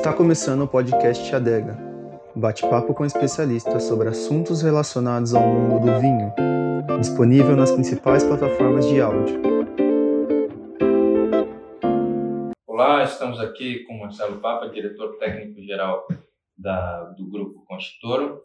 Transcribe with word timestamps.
Está 0.00 0.14
começando 0.14 0.62
o 0.62 0.66
podcast 0.66 1.34
Adega, 1.34 1.76
bate-papo 2.34 2.94
com 2.94 3.04
especialistas 3.04 3.82
sobre 3.82 4.08
assuntos 4.08 4.62
relacionados 4.62 5.34
ao 5.34 5.46
mundo 5.46 5.78
do 5.78 6.00
vinho, 6.00 6.32
disponível 6.98 7.54
nas 7.54 7.70
principais 7.70 8.24
plataformas 8.24 8.88
de 8.88 8.98
áudio. 8.98 9.38
Olá, 12.66 13.04
estamos 13.04 13.38
aqui 13.40 13.84
com 13.84 13.98
Marcelo 13.98 14.40
Papa, 14.40 14.70
diretor 14.70 15.18
técnico-geral 15.18 16.08
do 17.18 17.28
Grupo 17.28 17.62
Constituro, 17.66 18.40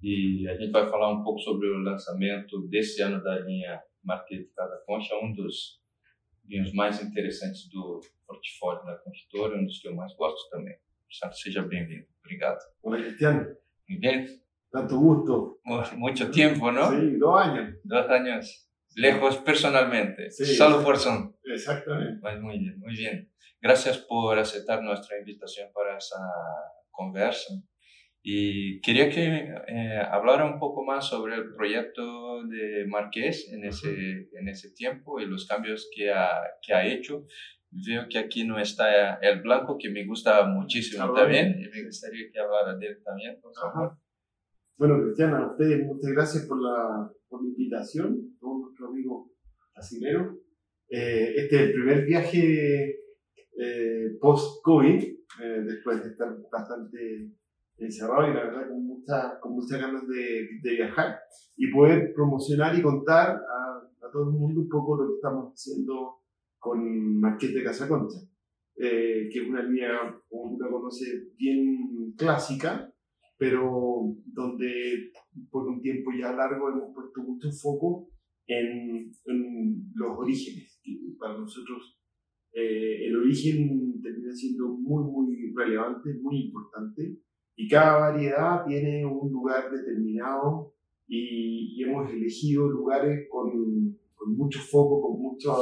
e 0.00 0.46
a 0.48 0.54
gente 0.54 0.70
vai 0.70 0.88
falar 0.88 1.10
um 1.10 1.24
pouco 1.24 1.40
sobre 1.40 1.66
o 1.70 1.82
lançamento 1.82 2.68
desse 2.68 3.02
ano 3.02 3.20
da 3.20 3.36
linha 3.40 3.82
Marquês 4.04 4.42
de 4.42 4.54
Casa 4.54 4.80
Concha, 4.86 5.12
um 5.16 5.32
dos 5.32 5.80
vinhos 6.44 6.72
mais 6.72 7.02
interessantes 7.02 7.68
do 7.68 8.00
portfólio 8.26 8.84
da 8.84 8.98
Consultora, 8.98 9.56
um 9.56 9.64
dos 9.64 9.80
que 9.80 9.88
eu 9.88 9.94
mais 9.94 10.14
gosto 10.16 10.48
também. 10.50 10.76
Santo, 11.10 11.36
seja 11.36 11.62
bem-vindo. 11.62 12.06
Obrigado. 12.24 12.58
Hola, 12.82 12.98
Cristiano. 12.98 13.46
Muy 13.88 13.98
bien. 13.98 14.26
Tanto 14.70 14.98
gusto. 14.98 15.60
Mucho 15.96 16.30
tiempo, 16.30 16.72
¿no? 16.72 16.90
Sí, 16.90 17.16
dos 17.16 17.40
años. 17.40 17.76
Dos 17.84 18.10
años. 18.10 18.68
Lejos 18.96 19.36
personalmente. 19.38 20.30
Sí. 20.30 20.44
Solo 20.44 20.82
por 20.82 20.98
Zoom. 20.98 21.32
Exactamente. 21.44 22.18
Pues 22.20 22.40
muy 22.40 22.58
bien, 22.58 22.78
muy 22.80 22.94
bien. 22.96 23.32
Gracias 23.60 23.98
por 23.98 24.38
aceptar 24.38 24.82
nuestra 24.82 25.18
invitación 25.18 25.70
para 25.72 25.96
esa 25.96 26.18
conversa. 26.90 27.54
Y 28.26 28.80
quería 28.80 29.10
que 29.10 29.54
eh, 29.68 30.00
hablara 30.10 30.46
un 30.46 30.58
poco 30.58 30.82
más 30.82 31.06
sobre 31.06 31.34
el 31.34 31.54
proyecto 31.54 32.42
de 32.44 32.86
Marqués 32.88 33.52
en 33.52 33.64
ese, 33.64 34.28
en 34.32 34.48
ese 34.48 34.72
tiempo 34.72 35.20
y 35.20 35.26
los 35.26 35.46
cambios 35.46 35.90
que 35.94 36.10
ha, 36.10 36.30
que 36.62 36.72
ha 36.72 36.86
hecho. 36.86 37.26
Veo 37.74 38.06
que 38.08 38.18
aquí 38.18 38.46
no 38.46 38.58
está 38.58 39.14
el 39.16 39.42
blanco, 39.42 39.76
que 39.78 39.90
me 39.90 40.06
gusta 40.06 40.46
muchísimo 40.46 41.04
Ah, 41.04 41.12
también, 41.14 41.56
y 41.58 41.68
me 41.68 41.84
gustaría 41.84 42.30
que 42.30 42.38
hablara 42.38 42.76
de 42.76 42.86
él 42.86 43.02
también, 43.02 43.40
por 43.40 43.52
favor. 43.52 43.98
Bueno, 44.76 45.02
Cristiana, 45.02 45.38
a 45.38 45.50
ustedes 45.50 45.84
muchas 45.84 46.12
gracias 46.12 46.46
por 46.46 46.60
la, 46.62 47.10
por 47.28 47.42
la 47.42 47.48
invitación, 47.48 48.36
todo 48.38 48.60
nuestro 48.60 48.88
amigo 48.88 49.30
brasilero. 49.74 50.38
Eh, 50.88 51.34
este 51.36 51.56
es 51.56 51.62
el 51.62 51.72
primer 51.72 52.04
viaje 52.04 52.90
eh, 53.58 54.18
post-COVID, 54.20 55.02
eh, 55.02 55.60
después 55.64 56.02
de 56.02 56.10
estar 56.10 56.28
bastante 56.52 57.32
encerrado 57.76 58.30
y 58.30 58.34
la 58.34 58.44
verdad 58.44 58.68
con, 58.68 58.86
mucha, 58.86 59.40
con 59.40 59.52
muchas 59.52 59.80
ganas 59.80 60.06
de, 60.06 60.46
de 60.62 60.76
viajar 60.76 61.18
y 61.56 61.72
poder 61.72 62.12
promocionar 62.14 62.78
y 62.78 62.82
contar 62.82 63.30
a, 63.30 64.06
a 64.06 64.10
todo 64.12 64.30
el 64.30 64.38
mundo 64.38 64.60
un 64.60 64.68
poco 64.68 64.96
lo 64.96 65.08
que 65.08 65.14
estamos 65.14 65.52
haciendo 65.52 66.23
con 66.64 67.20
Marqués 67.20 67.52
de 67.52 67.62
Casa 67.62 67.86
Concha, 67.86 68.18
eh, 68.76 69.28
que 69.30 69.38
es 69.38 69.46
una 69.46 69.62
línea, 69.62 70.18
como 70.30 70.56
tú 70.56 70.64
la 70.64 70.70
conoces, 70.70 71.36
bien 71.36 72.14
clásica, 72.16 72.90
pero 73.36 74.16
donde 74.24 75.12
por 75.50 75.68
un 75.68 75.82
tiempo 75.82 76.10
ya 76.18 76.32
largo 76.32 76.70
hemos 76.70 76.94
puesto 76.94 77.20
mucho 77.22 77.50
foco 77.52 78.08
en, 78.46 79.12
en 79.26 79.92
los 79.94 80.16
orígenes. 80.16 80.80
para 81.18 81.36
nosotros 81.36 82.00
eh, 82.54 83.08
el 83.08 83.16
origen 83.16 84.00
termina 84.00 84.32
siendo 84.32 84.68
muy, 84.68 85.04
muy 85.04 85.52
relevante, 85.54 86.14
muy 86.22 86.46
importante, 86.46 87.18
y 87.56 87.68
cada 87.68 88.10
variedad 88.10 88.64
tiene 88.66 89.04
un 89.04 89.30
lugar 89.30 89.70
determinado 89.70 90.72
y, 91.06 91.74
y 91.76 91.82
hemos 91.82 92.10
elegido 92.10 92.70
lugares 92.70 93.28
con, 93.28 93.98
con 94.14 94.34
mucho 94.34 94.60
foco, 94.60 95.02
con 95.02 95.20
mucho 95.20 95.52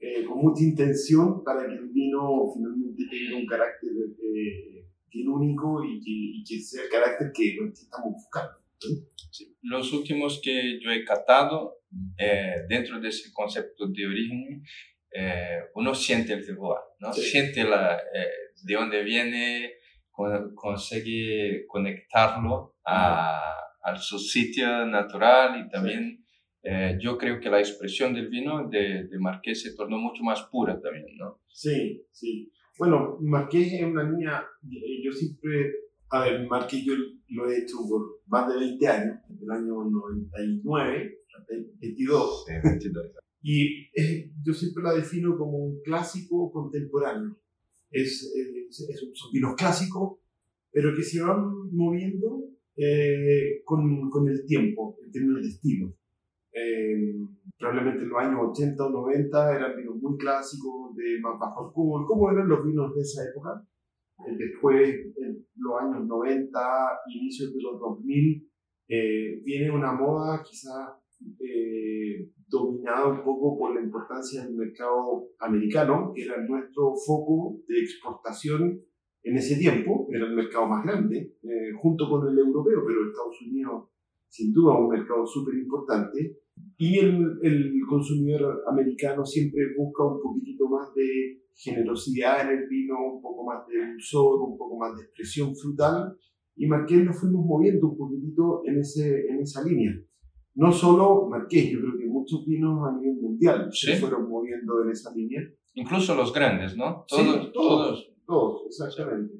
eh, 0.00 0.24
con 0.24 0.38
mucha 0.38 0.62
intención 0.62 1.42
para 1.44 1.66
que 1.66 1.74
el 1.74 1.88
vino 1.90 2.52
finalmente 2.54 3.04
tenga 3.10 3.36
un 3.36 3.46
carácter 3.46 3.90
eh, 4.22 4.86
bien 5.10 5.28
único 5.28 5.82
y 5.84 5.98
que, 6.00 6.10
y 6.10 6.44
que 6.44 6.60
sea 6.60 6.84
el 6.84 6.88
carácter 6.88 7.32
que, 7.34 7.56
estamos 7.72 8.12
buscando. 8.12 8.58
Sí. 9.30 9.56
Los 9.62 9.92
últimos 9.92 10.40
que 10.42 10.78
yo 10.80 10.90
he 10.90 11.04
catado, 11.04 11.80
eh, 12.16 12.62
dentro 12.68 13.00
de 13.00 13.08
ese 13.08 13.32
concepto 13.32 13.88
de 13.88 14.06
origen, 14.06 14.62
eh, 15.12 15.58
uno 15.74 15.94
siente 15.94 16.32
el 16.34 16.46
terroir, 16.46 16.78
¿no? 17.00 17.12
Sí. 17.12 17.22
siente 17.22 17.64
la, 17.64 17.96
eh, 17.96 18.28
de 18.62 18.74
dónde 18.74 19.02
viene, 19.02 19.72
con- 20.10 20.54
consigue 20.54 21.64
conectarlo 21.66 22.76
a, 22.84 23.54
a 23.82 23.96
su 23.96 24.18
sitio 24.18 24.86
natural 24.86 25.64
y 25.66 25.70
también 25.70 26.24
eh, 26.62 26.98
yo 27.00 27.16
creo 27.16 27.40
que 27.40 27.50
la 27.50 27.60
expresión 27.60 28.14
del 28.14 28.28
vino 28.28 28.68
de, 28.68 29.04
de 29.08 29.18
Marqués 29.18 29.62
se 29.62 29.74
tornó 29.74 29.98
mucho 29.98 30.22
más 30.22 30.42
pura 30.50 30.80
también, 30.80 31.16
¿no? 31.16 31.40
Sí, 31.48 32.04
sí. 32.10 32.50
Bueno, 32.78 33.18
Marqués 33.20 33.72
es 33.72 33.82
una 33.82 34.04
línea, 34.04 34.44
eh, 34.70 35.02
yo 35.04 35.12
siempre, 35.12 35.72
a 36.10 36.24
ver, 36.24 36.46
Marqués 36.46 36.84
yo 36.84 36.94
lo 37.30 37.50
he 37.50 37.58
hecho 37.58 37.76
por 37.88 38.20
más 38.26 38.48
de 38.52 38.58
20 38.60 38.88
años, 38.88 39.16
desde 39.28 39.44
el 39.44 39.50
año 39.50 39.84
99, 39.84 41.18
hasta 41.38 41.54
el 41.54 41.70
22, 41.80 42.44
Sí, 42.46 42.52
22. 42.62 43.06
y 43.42 43.82
eh, 44.00 44.30
yo 44.44 44.52
siempre 44.54 44.82
la 44.84 44.94
defino 44.94 45.36
como 45.36 45.58
un 45.58 45.80
clásico 45.82 46.50
contemporáneo. 46.52 47.36
Es, 47.90 48.32
es, 48.36 48.80
es 48.88 49.00
son 49.14 49.32
vinos 49.32 49.54
clásicos, 49.56 50.18
pero 50.70 50.94
que 50.94 51.02
se 51.02 51.22
van 51.22 51.70
moviendo 51.72 52.44
eh, 52.76 53.62
con, 53.64 54.08
con 54.10 54.28
el 54.28 54.44
tiempo, 54.46 54.96
en 55.04 55.10
términos 55.10 55.42
de 55.42 55.48
estilo. 55.48 55.96
Eh, 56.52 57.14
probablemente 57.58 58.02
en 58.02 58.08
los 58.08 58.18
años 58.20 58.40
80 58.50 58.86
o 58.86 58.90
90 58.90 59.56
eran 59.56 59.76
vinos 59.76 59.96
muy 59.96 60.16
clásicos, 60.16 60.94
de 60.96 61.20
más 61.20 61.38
bajo 61.38 61.72
como 61.72 62.30
eran 62.30 62.48
los 62.48 62.64
vinos 62.64 62.94
de 62.94 63.00
esa 63.02 63.24
época. 63.28 63.62
Eh, 64.26 64.36
después, 64.36 64.88
en 65.16 65.46
los 65.56 65.80
años 65.80 66.06
90, 66.06 66.58
inicios 67.14 67.54
de 67.54 67.62
los 67.62 67.80
2000, 67.80 68.48
eh, 68.88 69.40
viene 69.44 69.70
una 69.70 69.92
moda 69.92 70.42
quizás 70.42 70.96
eh, 71.40 72.30
dominada 72.46 73.08
un 73.08 73.22
poco 73.22 73.58
por 73.58 73.74
la 73.74 73.82
importancia 73.82 74.44
del 74.44 74.54
mercado 74.54 75.28
americano, 75.40 76.12
que 76.14 76.24
era 76.24 76.42
nuestro 76.46 76.94
foco 77.06 77.60
de 77.68 77.80
exportación 77.80 78.80
en 79.22 79.36
ese 79.36 79.56
tiempo, 79.56 80.08
era 80.10 80.26
el 80.26 80.34
mercado 80.34 80.66
más 80.66 80.84
grande, 80.84 81.34
eh, 81.42 81.72
junto 81.80 82.08
con 82.08 82.26
el 82.28 82.38
europeo, 82.38 82.82
pero 82.86 83.08
Estados 83.08 83.42
Unidos 83.42 83.90
sin 84.28 84.52
duda 84.52 84.78
un 84.78 84.88
mercado 84.88 85.26
súper 85.26 85.54
importante. 85.56 86.38
Y 86.76 86.98
el, 86.98 87.38
el 87.42 87.72
consumidor 87.88 88.62
americano 88.70 89.24
siempre 89.24 89.60
busca 89.76 90.04
un 90.04 90.20
poquitito 90.22 90.68
más 90.68 90.92
de 90.94 91.40
generosidad 91.54 92.42
en 92.50 92.58
el 92.58 92.68
vino, 92.68 92.94
un 93.14 93.22
poco 93.22 93.44
más 93.44 93.66
de 93.66 93.74
dulzor, 93.92 94.40
un 94.42 94.56
poco 94.56 94.76
más 94.78 94.96
de 94.96 95.02
expresión 95.04 95.54
frutal. 95.56 96.16
Y 96.56 96.66
Marqués 96.66 97.04
nos 97.04 97.18
fuimos 97.20 97.44
moviendo 97.44 97.88
un 97.88 97.96
poquitito 97.96 98.62
en, 98.64 98.78
ese, 98.78 99.26
en 99.28 99.40
esa 99.40 99.62
línea. 99.64 99.92
No 100.54 100.72
solo 100.72 101.28
Marqués, 101.28 101.70
yo 101.70 101.80
creo 101.80 101.96
que 101.98 102.06
muchos 102.06 102.44
vinos 102.46 102.80
a 102.88 102.96
nivel 102.98 103.20
mundial 103.20 103.68
se 103.72 103.94
Sí. 103.94 104.00
fueron 104.00 104.28
moviendo 104.28 104.82
en 104.84 104.90
esa 104.90 105.14
línea. 105.14 105.40
Incluso 105.74 106.14
los 106.16 106.32
grandes, 106.32 106.76
¿no? 106.76 107.04
Sí, 107.06 107.16
Todos, 107.24 107.52
todos. 107.52 107.52
todos. 107.52 108.14
Todos, 108.26 108.62
exactamente. 108.66 109.34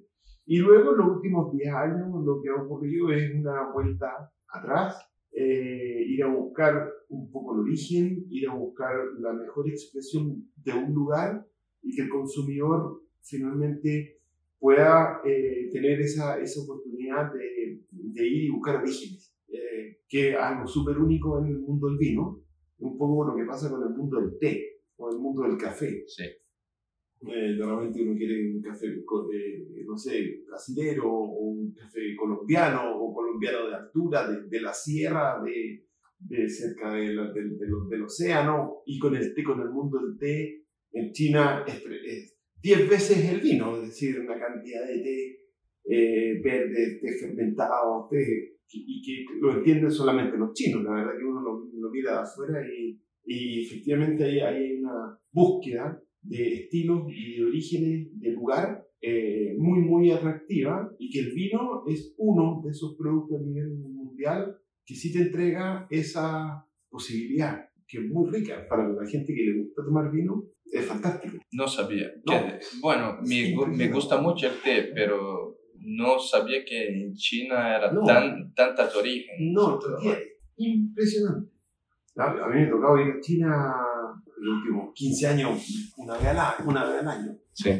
Y 0.51 0.61
luego, 0.61 0.93
en 0.93 0.97
los 0.97 1.17
últimos 1.17 1.53
10 1.53 1.75
años, 1.75 2.09
lo 2.25 2.41
que 2.41 2.49
ha 2.49 2.55
ocurrido 2.55 3.13
es 3.13 3.35
una 3.35 3.71
vuelta 3.71 4.33
atrás, 4.49 4.97
eh, 5.31 6.05
ir 6.07 6.25
a 6.25 6.35
buscar 6.35 6.91
un 7.11 7.31
poco 7.31 7.55
el 7.55 7.61
origen, 7.61 8.25
ir 8.31 8.49
a 8.49 8.55
buscar 8.55 8.95
la 9.21 9.35
mejor 9.35 9.69
expresión 9.69 10.51
de 10.57 10.73
un 10.73 10.95
lugar 10.95 11.47
y 11.83 11.95
que 11.95 12.05
el 12.05 12.09
consumidor 12.09 13.03
finalmente 13.21 14.21
pueda 14.59 15.21
eh, 15.23 15.69
tener 15.71 16.01
esa, 16.01 16.41
esa 16.41 16.63
oportunidad 16.63 17.31
de, 17.31 17.83
de 17.91 18.27
ir 18.27 18.45
y 18.45 18.51
buscar 18.51 18.77
orígenes, 18.77 19.37
eh, 19.49 19.99
que 20.09 20.31
es 20.31 20.37
algo 20.37 20.67
súper 20.67 20.97
único 20.97 21.39
en 21.41 21.49
el 21.49 21.59
mundo 21.59 21.89
del 21.89 21.99
vino, 21.99 22.41
un 22.79 22.97
poco 22.97 23.27
lo 23.27 23.37
que 23.37 23.45
pasa 23.45 23.69
con 23.69 23.83
el 23.83 23.91
mundo 23.91 24.19
del 24.19 24.39
té 24.39 24.81
o 24.97 25.11
el 25.11 25.19
mundo 25.19 25.43
del 25.43 25.59
café. 25.59 26.05
Sí. 26.07 26.25
Eh, 27.21 27.57
normalmente 27.59 28.01
uno 28.03 28.15
quiere 28.17 28.49
un 28.55 28.61
café, 28.63 28.87
eh, 28.87 29.85
no 29.85 29.97
sé, 29.97 30.45
brasilero, 30.47 31.11
o 31.13 31.49
un 31.51 31.73
café 31.75 32.15
colombiano, 32.17 32.95
o 32.97 33.13
colombiano 33.13 33.69
de 33.69 33.75
altura, 33.75 34.29
de, 34.31 34.47
de 34.49 34.61
la 34.61 34.73
sierra, 34.73 35.43
de, 35.43 35.85
de 36.21 36.49
cerca 36.49 36.93
de 36.95 37.15
la- 37.15 37.33
del- 37.33 37.59
del- 37.59 38.03
océano, 38.03 38.83
y 38.87 38.99
con 39.01 39.17
el 39.17 39.35
té, 39.35 39.43
con 39.43 39.61
el 39.61 39.71
mundo 39.71 39.99
del 39.99 40.17
té, 40.17 40.65
en 40.93 41.13
China 41.13 41.65
es, 41.67 41.85
tre- 41.85 42.05
es 42.05 42.39
10 42.63 42.89
veces 42.89 43.19
el 43.33 43.41
vino, 43.41 43.77
es 43.77 43.89
decir, 43.89 44.19
una 44.21 44.39
cantidad 44.39 44.87
de 44.87 44.99
té 45.03 45.39
eh, 45.91 46.41
verde, 46.45 46.99
té 47.01 47.13
fermentado, 47.19 48.07
té, 48.11 48.59
y 48.71 49.03
que 49.03 49.25
lo 49.41 49.57
entienden 49.59 49.91
solamente 49.91 50.37
los 50.37 50.53
chinos, 50.53 50.85
la 50.85 50.93
verdad 50.93 51.19
que 51.19 51.25
uno 51.25 51.41
lo, 51.41 51.65
lo 51.73 51.91
mira 51.91 52.13
de 52.13 52.19
afuera 52.19 52.61
y, 52.67 53.01
y 53.25 53.65
efectivamente 53.65 54.23
ahí 54.25 54.41
hay 54.41 54.73
una 54.81 55.19
búsqueda 55.33 56.01
de 56.29 56.55
estilos 56.55 57.05
y 57.09 57.37
de 57.37 57.45
orígenes 57.45 58.09
de 58.21 58.31
lugar 58.33 58.87
eh, 59.01 59.55
muy, 59.59 59.81
muy 59.81 60.11
atractiva 60.11 60.91
y 60.99 61.11
que 61.11 61.21
el 61.21 61.33
vino 61.33 61.85
es 61.87 62.15
uno 62.19 62.61
de 62.65 62.71
esos 62.71 62.97
productos 62.97 63.41
a 63.41 63.45
nivel 63.45 63.71
mundial 63.79 64.57
que 64.85 64.95
sí 64.95 65.13
te 65.13 65.21
entrega 65.21 65.87
esa 65.91 66.65
posibilidad, 66.91 67.69
que 67.87 67.99
es 67.99 68.05
muy 68.11 68.31
rica 68.31 68.67
para 68.69 68.89
la 68.89 69.07
gente 69.07 69.35
que 69.35 69.43
le 69.43 69.59
gusta 69.63 69.85
tomar 69.85 70.11
vino, 70.11 70.45
es 70.71 70.85
fantástico. 70.85 71.37
No 71.53 71.67
sabía. 71.69 72.09
No. 72.27 72.33
Que- 72.33 72.59
bueno, 72.81 73.19
me, 73.27 73.55
me 73.77 73.89
gusta 73.89 74.21
mucho 74.21 74.49
el 74.49 74.61
té, 74.63 74.91
pero 74.95 75.57
no 75.81 76.19
sabía 76.19 76.65
que 76.65 76.89
en 76.89 77.15
China 77.15 77.77
era 77.77 77.93
No. 77.93 78.03
tan, 78.05 78.53
tantas 78.55 78.95
orígenes. 78.97 79.53
No, 79.53 79.79
tía, 79.79 80.19
impresionante. 80.57 81.51
A, 82.17 82.49
mí 82.49 82.55
me 82.57 82.67
ha 82.67 82.71
tocado 82.71 82.99
ir 83.01 83.13
a 83.13 83.21
China 83.21 83.75
los 84.41 84.57
últimos 84.59 84.93
15 84.95 85.27
años, 85.27 85.95
una 85.97 86.15
vez 86.15 86.27
al 86.27 86.39
año. 86.39 86.55
Una 86.67 86.85
vez 86.85 87.01
al 87.01 87.09
año. 87.09 87.37
Sí. 87.53 87.71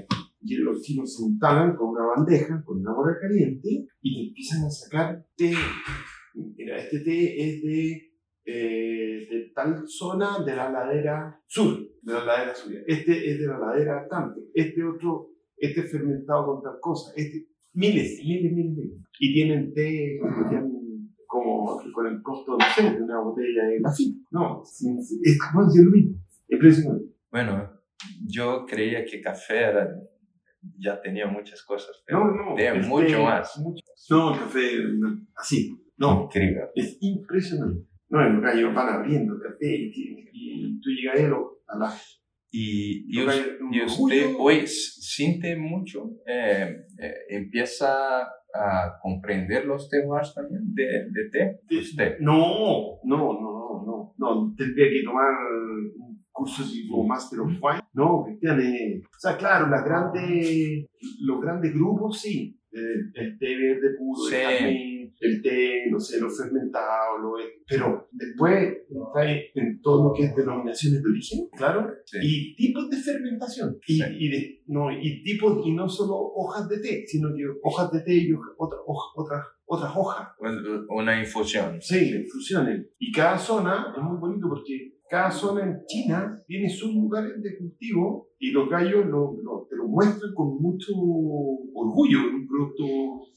Y 0.41 0.57
los 0.57 0.81
chinos 0.83 1.17
se 1.17 1.25
instalan 1.25 1.77
con 1.77 1.91
una 1.91 2.07
bandeja, 2.17 2.63
con 2.65 2.81
una 2.81 2.91
agua 2.93 3.17
caliente, 3.21 3.87
y 4.01 4.15
te 4.15 4.29
empiezan 4.29 4.65
a 4.65 4.71
sacar 4.71 5.27
té. 5.37 5.53
Mira, 6.35 6.79
este 6.79 7.01
té 7.01 7.49
es 7.49 7.63
de, 7.63 8.13
eh, 8.45 9.27
de 9.31 9.53
tal 9.55 9.83
zona 9.87 10.45
de 10.45 10.55
la 10.55 10.71
ladera 10.71 11.41
sur, 11.47 11.79
de 12.03 12.13
la 12.13 12.25
ladera 12.25 12.55
sur. 12.55 12.73
Este 12.87 13.31
es 13.31 13.41
de 13.41 13.47
la 13.47 13.59
ladera 13.59 14.07
tanto. 14.09 14.41
Este 14.55 14.85
otro, 14.85 15.31
este 15.57 15.81
es 15.81 15.91
fermentado 15.91 16.47
con 16.47 16.63
tal 16.63 16.79
cosa. 16.81 17.13
Este, 17.17 17.49
miles, 17.73 18.21
miles, 18.25 18.53
miles, 18.53 18.77
miles. 18.77 18.99
Y 19.19 19.35
tienen 19.35 19.75
té 19.75 20.19
como 21.27 21.79
con 21.93 22.07
el 22.07 22.23
costo, 22.23 22.57
no 22.57 22.65
sé, 22.75 22.91
de 22.91 23.03
una 23.03 23.21
botella 23.21 23.65
de 23.65 23.83
café. 23.83 24.05
No, 24.31 24.63
es, 24.63 24.83
es, 25.23 25.39
como 25.39 25.67
decir 25.67 25.85
lo 25.85 25.91
mismo. 25.91 26.17
Impresionante. 26.49 27.05
Bueno, 27.31 27.71
yo 28.27 28.65
creía 28.67 29.05
que 29.05 29.21
café 29.21 29.59
era, 29.61 29.89
ya 30.79 31.01
tenía 31.01 31.27
muchas 31.27 31.63
cosas, 31.63 32.03
pero 32.07 32.21
No, 32.25 32.51
no. 32.51 32.55
té 32.55 32.69
el 32.69 32.83
mucho 32.87 33.23
más. 33.23 33.57
mucho- 33.59 33.85
No, 34.11 34.33
el 34.35 34.41
café 34.41 34.71
no, 34.99 35.27
así. 35.37 35.75
No, 35.97 36.25
Increíble. 36.25 36.61
es 36.75 36.97
impresionante. 37.01 37.83
No, 38.09 38.25
en 38.27 38.35
los 38.35 38.43
gallos 38.43 38.75
van 38.75 38.89
abriendo 38.89 39.35
café 39.39 39.67
y, 39.77 40.29
y 40.33 40.81
tú 40.81 40.91
llegas 40.91 41.21
a, 41.21 41.75
a 41.75 41.79
la. 41.79 41.93
Y, 42.51 43.05
y, 43.09 43.25
los 43.25 43.35
us- 43.35 43.43
gallos, 43.43 43.61
un 43.61 43.75
y 43.75 43.83
usted 43.85 44.35
hoy 44.39 44.67
siente 44.67 45.55
mucho, 45.57 46.13
eh, 46.27 46.77
eh, 46.99 47.15
empieza 47.29 48.23
a 48.55 48.99
comprender 49.03 49.67
los 49.67 49.91
terroirs 49.91 50.33
también 50.35 50.73
de, 50.73 50.85
de 51.11 51.31
té. 51.31 51.61
de- 51.69 51.79
Usted. 51.79 52.17
No, 52.21 53.01
no, 53.05 53.17
no, 53.19 53.33
no, 53.35 53.85
no. 53.85 54.15
No, 54.17 54.55
tendría 54.57 54.89
que 54.89 55.03
tomar 55.05 55.31
un 56.39 56.45
curso 56.45 56.63
tipo 56.71 57.05
Master 57.07 57.41
of 57.41 57.49
Wine. 57.49 57.83
No, 57.95 58.25
Cristian, 58.25 58.61
eh, 58.61 59.03
o 59.05 59.19
sea, 59.19 59.37
claro, 59.37 59.69
las 59.69 59.85
grandes, 59.85 60.87
los 61.21 61.41
grandes 61.41 61.73
grupos 61.75 62.21
sí. 62.21 62.55
El, 62.71 63.11
el 63.15 63.39
té 63.39 63.57
verde 63.57 63.97
puro, 63.99 64.21
Sí. 64.29 64.37
el 64.37 64.99
el 65.21 65.43
té, 65.43 65.87
no 65.91 65.99
sé, 65.99 66.21
los 66.21 66.37
fermentados, 66.39 67.21
lo, 67.21 67.33
pero 67.67 68.09
después 68.13 68.77
trae 69.13 69.51
en 69.55 69.81
todo 69.81 70.05
lo 70.11 70.15
que 70.15 70.25
es 70.27 70.37
denominaciones 70.37 71.03
de 71.03 71.09
origen, 71.11 71.49
claro, 71.57 71.91
Sí. 72.05 72.19
y 72.23 72.55
tipos 72.55 72.89
de 72.89 72.99
fermentación 72.99 73.79
y, 73.85 73.95
Sí. 73.97 74.03
y, 74.17 74.29
de, 74.29 74.63
no, 74.69 74.93
y 74.93 75.23
tipos 75.25 75.67
y 75.67 75.73
no 75.73 75.89
solo 75.89 76.15
hojas 76.15 76.69
de 76.69 76.79
té 76.79 77.05
sino 77.07 77.31
que 77.35 77.43
hojas 77.65 77.91
de 77.91 78.01
té 78.03 78.15
y 78.15 78.33
hoja- 78.33 78.53
otra- 78.59 78.79
hoja- 78.87 79.13
otras 79.17 79.45
otras 79.67 79.93
hojas 79.97 80.29
Una 80.91 81.19
infusión. 81.19 81.81
sí 81.81 82.11
infusiones 82.15 82.87
y 82.99 83.11
cada 83.11 83.39
zona 83.39 83.93
es 83.97 84.03
muy 84.03 84.19
bonito 84.19 84.47
porque 84.49 84.98
cada 85.11 85.31
zona 85.31 85.65
en 85.65 85.79
China 85.87 86.35
tiene 86.47 86.69
sus 86.69 86.95
lugares 86.95 87.43
de 87.43 87.57
cultivo 87.59 88.29
y 88.39 88.51
los 88.51 88.69
gallos 88.69 89.07
lo, 89.07 89.37
lo- 89.43 89.67
te 89.69 89.77
lo 89.77 89.87
muestran 89.89 90.33
con 90.35 90.61
mucho 90.61 90.93
orgullo 91.75 92.19
un 92.35 92.47
producto 92.47 92.85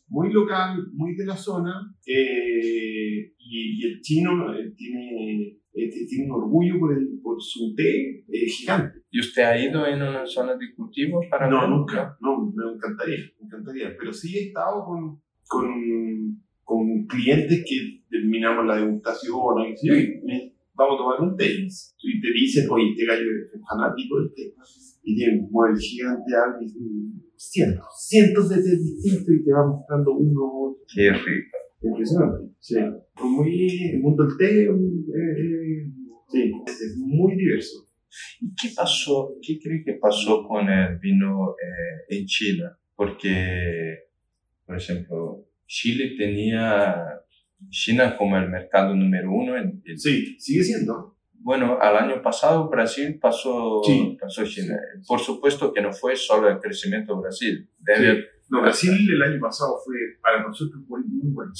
muy 0.07 0.31
local 0.31 0.77
muy 0.94 1.15
de 1.15 1.25
la 1.25 1.35
zona 1.38 1.73
eh, 2.06 3.33
y, 3.38 3.81
y 3.81 3.85
el 3.88 4.01
chino 4.01 4.53
eh, 4.53 4.73
tiene 4.75 5.57
eh, 5.73 5.89
tiene 6.09 6.25
un 6.25 6.31
orgullo 6.44 6.79
por, 6.79 6.97
el, 6.97 7.19
por 7.23 7.41
su 7.41 7.73
té 7.75 8.19
eh, 8.27 8.45
gigante 8.47 9.00
¿Y 9.09 9.19
usted 9.19 9.44
ha 9.44 9.57
ido 9.57 9.85
en 9.88 10.01
una 10.01 10.25
zona 10.25 10.53
de 10.56 10.73
cultivo 10.75 11.21
para 11.29 11.50
no, 11.50 11.62
ver? 11.62 11.69
nunca. 11.69 12.18
No, 12.21 12.45
me 12.56 12.73
encantaría, 12.75 13.18
me 13.39 13.45
encantaría. 13.45 13.94
Pero 14.00 14.13
sí 14.13 14.38
he 14.38 14.47
estado 14.47 14.85
con, 14.85 15.21
con, 15.50 16.41
con 16.63 17.06
clientes 17.07 17.62
que 17.68 18.03
terminamos 18.09 18.65
la 18.65 18.77
degustación 18.77 19.35
y 19.68 19.71
dicen, 19.71 19.91
"Oye, 19.94 20.21
me- 20.25 20.50
vamos 20.81 20.95
a 20.95 21.04
tomar 21.04 21.22
un 21.22 21.38
té. 21.38 21.45
Y 21.54 22.22
te 22.22 22.31
dicen, 22.33 22.69
oye, 22.69 22.89
este 22.92 23.06
gallo 23.06 23.30
es 23.54 23.62
fanático 23.69 24.19
del 24.19 24.33
té. 24.33 24.54
Y 25.04 25.16
tiene 25.16 25.39
un 25.39 25.51
mueble 25.51 25.80
gigante, 25.80 26.31
cientos, 27.36 27.88
cientos 28.07 28.50
de 28.50 28.56
té 28.57 28.78
distintos 28.78 29.30
y 29.30 29.44
te 29.44 29.51
va 29.51 29.68
mostrando 29.68 30.12
uno. 30.13 30.75
Qué 30.94 31.12
rico. 31.12 31.57
Impresionante. 31.81 32.54
Sí. 32.60 32.75
Muy, 33.24 33.92
el 33.94 34.01
mundo 34.01 34.25
del 34.25 34.38
té, 34.38 34.63
eh, 34.66 35.92
sí, 36.30 36.51
es 36.66 36.98
muy 36.98 37.36
diverso. 37.36 37.88
¿Y 38.42 38.54
qué 38.56 38.74
pasó? 38.75 39.36
¿Qué 39.42 39.57
cree 39.60 39.83
que 39.83 39.94
pasó 39.94 40.44
con 40.48 40.69
el 40.69 41.00
vino 41.00 41.51
eh, 41.51 42.18
en 42.18 42.25
China? 42.25 42.78
Porque, 42.95 43.98
por 44.66 44.78
ejemplo, 44.78 45.48
Chile 45.66 46.16
tenía 46.18 47.22
China 47.69 48.18
como 48.18 48.38
el 48.38 48.50
mercado 48.50 48.96
número 48.96 49.31
uno. 49.31 49.58
En, 49.58 49.81
en- 49.86 49.98
Sí, 49.98 50.36
sigue 50.40 50.63
siendo. 50.63 51.16
bueno, 51.34 51.78
al 51.81 51.96
año 51.98 52.22
pasado 52.22 52.69
Brasil 52.69 53.18
pasó, 53.19 53.81
Sí. 53.84 54.18
pasó 54.19 54.44
China. 54.46 54.78
Por 55.08 55.19
supuesto 55.19 55.72
que 55.74 55.81
no 55.81 55.92
fue 55.92 56.16
solo 56.16 56.50
el 56.50 56.60
crecimiento 56.60 57.16
de 57.16 57.22
Brasil. 57.22 57.69
Debe, 57.80 58.25
No, 58.50 58.62
Brasil 58.62 58.92
el 59.12 59.22
año 59.22 59.40
pasado 59.40 59.78
fue 59.84 59.96
para 60.22 60.44
nosotros 60.46 60.84
muy, 60.88 61.02
muy 61.06 61.31
bueno. 61.31 61.52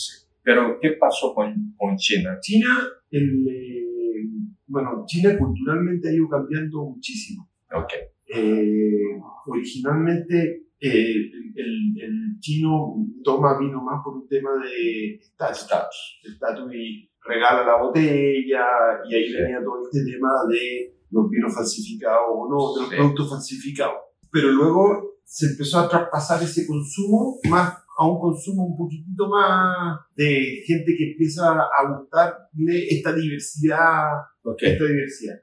Pero, 0.44 0.78
¿qué 0.82 0.92
pasó 1.00 1.34
con, 1.34 1.74
con 1.78 1.96
China? 1.98 2.38
China, 2.42 2.80
el, 3.12 3.48
eh, 3.48 4.26
bueno, 4.68 5.04
China 5.08 5.38
culturalmente 5.38 6.10
ha 6.10 6.14
ido 6.14 6.28
cambiando 6.28 6.84
muchísimo. 6.84 7.48
Ok. 7.74 7.92
Eh, 8.34 9.20
originalmente 9.46 10.64
eh, 10.82 11.12
el, 11.12 11.54
el- 11.56 12.02
el 12.04 12.40
chino 12.40 12.96
toma 13.24 13.58
vino 13.60 13.82
más 13.84 14.02
por 14.04 14.16
un 14.16 14.28
tema 14.28 14.50
de 14.64 15.16
estatus, 15.52 16.20
estatus 16.24 16.74
y 16.74 17.10
regala 17.24 17.64
la 17.66 17.78
botella 17.82 18.66
y 19.08 19.16
ahí 19.16 19.28
Sí. 19.28 19.34
venía 19.34 19.60
todo 19.64 19.84
este 19.84 20.12
tema 20.12 20.30
de 20.50 20.96
los 21.12 21.30
vinos 21.30 21.54
falsificados 21.54 22.26
o 22.34 22.50
no, 22.50 22.74
de 22.76 22.82
los 22.82 22.90
Sí. 22.90 22.96
productos 22.98 23.30
falsificados. 23.30 23.96
Pero 24.32 24.50
luego 24.52 25.18
se 25.24 25.48
empezó 25.52 25.80
a 25.80 25.90
traspasar 25.90 26.42
ese 26.42 26.66
consumo 26.66 27.38
más 27.50 27.78
a 27.98 28.08
un 28.08 28.20
consumo 28.20 28.66
un 28.66 28.78
poquitito 28.78 29.30
más 29.30 30.00
de 30.16 30.64
gente 30.66 30.96
que 30.98 31.12
empieza 31.12 31.52
a 31.52 31.88
gustarle 31.94 32.88
esta 32.90 33.14
diversidad, 33.14 34.08
Ok. 34.44 34.64
esta 34.64 34.86
diversidad. 34.86 35.36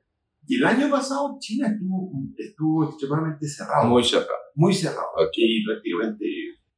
Y 0.49 0.57
el 0.57 0.65
año 0.65 0.91
pasado 0.91 1.37
China 1.39 1.69
estuvo, 1.69 2.11
estuvo 2.37 2.85
extremadamente 2.89 3.47
cerrado, 3.47 3.85
muy, 3.87 4.03
Muy 4.03 4.03
cerrado. 4.05 4.31
cerrado. 4.75 5.09
Ok. 5.29 5.35
Y 5.37 5.65
prácticamente, 5.65 6.25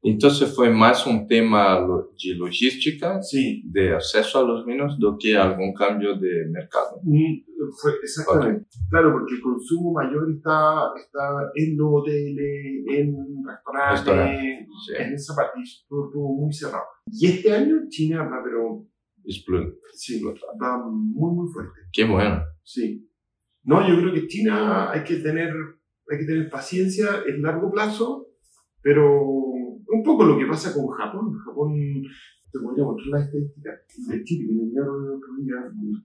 Entonces 0.02 0.54
fue 0.56 0.70
más 0.70 1.06
un 1.06 1.26
tema 1.26 1.78
de 1.82 2.34
logística, 2.36 3.20
sí, 3.22 3.62
de 3.66 3.94
acceso 3.94 4.38
a 4.38 4.42
los 4.42 4.64
vinos, 4.64 4.98
do 4.98 5.18
que 5.18 5.36
algún 5.36 5.74
cambio 5.74 6.16
de 6.18 6.46
mercado. 6.50 7.00
Mm, 7.04 7.44
Fue, 7.80 7.92
exactamente. 8.02 8.66
Claro, 8.88 9.12
porque 9.12 9.34
el 9.34 9.42
consumo 9.42 9.92
mayor 9.92 10.24
está, 10.34 10.90
está 10.96 11.52
en 11.54 11.76
los 11.76 11.88
hoteles, 11.92 12.82
en 12.88 13.14
restaurantes, 13.46 13.98
Restaurantes, 14.00 14.66
sí. 14.86 14.92
en 14.98 15.12
esa 15.12 15.36
parte, 15.36 15.60
estuvo, 15.62 16.06
estuvo 16.06 16.34
muy 16.34 16.52
cerrado. 16.52 16.84
Y 17.12 17.26
este 17.26 17.52
año 17.52 17.76
China 17.90 18.22
va, 18.24 18.40
pero 18.42 18.86
Explode. 19.22 19.74
sí, 19.92 20.22
va 20.24 20.78
muy, 20.88 21.34
muy 21.36 21.48
fuerte. 21.52 21.78
Qué 21.92 22.04
bueno. 22.04 22.42
Sí. 22.64 23.06
No, 23.64 23.86
yo 23.86 24.00
creo 24.00 24.14
que 24.14 24.26
China 24.26 24.90
hay 24.90 25.04
que 25.04 25.16
tener, 25.16 25.52
hay 26.10 26.18
que 26.18 26.26
tener 26.26 26.50
paciencia 26.50 27.22
en 27.26 27.42
largo 27.42 27.70
plazo, 27.70 28.28
pero 28.82 29.22
un 29.22 30.02
poco 30.04 30.24
lo 30.24 30.38
que 30.38 30.46
pasa 30.46 30.72
con 30.72 30.88
Japón. 30.88 31.36
Japón, 31.44 31.74
te 32.52 32.58
podría 32.58 32.84
mostrar 32.84 33.20
la 33.20 33.24
estadística 33.24 33.70
de 34.08 34.24
Chile, 34.24 34.46
que 34.48 34.54
me 34.54 34.62
enviaron 34.62 35.04
el 35.04 35.10
otro 35.14 35.28
día, 35.40 35.54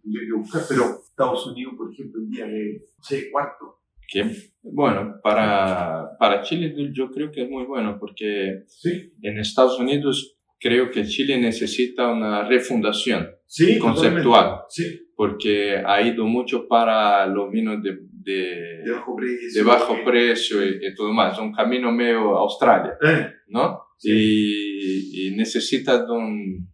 tendría 0.02 0.28
que 0.28 0.38
buscar, 0.38 0.62
pero 0.70 0.84
Estados 1.04 1.48
Unidos, 1.48 1.74
por 1.78 1.92
ejemplo, 1.92 2.22
el 2.22 2.30
día 2.30 2.46
de, 2.46 2.82
no 2.98 3.04
sé, 3.04 3.32
cuarto. 3.32 3.80
Qué 4.08 4.24
bueno. 4.62 5.16
Para, 5.24 6.16
para 6.20 6.42
Chile 6.44 6.74
yo 6.94 7.10
creo 7.10 7.32
que 7.32 7.44
es 7.44 7.50
muy 7.50 7.66
bueno 7.66 7.98
porque 8.00 8.64
Sí, 8.68 9.14
en 9.22 9.40
Estados 9.40 9.80
Unidos 9.80 10.38
creo 10.60 10.92
que 10.92 11.06
Chile 11.06 11.40
necesita 11.40 12.12
una 12.12 12.48
refundación 12.48 13.28
sí, 13.48 13.80
conceptual. 13.80 14.62
Sí, 14.70 15.05
porque 15.16 15.78
ha 15.86 16.02
ido 16.02 16.26
mucho 16.26 16.68
para 16.68 17.26
los 17.28 17.50
vinos 17.52 17.82
de, 17.84 17.98
de, 18.12 18.82
de 18.84 18.92
bajo 18.92 19.16
precio. 19.16 19.64
de 19.64 19.68
bajo 19.68 19.96
precio 20.06 20.64
y, 20.66 20.86
y 20.88 20.94
todo 20.96 21.12
más. 21.14 21.40
Un 21.40 21.54
camino 21.54 21.92
medio 21.92 22.38
Australia, 22.38 22.94
eh, 23.06 23.28
¿no? 23.48 23.80
Sí. 23.98 24.12
Y, 24.12 25.28
y 25.30 25.36
necesita 25.36 26.06
de 26.06 26.12
un... 26.12 26.68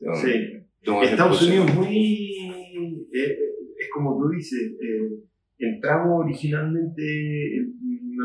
un- 0.00 0.16
sí. 0.16 0.30
una 0.86 1.02
Estados. 1.02 1.42
Unidos 1.42 1.74
muy 1.74 3.06
eh, 3.12 3.38
es 3.78 3.88
como 3.92 4.16
tú 4.18 4.28
dices 4.30 4.72
eh, 4.80 5.24
entramos 5.58 6.24
originalmente 6.24 7.02
en 7.56 7.74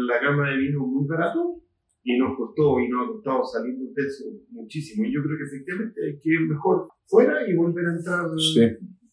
la 0.07 0.21
gama 0.21 0.51
de 0.51 0.57
vinos 0.57 0.83
muy 0.87 1.07
barato 1.07 1.61
y 2.03 2.17
nos 2.17 2.37
costó 2.37 2.79
y 2.79 2.87
nos 2.89 3.03
ha 3.03 3.11
costado 3.13 3.43
salir 3.43 3.75
de 3.77 4.03
eso 4.05 4.25
muchísimo 4.51 5.05
y 5.05 5.13
yo 5.13 5.21
creo 5.23 5.37
que 5.37 5.43
efectivamente 5.55 5.99
hay 6.05 6.19
que 6.19 6.29
ir 6.29 6.41
mejor 6.47 6.87
fuera 7.07 7.47
y 7.49 7.55
volver 7.55 7.85
a 7.87 7.95
entrar 7.97 8.25
Sí. 8.37 8.61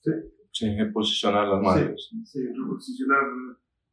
sí, 0.02 0.10
Sí, 0.52 0.66
reposicionar 0.76 1.48
las 1.48 1.62
marcas. 1.62 2.10
sí, 2.24 2.40
reposicionar 2.46 3.22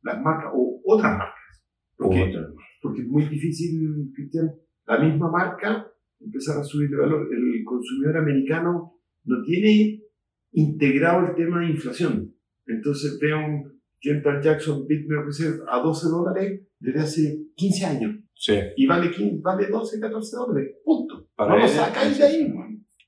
las 0.03 0.21
marcas 0.21 0.51
o 0.53 0.81
otras 0.85 1.17
marcas. 1.17 1.63
Porque, 1.95 2.33
porque 2.81 3.01
es 3.01 3.07
muy 3.07 3.23
difícil, 3.23 4.11
Cristian, 4.13 4.51
la 4.85 4.99
misma 4.99 5.31
marca 5.31 5.91
empezar 6.19 6.57
a 6.57 6.63
subir 6.63 6.89
de 6.89 6.97
valor. 6.97 7.27
El 7.31 7.63
consumidor 7.63 8.17
americano 8.17 8.99
no 9.23 9.41
tiene 9.43 10.01
integrado 10.51 11.27
el 11.27 11.35
tema 11.35 11.61
de 11.61 11.71
inflación. 11.71 12.33
Entonces 12.65 13.17
veo 13.21 13.37
un 13.37 13.81
Gentle 13.99 14.41
Jackson 14.41 14.85
Reserve 14.87 15.63
a 15.69 15.79
12 15.79 16.07
dólares 16.07 16.61
desde 16.79 16.99
hace 16.99 17.43
15 17.55 17.85
años. 17.85 18.15
Sí. 18.33 18.55
Y 18.77 18.85
vale, 18.85 19.11
15, 19.11 19.41
vale 19.41 19.67
12, 19.67 19.99
14 19.99 20.35
dólares. 20.37 20.75
Punto. 20.83 21.27
Para 21.35 21.51
no 21.51 21.57
lo 21.57 21.63
él, 21.63 21.69
sacáis 21.69 22.17
de 22.17 22.23
ahí. 22.23 22.53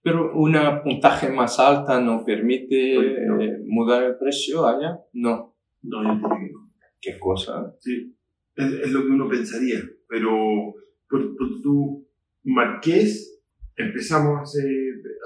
Pero 0.03 0.33
una 0.35 0.81
puntaje 0.83 1.29
más 1.31 1.59
alta 1.59 1.99
no 2.01 2.23
permite 2.25 2.95
Pues, 2.95 3.17
no. 3.27 3.41
eh, 3.41 3.59
mudar 3.67 4.03
el 4.03 4.17
precio 4.17 4.65
allá. 4.65 4.99
No. 5.13 5.55
No, 5.83 6.03
yo 6.03 6.21
que 6.21 6.51
no. 6.51 6.71
Qué 6.99 7.19
cosa. 7.19 7.75
Sí. 7.79 8.15
Es, 8.55 8.65
es 8.65 8.91
lo 8.91 9.01
que 9.01 9.09
uno 9.11 9.27
pensaría. 9.29 9.79
Pero 10.07 10.73
por, 11.09 11.35
por 11.37 11.61
tu 11.61 12.07
Marqués, 12.43 13.41
empezamos 13.75 14.41
hace, 14.41 14.61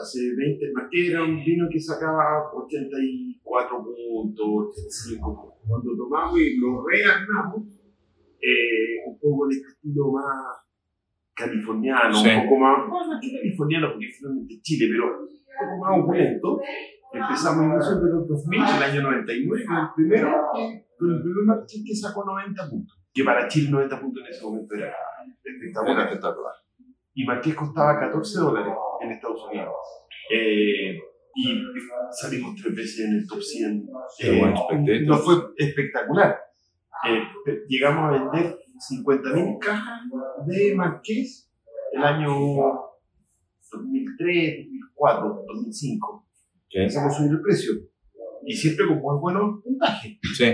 hace 0.02 0.36
20. 0.36 0.72
Marqués 0.74 1.10
era 1.10 1.24
un 1.24 1.44
vino 1.44 1.68
que 1.72 1.80
sacaba 1.80 2.52
84 2.54 3.84
puntos, 3.84 4.46
85 4.72 5.36
puntos. 5.42 5.60
Cuando 5.68 5.96
tomamos 5.98 6.40
y 6.40 6.58
lo 6.58 6.86
rearmamos, 6.86 7.64
eh, 8.42 9.08
un 9.08 9.18
poco 9.20 9.46
en 9.46 9.52
este 9.58 9.68
estilo 9.70 10.12
más 10.12 10.26
californiano, 11.36 12.14
Sí. 12.16 12.30
un 12.30 12.44
poco 12.44 12.58
más, 12.60 12.78
no, 12.88 13.06
no 13.08 13.20
es 13.20 13.22
que 13.22 13.38
californiano 13.38 13.92
porque 13.92 14.06
es 14.08 14.18
finalmente 14.18 14.56
Chile, 14.62 14.86
pero 14.92 15.20
un 15.20 15.28
poco 15.60 15.78
más 15.84 16.00
opulento. 16.04 16.62
Empezamos 17.14 17.64
a 17.64 17.76
inicios 17.76 18.04
de 18.04 18.10
los 18.12 18.28
2000, 18.28 18.60
el 18.60 18.84
año 18.84 19.02
99, 19.04 19.66
con 19.66 19.78
el 19.78 19.88
primero, 19.96 20.32
con 20.98 21.12
el 21.14 21.22
primer 21.22 21.44
Marqués 21.46 21.84
que 21.86 21.96
sacó 21.96 22.26
90 22.26 22.70
puntos. 22.70 23.02
Que 23.14 23.24
para 23.24 23.48
Chile 23.48 23.70
90 23.72 24.02
puntos 24.02 24.24
en 24.26 24.30
ese 24.32 24.44
momento 24.44 24.76
era 24.76 24.94
espectacular. 25.44 26.08
Espectacular. 26.08 26.54
Y 27.14 27.24
Marqués 27.26 27.56
costaba 27.56 28.00
14 28.00 28.40
dólares 28.40 28.74
en 29.02 29.12
Estados 29.12 29.46
Unidos. 29.50 29.74
Eh, 30.30 30.98
y 31.36 31.62
salimos 32.12 32.56
tres 32.62 32.76
veces 32.76 33.06
en 33.08 33.14
el 33.16 33.28
top 33.28 33.42
100. 33.42 33.88
Qué 34.20 34.40
buen 34.40 34.56
spectators. 34.58 35.08
no 35.08 35.18
fue 35.18 35.36
espectacular. 35.58 36.38
Eh, 37.08 37.24
llegamos 37.70 38.10
a 38.10 38.12
vender 38.32 38.58
50.000 38.78 39.58
cajas 39.60 40.02
de 40.48 40.76
Marqués 40.76 41.52
el 41.94 42.04
año 42.04 42.30
2003, 43.72 44.66
2004, 44.66 45.44
2005. 45.48 46.28
¿Qué? 46.70 46.80
Empezamos 46.82 47.14
a 47.14 47.18
subir 47.18 47.32
el 47.32 47.42
precio. 47.42 47.74
Y 48.46 48.54
siempre 48.54 48.88
con 48.88 49.00
muy 49.00 49.20
buenos 49.20 49.64
puntajes. 49.64 50.18
Sí. 50.36 50.54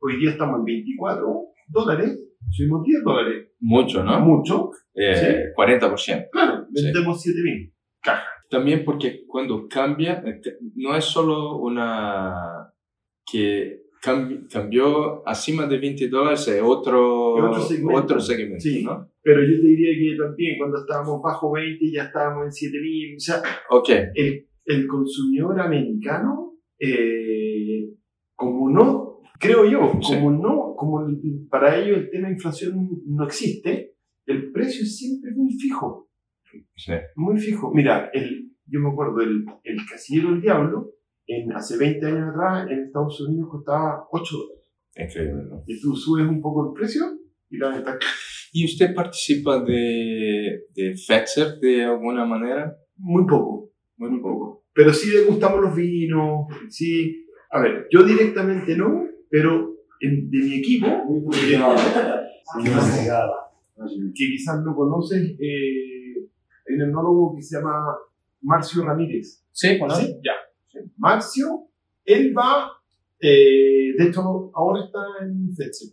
Hoy 0.00 0.16
día 0.18 0.30
estamos 0.30 0.58
en 0.60 0.64
24 0.64 1.44
dólares, 1.68 2.18
subimos 2.50 2.82
10 2.84 3.02
dólares. 3.04 3.48
Mucho, 3.60 4.02
¿no? 4.04 4.20
Mucho. 4.20 4.70
Eh, 4.94 5.52
40%. 5.56 6.28
Claro, 6.32 6.66
Sí. 6.74 6.84
vendemos 6.84 7.20
7.000 7.22 7.72
cajas. 8.00 8.24
También 8.50 8.84
porque 8.84 9.24
cuando 9.26 9.68
cambia, 9.68 10.22
eh, 10.24 10.40
no 10.76 10.96
es 10.96 11.04
solo 11.04 11.58
una 11.58 12.72
que 13.30 13.82
cambió 14.02 15.26
acima 15.28 15.66
de 15.66 15.78
20 15.78 16.08
dólares, 16.08 16.46
es 16.48 16.62
otro, 16.62 17.38
Es 17.38 17.44
otro 17.44 17.62
segmento. 17.62 18.00
otro 18.02 18.20
segmento, 18.20 18.60
Sí. 18.60 18.84
¿no? 18.84 19.08
Pero 19.22 19.40
yo 19.42 19.60
te 19.60 19.66
diría 19.66 19.90
que 19.98 20.16
también 20.16 20.58
cuando 20.58 20.78
estábamos 20.78 21.20
bajo 21.22 21.52
20 21.52 21.90
ya 21.92 22.04
estábamos 22.04 22.46
en 22.46 22.52
7000. 22.52 23.16
O 23.16 23.20
sea, 23.20 23.42
Ok, 23.70 23.88
el, 24.14 24.46
el 24.64 24.86
consumidor 24.86 25.60
americano, 25.60 26.54
eh, 26.78 27.90
como 28.34 28.70
no, 28.70 29.20
creo 29.38 29.64
yo, 29.68 29.92
Sí. 30.02 30.14
como 30.14 30.30
no, 30.30 30.74
como 30.76 31.06
para 31.50 31.76
ellos 31.78 31.98
el 31.98 32.10
tema 32.10 32.28
de 32.28 32.34
inflación 32.34 32.88
no 33.06 33.24
existe, 33.24 33.94
el 34.26 34.52
precio 34.52 34.82
es 34.82 34.96
siempre 34.96 35.32
muy 35.34 35.52
fijo. 35.54 36.08
sí. 36.76 36.92
Muy 37.16 37.38
fijo. 37.38 37.72
Mira, 37.74 38.10
el, 38.14 38.52
yo 38.66 38.80
me 38.80 38.90
acuerdo, 38.90 39.20
el, 39.20 39.44
el 39.64 39.78
Casillero 39.90 40.30
del 40.30 40.40
Diablo, 40.40 40.92
en, 41.28 41.52
hace 41.52 41.76
20 41.78 42.04
años 42.06 42.30
atrás, 42.30 42.66
en 42.70 42.84
Estados 42.84 43.20
Unidos 43.20 43.48
costaba 43.50 44.06
8 44.10 44.36
dólares. 44.36 44.64
increíble. 44.96 45.42
¿no? 45.48 45.62
Y 45.66 45.80
tú 45.80 45.94
subes 45.94 46.26
un 46.26 46.40
poco 46.42 46.68
el 46.68 46.72
precio 46.80 47.02
y 47.50 47.58
la 47.58 47.68
venta 47.70 47.96
¿Y 48.52 48.64
usted 48.64 48.94
participa 48.94 49.62
de, 49.62 50.64
de 50.74 50.96
Fetzer 50.96 51.58
de 51.60 51.84
alguna 51.84 52.24
manera? 52.24 52.74
muy 52.96 53.24
poco. 53.26 53.70
Muy 53.98 54.20
poco. 54.20 54.64
Pero 54.72 54.92
sí 54.92 55.10
le 55.10 55.24
gustamos 55.24 55.60
los 55.60 55.74
vinos, 55.74 56.46
sí. 56.68 57.26
A 57.50 57.60
ver, 57.60 57.86
yo 57.90 58.02
directamente 58.04 58.76
no, 58.76 59.04
pero 59.30 59.74
en- 60.00 60.30
de 60.30 60.38
mi 60.38 60.54
equipo, 60.58 60.86
que 64.14 64.26
quizás 64.26 64.62
no 64.64 64.74
conoces, 64.74 65.22
eh, 65.38 66.14
hay 66.68 66.74
un 66.76 66.82
enólogo 66.82 67.34
que 67.36 67.42
se 67.42 67.56
llama 67.56 67.96
Marcio 68.42 68.84
Ramírez. 68.84 69.44
Sí, 69.52 69.68
¿Sí? 69.90 70.14
Ya. 70.24 70.32
Marcio, 70.96 71.68
él 72.04 72.34
va, 72.36 72.70
eh, 73.20 73.92
de 73.96 74.04
hecho, 74.04 74.50
ahora 74.54 74.84
está 74.84 74.98
en 75.22 75.54
Fetzer. 75.54 75.90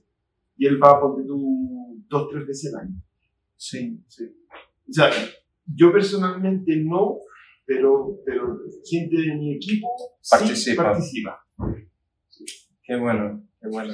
Y 0.57 0.67
él 0.67 0.81
va, 0.81 0.99
ponte 1.01 1.23
tú, 1.27 2.03
dos, 2.07 2.29
tres 2.29 2.47
veces 2.47 2.73
al 2.73 2.87
año. 2.87 2.95
Sí. 3.57 3.99
Sí. 4.07 4.25
O 4.89 4.93
sea, 4.93 5.09
yo 5.65 5.91
personalmente 5.91 6.75
no, 6.77 7.19
pero, 7.65 8.19
pero 8.25 8.59
gente 8.89 9.15
de 9.15 9.35
mi 9.35 9.55
equipo 9.55 9.87
sí 10.21 10.29
Participa. 10.35 10.83
participa. 10.83 11.45
Qué 12.83 12.95
bueno, 12.95 13.43
qué 13.59 13.67
bueno. 13.67 13.93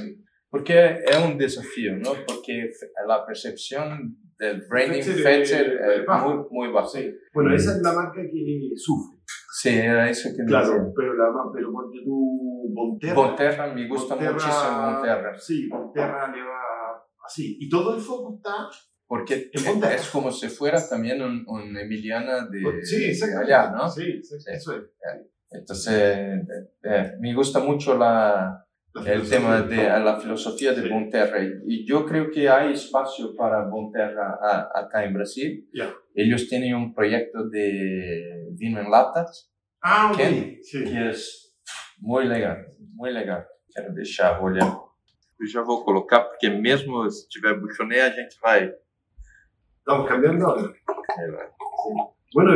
Porque 0.50 0.98
es 1.06 1.18
un 1.18 1.38
desafío, 1.38 1.98
¿no? 1.98 2.12
Porque 2.28 2.70
la 3.08 3.26
percepción 3.26 4.18
del 4.38 4.66
branding 4.68 5.00
eh, 5.00 5.42
es 5.42 6.06
muy, 6.08 6.46
muy 6.50 6.74
baja. 6.74 6.88
Sí. 6.90 7.10
Bueno, 7.34 7.56
esa 7.56 7.78
es 7.78 7.82
la 7.82 7.94
marca 7.94 8.22
que 8.22 8.72
sufre. 8.76 9.18
Sí, 9.54 9.70
era 9.70 10.10
eso 10.10 10.30
que 10.36 10.46
Claro, 10.46 10.70
decía. 10.72 10.94
pero, 10.96 11.14
la, 11.14 11.26
pero 11.54 11.72
ponte 11.74 11.98
tú 12.06 12.70
Bonterra. 12.74 13.14
Bonterra, 13.14 13.74
me 13.74 13.88
gusta 13.88 14.16
Bonterra- 14.16 14.34
muchísimo 14.34 14.92
Bonterra. 14.94 15.38
Sí, 15.38 15.68
Bonterra 15.68 16.28
le 16.34 16.42
va 16.42 16.62
así. 17.26 17.58
Y 17.60 17.68
todo 17.70 17.96
el 17.96 18.02
foco 18.02 18.36
está. 18.38 18.70
Porque 19.08 19.50
es 19.54 20.10
como 20.10 20.32
si 20.32 20.48
fuera 20.48 20.80
también 20.88 21.22
un, 21.22 21.44
un 21.46 21.78
Emiliana 21.78 22.48
de, 22.48 22.82
sí, 22.82 23.12
de 23.14 23.38
allá, 23.38 23.70
¿no? 23.72 23.90
Sí, 23.90 24.24
sí, 24.24 24.36
eso 24.48 24.74
es. 24.74 24.84
Entonces, 25.50 25.94
eh, 25.94 26.42
eh, 26.84 27.12
me 27.20 27.34
gusta 27.34 27.60
mucho 27.60 27.98
La 27.98 28.66
el 29.06 29.30
tema 29.30 29.62
de 29.62 29.84
la 29.88 30.20
filosofía 30.20 30.74
de 30.74 30.84
Sí. 30.84 30.90
Bonterra. 30.90 31.38
Y 31.66 31.86
yo 31.86 32.06
creo 32.06 32.30
que 32.30 32.50
hay 32.50 32.74
espacio 32.74 33.36
para 33.36 33.66
Bonterra 33.68 34.38
a- 34.42 34.70
acá 34.82 35.04
en 35.06 35.14
Brasil. 35.14 35.68
Ya. 35.74 35.94
Ellos 36.14 36.48
tienen 36.50 36.76
un 36.76 36.94
proyecto 36.94 37.48
de 37.50 38.48
vino 38.54 38.80
en 38.82 38.90
latas 38.92 39.50
Ah, 39.82 40.12
ok. 40.12 40.18
¿Quién? 40.18 40.60
Sí. 40.62 40.84
que 40.84 41.10
es 41.10 41.58
muy 42.00 42.28
legal, 42.28 42.68
muy 42.94 43.12
legal. 43.12 43.46
Quero 43.74 43.94
deixar, 43.94 44.40
olhar. 44.44 44.68
Eu 45.40 45.48
já 45.48 45.64
vou 45.64 45.84
colocar, 45.84 46.20
porque 46.30 46.50
mesmo 46.52 47.10
se 47.10 47.28
tiver 47.28 47.60
buchoné, 47.60 48.00
a 48.02 48.12
gente 48.12 48.36
vai. 48.44 48.72
Estamos 49.80 50.08
cambiando 50.08 50.46
ahora. 50.46 50.72
Bueno, 52.34 52.52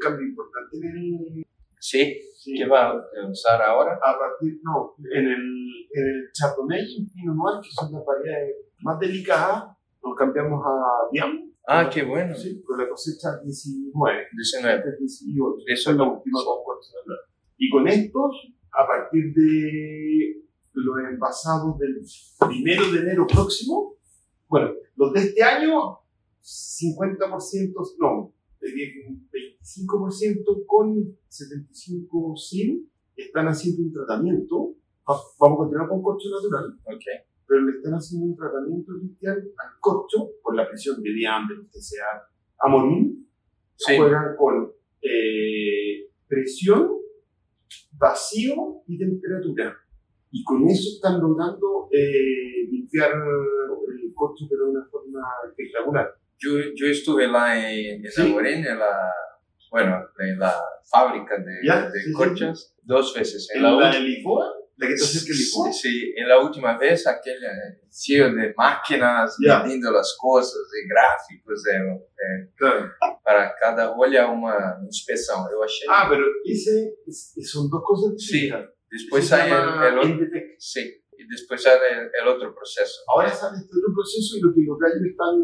cambios 0.00 0.28
importantes 0.30 0.80
en 0.80 0.96
el. 0.96 1.44
Sí, 1.86 2.18
sí. 2.34 2.54
que 2.56 2.66
va 2.66 2.92
a 2.92 3.30
usar 3.30 3.60
ahora? 3.60 3.92
a 4.02 4.18
partir, 4.18 4.58
no, 4.62 4.94
en 5.12 5.26
el, 5.26 5.42
en 5.92 6.04
el 6.08 6.32
Chardonnay 6.32 6.80
y 6.82 7.04
Pinot 7.10 7.36
Noir, 7.36 7.60
que 7.62 7.68
son 7.70 7.92
las 7.92 8.02
variedades 8.06 8.56
más 8.80 8.98
delicadas, 8.98 9.64
nos 10.02 10.16
cambiamos 10.16 10.64
a 10.64 11.08
Diam, 11.12 11.52
Ah, 11.68 11.90
qué 11.92 12.02
bueno. 12.02 12.34
sí, 12.34 12.62
con 12.62 12.78
la 12.78 12.88
cosecha 12.88 13.38
19, 13.42 14.28
19. 14.32 14.78
esta 14.78 14.88
es 14.88 14.98
18, 14.98 15.56
Eso 15.66 15.90
es 15.90 15.96
de 15.98 16.02
hablar. 16.02 17.18
Y 17.58 17.68
con 17.68 17.86
estos, 17.86 18.54
a 18.72 18.86
partir 18.86 19.34
de 19.34 20.42
los 20.72 20.96
envasados 21.10 21.78
del 21.78 22.00
primero 22.48 22.90
de 22.92 23.00
enero 23.00 23.26
próximo, 23.26 23.96
bueno, 24.48 24.72
los 24.96 25.12
de 25.12 25.20
este 25.20 25.42
año, 25.42 25.98
50%, 26.40 27.74
no, 27.98 28.32
diría 28.64 28.92
que 28.92 29.08
un 29.08 29.28
25% 29.30 30.64
con 30.66 31.16
75 31.28 32.36
sin, 32.36 32.90
están 33.16 33.46
haciendo 33.48 33.82
un 33.82 33.92
tratamiento. 33.92 34.74
Va- 35.08 35.20
Vamos 35.38 35.56
a 35.56 35.58
continuar 35.58 35.88
con 35.88 36.02
corcho 36.02 36.28
natural, 36.30 36.78
Ok. 36.84 37.02
pero 37.46 37.60
le 37.62 37.76
están 37.76 37.92
haciendo 37.94 38.26
un 38.26 38.36
tratamiento 38.36 38.92
cristian 38.98 39.36
al 39.36 39.78
corcho 39.80 40.30
por 40.42 40.56
la 40.56 40.66
presión 40.68 41.02
de 41.02 41.12
Diam, 41.12 41.46
de 41.48 41.56
TCA, 41.70 42.28
Amonín. 42.60 43.28
Sí. 43.76 43.96
Juegan 43.96 44.36
con 44.36 44.72
eh, 45.02 46.08
presión, 46.26 46.90
vacío 47.98 48.82
y 48.86 48.98
temperatura. 48.98 49.76
Y 50.30 50.42
con 50.42 50.66
eso 50.68 50.96
están 50.96 51.20
logrando 51.20 51.88
eh, 51.92 52.66
limpiar 52.70 53.12
el 53.12 54.14
corcho, 54.14 54.46
pero 54.48 54.64
de 54.66 54.70
una 54.72 54.84
forma 54.86 55.20
espectacular. 55.48 56.08
Yo, 56.44 56.50
yo 56.74 56.86
estuve 56.88 57.26
lá 57.28 57.56
en, 57.58 58.04
en 58.04 58.10
Sí. 58.12 58.22
Amorim, 58.22 58.64
en 58.66 58.78
la, 58.78 59.12
bueno, 59.70 59.94
en 60.18 60.38
la 60.38 60.54
fábrica 60.90 61.36
de, 61.38 61.44
de 61.62 62.00
sí, 62.00 62.06
sí, 62.08 62.12
corchas, 62.12 62.74
dos 62.82 63.14
veces. 63.14 63.48
En 63.54 63.58
En 63.58 63.62
la, 63.64 63.70
la 63.80 63.90
de 63.92 64.00
Lisboa 64.00 64.46
La 64.76 64.88
que 64.88 64.96
cerca 64.98 65.28
del 65.28 65.38
licor. 65.38 65.72
Sí, 65.72 65.88
sí, 65.88 66.12
en 66.16 66.28
la 66.28 66.38
última 66.40 66.76
vez 66.76 67.06
aquel 67.06 67.42
eh, 67.42 67.80
CEO 67.88 68.32
de 68.34 68.52
máquinas 68.56 69.36
vendiendo 69.38 69.90
las 69.92 70.16
cosas, 70.20 70.60
de 70.72 70.80
gráficos, 70.92 71.62
de, 71.62 71.72
eh, 71.76 72.50
Claro. 72.56 72.90
para 73.22 73.54
cada 73.60 73.92
olha 73.96 74.26
uma 74.28 74.56
inspeção. 74.84 75.48
Eu 75.50 75.62
achei. 75.62 75.86
Ah, 75.88 76.06
pero 76.10 76.24
ese 76.44 76.94
es- 77.06 77.32
son 77.52 77.68
dos 77.70 77.82
cosas 77.84 78.14
Sí. 78.18 78.32
distintas. 78.50 78.70
Después 78.90 79.24
Eso 79.24 79.34
se 79.36 79.42
hay 79.42 79.50
el, 79.50 79.92
el 79.92 79.98
otro. 79.98 80.26
Sí, 80.58 80.82
y 81.18 81.22
después 81.28 81.64
hay 81.66 81.78
el, 81.92 82.10
el 82.20 82.26
otro 82.28 82.54
proceso. 82.54 82.96
Ahora 83.08 83.30
sale 83.30 83.56
este 83.58 83.74
otro 83.78 83.90
proceso 83.94 84.36
y 84.36 84.40
lo 84.40 84.50
que 84.54 84.62
los 84.66 84.78
gallos 84.78 85.02
están 85.10 85.34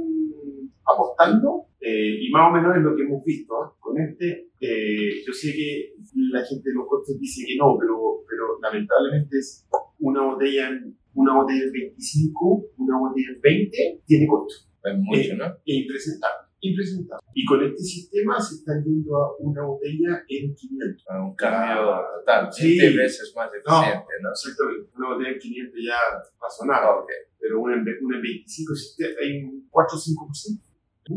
apostando, 0.94 1.66
eh, 1.80 2.18
y 2.20 2.30
más 2.30 2.50
o 2.50 2.52
menos 2.54 2.76
es 2.76 2.82
lo 2.82 2.94
que 2.96 3.02
hemos 3.02 3.24
visto 3.24 3.54
¿ah? 3.62 3.74
con 3.80 3.98
este. 3.98 4.50
eh, 4.60 5.22
yo 5.26 5.32
sé 5.32 5.52
que 5.52 5.94
la 6.30 6.44
gente 6.44 6.68
de 6.68 6.74
los 6.74 6.86
costos 6.88 7.18
dice 7.18 7.44
que 7.46 7.56
no, 7.56 7.76
pero, 7.80 8.22
pero 8.28 8.58
lamentablemente 8.62 9.38
es 9.38 9.66
una 9.98 10.22
botella 10.22 10.68
en, 10.68 10.96
una 11.14 11.34
botella 11.36 11.64
en 11.64 11.72
25, 11.72 12.64
una 12.78 12.98
botella 12.98 13.28
en 13.34 13.40
20, 13.40 14.02
tiene 14.06 14.26
costo. 14.26 14.68
Es 14.84 14.96
mucho, 14.98 15.36
¿no? 15.36 15.44
E 15.66 15.74
impresentable. 15.84 16.48
Impresentable. 16.62 17.24
Y 17.34 17.44
con 17.44 17.62
este 17.64 17.82
sistema 17.82 18.38
se 18.40 18.56
están 18.56 18.84
yendo 18.84 19.16
a 19.16 19.36
una 19.40 19.62
botella 19.64 20.22
en 20.28 20.54
500. 20.54 21.04
Un 21.24 21.34
cambio 21.34 21.96
total, 22.20 22.52
Sí. 22.52 22.78
20 22.78 22.96
veces 22.98 23.32
más 23.36 23.48
eficiente, 23.52 24.12
¿no? 24.22 24.30
Exactamente. 24.30 24.90
Una 24.96 25.08
botella 25.14 25.30
en 25.32 25.38
500 25.38 25.80
ya 25.84 25.98
pasó 26.38 26.64
nada. 26.66 26.96
Ok, 27.00 27.08
Pero 27.40 27.60
una 27.60 27.74
en, 27.76 27.84
una 28.02 28.16
en 28.16 28.22
25 28.22 28.74
sí 28.74 28.96
te- 28.96 29.16
hay 29.22 29.42
un 29.44 29.66
4 29.70 29.96
o 29.96 30.00
5%. 30.00 30.60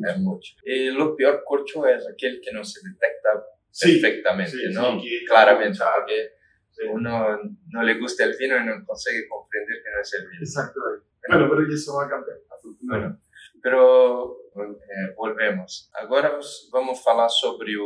Es 0.10 0.18
mucho. 0.20 0.54
Y 0.66 0.90
lo 0.92 1.16
peor 1.16 1.44
corcho 1.46 1.86
es 1.88 2.08
aquel 2.08 2.40
que 2.44 2.52
no 2.52 2.64
se 2.64 2.80
detecta 2.88 3.30
Sí, 3.72 4.00
perfectamente, 4.00 4.52
sí, 4.52 4.74
¿no? 4.74 5.00
sí, 5.00 5.10
que- 5.10 5.26
Claramente, 5.26 5.80
porque 5.96 6.30
uno 6.92 7.40
no 7.70 7.84
le 7.84 7.94
gusta 8.00 8.24
el 8.24 8.36
vino 8.38 8.58
y 8.58 8.66
no 8.66 8.86
consigue 8.86 9.28
comprender 9.28 9.78
que 9.84 9.90
no 9.92 10.02
es 10.02 10.14
el 10.14 10.28
vino. 10.30 10.42
Exactamente. 10.42 11.06
Bueno, 11.28 11.50
pero 11.50 11.74
eso 11.74 11.96
va 11.96 12.06
a 12.06 12.10
cambiar, 12.10 12.38
afortunadamente. 12.52 13.24
Pero 13.62 14.38
eh, 14.56 15.14
volvemos. 15.16 15.90
Agora 15.94 16.38
vamos- 16.72 17.02
falar 17.04 17.30
sobre 17.30 17.78
o 17.78 17.86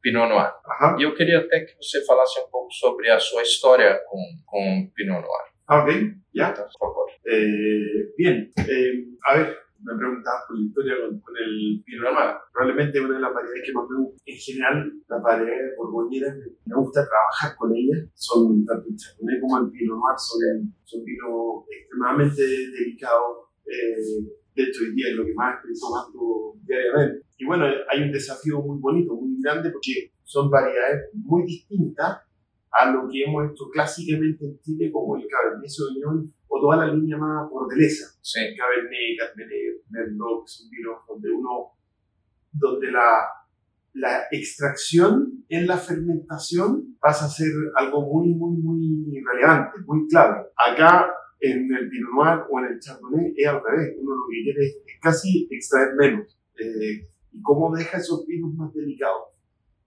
Pinot 0.00 0.28
Noir. 0.28 0.52
Ajá. 0.64 0.96
E 0.98 1.02
eu 1.04 1.14
queria 1.14 1.38
até 1.40 1.60
que 1.66 1.74
você 1.76 2.04
falasse 2.04 2.40
um 2.40 2.48
pouco 2.50 2.72
sobre 2.72 3.10
a 3.10 3.18
sua 3.18 3.42
história 3.42 4.00
com, 4.08 4.18
com 4.46 4.90
Pinot 4.94 5.20
Noir. 5.20 5.46
Ah, 5.68 5.82
ok, 5.82 6.14
ya. 6.34 6.50
Então, 6.50 6.64
por 6.64 6.78
favor. 6.78 7.08
Eh, 7.26 8.12
bien. 8.16 8.50
Eh, 8.58 9.04
a 9.26 9.36
ver, 9.36 9.58
me 9.82 9.96
preguntabas 9.96 10.42
por 10.46 10.58
la 10.58 10.64
historia 10.64 10.94
con, 11.00 11.20
con 11.20 11.34
el 11.36 11.84
Noir. 12.00 12.36
Probablemente 12.52 13.00
una 13.00 13.14
de 13.14 13.20
las 13.20 13.34
variedades 13.34 13.62
que 13.64 13.72
más 13.72 13.84
me 13.88 13.96
gusta. 13.98 14.22
En 14.26 14.36
general, 14.36 14.92
las 15.08 15.22
variedades 15.22 15.76
borgoñeras 15.76 16.36
me, 16.36 16.74
gusta 16.74 17.06
trabajar 17.06 17.56
con 17.56 17.74
ellas. 17.74 18.08
Son 18.14 18.64
tanto 18.64 18.88
el 18.88 18.96
Chardonnay 18.96 19.40
como 19.40 19.58
el 19.58 19.70
Pinot 19.70 19.96
Noir 19.96 20.18
son, 20.18 20.74
son 20.84 21.04
vinos 21.04 21.64
extremadamente 21.70 22.42
delicados. 22.42 23.48
Eh, 23.66 24.34
de 24.54 24.62
hecho, 24.62 24.82
hoy 24.82 24.94
día 24.94 25.10
es 25.10 25.16
lo 25.16 25.24
que 25.24 25.34
más 25.34 25.56
estoy 25.56 25.74
tomando 25.78 26.54
diariamente. 26.66 27.26
Y 27.38 27.46
bueno, 27.46 27.64
hay 27.88 28.02
un 28.02 28.12
desafío 28.12 28.60
muy 28.60 28.78
bonito, 28.80 29.14
muy 29.14 29.40
grande, 29.40 29.70
porque 29.70 30.10
son 30.24 30.50
variedades 30.50 31.10
muy 31.14 31.44
distintas 31.44 32.27
a 32.70 32.90
lo 32.90 33.08
que 33.08 33.24
hemos 33.24 33.50
hecho 33.50 33.68
clásicamente 33.72 34.44
en 34.44 34.58
Chile 34.60 34.90
como 34.92 35.16
el 35.16 35.26
Cabernet 35.26 35.68
Sauvignon 35.68 36.32
o 36.48 36.60
toda 36.60 36.76
la 36.86 36.92
línea 36.92 37.16
más 37.16 37.48
bordelesa. 37.50 38.06
Sim, 38.20 38.56
Cabernet, 38.56 39.18
Cabernet, 39.18 39.82
Merlot, 39.90 40.44
que 40.44 40.50
son 40.50 40.70
vinos 40.70 40.98
donde 41.08 41.30
uno, 41.30 41.72
donde 42.52 42.90
la, 42.90 43.26
la 43.94 44.22
extracción 44.30 45.44
en 45.48 45.66
la 45.66 45.76
fermentación 45.76 46.96
pasa 47.00 47.26
a 47.26 47.28
ser 47.28 47.52
algo 47.76 48.02
muy, 48.02 48.34
muy, 48.34 48.56
muy 48.56 49.22
relevante, 49.24 49.78
muy 49.86 50.06
clave. 50.08 50.46
Acá 50.56 51.10
en 51.40 51.72
el 51.72 51.88
Pinot 51.88 52.12
Noir 52.12 52.40
o 52.50 52.58
en 52.60 52.72
el 52.72 52.80
Chardonnay 52.80 53.32
es 53.36 53.46
al 53.46 53.62
revés, 53.62 53.96
uno 54.00 54.14
lo 54.14 54.22
que 54.30 54.42
quiere 54.42 54.66
es, 54.66 54.76
es 54.86 55.00
casi 55.00 55.48
extraer 55.50 55.94
menos. 55.96 56.38
Eh, 56.58 57.08
¿Y 57.32 57.42
cómo 57.42 57.74
deja 57.74 57.98
esos 57.98 58.26
vinos 58.26 58.54
más 58.54 58.72
delicados? 58.74 59.37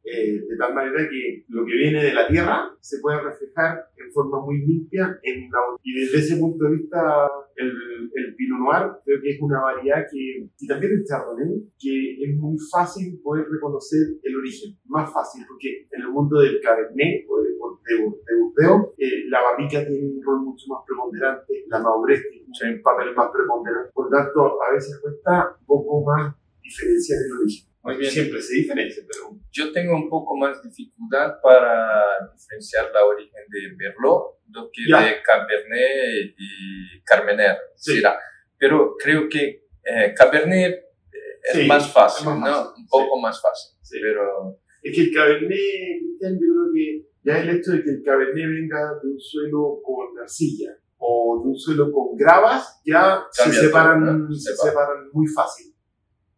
Eh, 0.03 0.41
de 0.49 0.57
tal 0.57 0.73
manera 0.73 1.07
que 1.07 1.45
lo 1.49 1.63
que 1.63 1.73
viene 1.73 2.03
de 2.03 2.13
la 2.13 2.27
tierra 2.27 2.75
se 2.79 2.99
puede 2.99 3.21
reflejar 3.21 3.85
en 3.95 4.11
forma 4.11 4.43
muy 4.43 4.57
limpia 4.65 5.19
en 5.21 5.49
la 5.51 5.59
y 5.83 5.93
desde 5.93 6.17
ese 6.17 6.37
punto 6.37 6.65
de 6.65 6.77
vista 6.77 7.29
el, 7.55 7.69
el 8.15 8.35
Pinot 8.35 8.59
Noir 8.59 8.91
creo 9.05 9.21
que 9.21 9.29
es 9.29 9.41
una 9.41 9.61
variedad 9.61 10.07
que 10.11 10.49
y 10.57 10.67
también 10.67 10.93
el 10.93 11.05
Chardonnay 11.05 11.69
que 11.77 12.17
es 12.23 12.35
muy 12.35 12.57
fácil 12.71 13.21
poder 13.21 13.45
reconocer 13.47 14.17
el 14.23 14.35
origen. 14.37 14.75
Más 14.85 15.13
fácil 15.13 15.45
porque 15.47 15.85
en 15.91 16.01
el 16.01 16.09
mundo 16.09 16.39
del 16.39 16.59
Cabernet 16.61 17.25
o 17.29 17.41
de, 17.41 17.49
de, 17.49 18.01
de 18.01 18.41
Bordeaux 18.41 18.93
eh, 18.97 19.29
la 19.29 19.41
barrica 19.41 19.85
tiene 19.85 20.07
un 20.07 20.23
rol 20.23 20.41
mucho 20.41 20.65
más 20.69 20.83
preponderante 20.85 21.65
la 21.67 21.79
madurez 21.79 22.21
tiene 22.57 22.75
un 22.75 22.81
papel 22.81 23.15
más 23.15 23.29
preponderante. 23.31 23.91
Por 23.93 24.09
tanto 24.09 24.61
a 24.61 24.73
veces 24.73 24.99
cuesta 24.99 25.55
un 25.59 25.65
poco 25.65 26.03
más 26.03 26.35
diferenciar 26.61 27.19
el 27.25 27.37
origen 27.37 27.70
Muy 27.83 27.97
bien. 27.97 28.11
siempre 28.11 28.39
se 28.41 28.55
diferencia 28.61 29.03
pero 29.07 29.35
Eu 29.57 29.73
tenho 29.73 29.95
um 29.95 30.07
pouco 30.09 30.37
mais 30.37 30.61
de 30.61 30.69
dificuldade 30.69 31.41
para 31.41 32.31
diferenciar 32.37 32.95
a 32.95 33.05
origem 33.05 33.31
de 33.49 33.75
Merlot 33.75 34.37
do 34.47 34.69
que 34.71 34.83
de 34.83 35.21
Cabernet 35.21 36.35
e 36.37 37.01
Carmener, 37.05 37.57
Sí. 37.75 37.95
será. 37.95 38.19
Pero 38.59 38.95
creo 38.97 39.27
que 39.27 39.63
eh, 39.83 40.13
Cabernet 40.15 40.75
eh, 40.75 41.39
es 41.43 41.53
Sí, 41.61 41.67
más 41.67 41.91
fácil, 41.91 42.27
es 42.27 42.35
más 42.37 42.39
¿no? 42.51 42.55
fácil, 42.65 42.83
Un 42.83 42.87
poco 42.87 43.19
más 43.19 43.41
fácil. 43.41 43.77
Sí. 43.81 43.97
Pero 44.01 44.59
Es 44.83 44.95
que 44.95 45.01
el 45.01 45.11
Cabernet, 45.13 46.01
yo 46.21 46.27
creo 46.37 46.71
que 46.73 47.05
ya 47.23 47.39
el 47.41 47.49
hecho 47.49 47.71
de 47.71 47.83
que 47.83 47.89
el 47.89 48.03
Cabernet 48.03 48.45
venga 48.47 48.93
de 49.01 49.07
un 49.09 49.19
suelo 49.19 49.81
con 49.83 50.17
arcilla 50.21 50.71
o 50.97 51.41
de 51.43 51.49
un 51.49 51.55
suelo 51.57 51.91
con 51.91 52.15
gravas, 52.15 52.79
ya 52.85 53.25
se 53.31 53.51
separan, 53.51 54.05
todo, 54.05 54.13
¿no? 54.29 54.31
se 54.33 54.51
Separa. 54.53 54.69
separan 54.69 55.09
muy 55.13 55.25
fácil. 55.27 55.73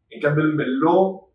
En 0.10 0.22
cambio, 0.22 0.46
el 0.46 0.56
Merlot 0.56 1.33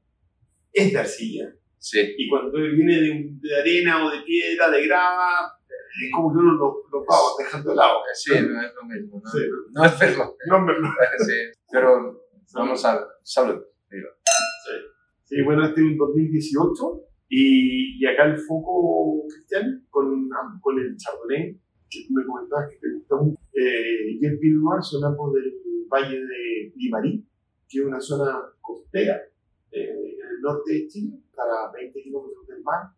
es 0.78 0.92
de 0.92 0.98
arcilla. 0.98 1.54
sí. 1.78 2.14
Y 2.16 2.28
cuando 2.28 2.58
viene 2.58 3.00
de, 3.00 3.28
de 3.40 3.60
arena 3.60 4.06
o 4.06 4.10
de 4.10 4.22
piedra, 4.22 4.70
de 4.70 4.86
grava, 4.86 5.52
es 5.68 6.10
como 6.14 6.32
que 6.32 6.38
uno 6.38 6.52
lo, 6.52 6.82
lo 6.92 7.04
va 7.04 7.16
dejando 7.38 7.70
de 7.70 7.76
lado. 7.76 7.98
Sí, 8.14 8.32
no 8.32 8.62
es 8.62 8.72
lo 8.74 8.84
mismo, 8.84 9.20
¿no? 9.22 9.30
Sí. 9.30 9.38
No 9.72 9.84
es 9.84 10.00
Merlot. 10.00 10.36
No, 10.48 10.60
Merlot. 10.60 10.92
Sí, 11.26 11.34
pero 11.70 12.22
vamos 12.54 12.84
a 12.84 13.06
salud. 13.22 13.62
Sí, 15.24 15.42
bueno, 15.42 15.66
este 15.66 15.80
es 15.82 15.86
un 15.86 15.98
2018 15.98 17.02
y, 17.28 18.02
y 18.02 18.06
acá 18.06 18.24
el 18.24 18.38
foco, 18.38 19.26
Cristian, 19.28 19.86
con, 19.90 20.26
con 20.62 20.78
el 20.78 20.96
Chardonnay, 20.96 21.52
que 21.90 21.98
tú 22.06 22.14
me 22.14 22.24
comentabas 22.24 22.70
que 22.70 22.78
te 22.78 22.94
gusta 22.94 23.16
mucho, 23.16 23.38
eh, 23.52 24.16
y 24.18 24.24
el 24.24 24.38
Pinot 24.38 24.62
Noir 24.62 24.82
son 24.82 25.04
ambos 25.04 25.34
del 25.34 25.52
valle 25.92 26.18
de 26.18 26.72
Limarí, 26.76 27.26
que 27.68 27.78
es 27.80 27.84
una 27.84 28.00
zona 28.00 28.40
costera 28.62 29.20
eh, 29.72 29.90
en 29.90 30.26
el 30.28 30.40
norte 30.40 30.72
de 30.72 30.88
Chile, 30.88 31.18
para 31.34 31.70
20 31.72 32.02
kilómetros 32.02 32.46
del 32.46 32.62
mar. 32.62 32.90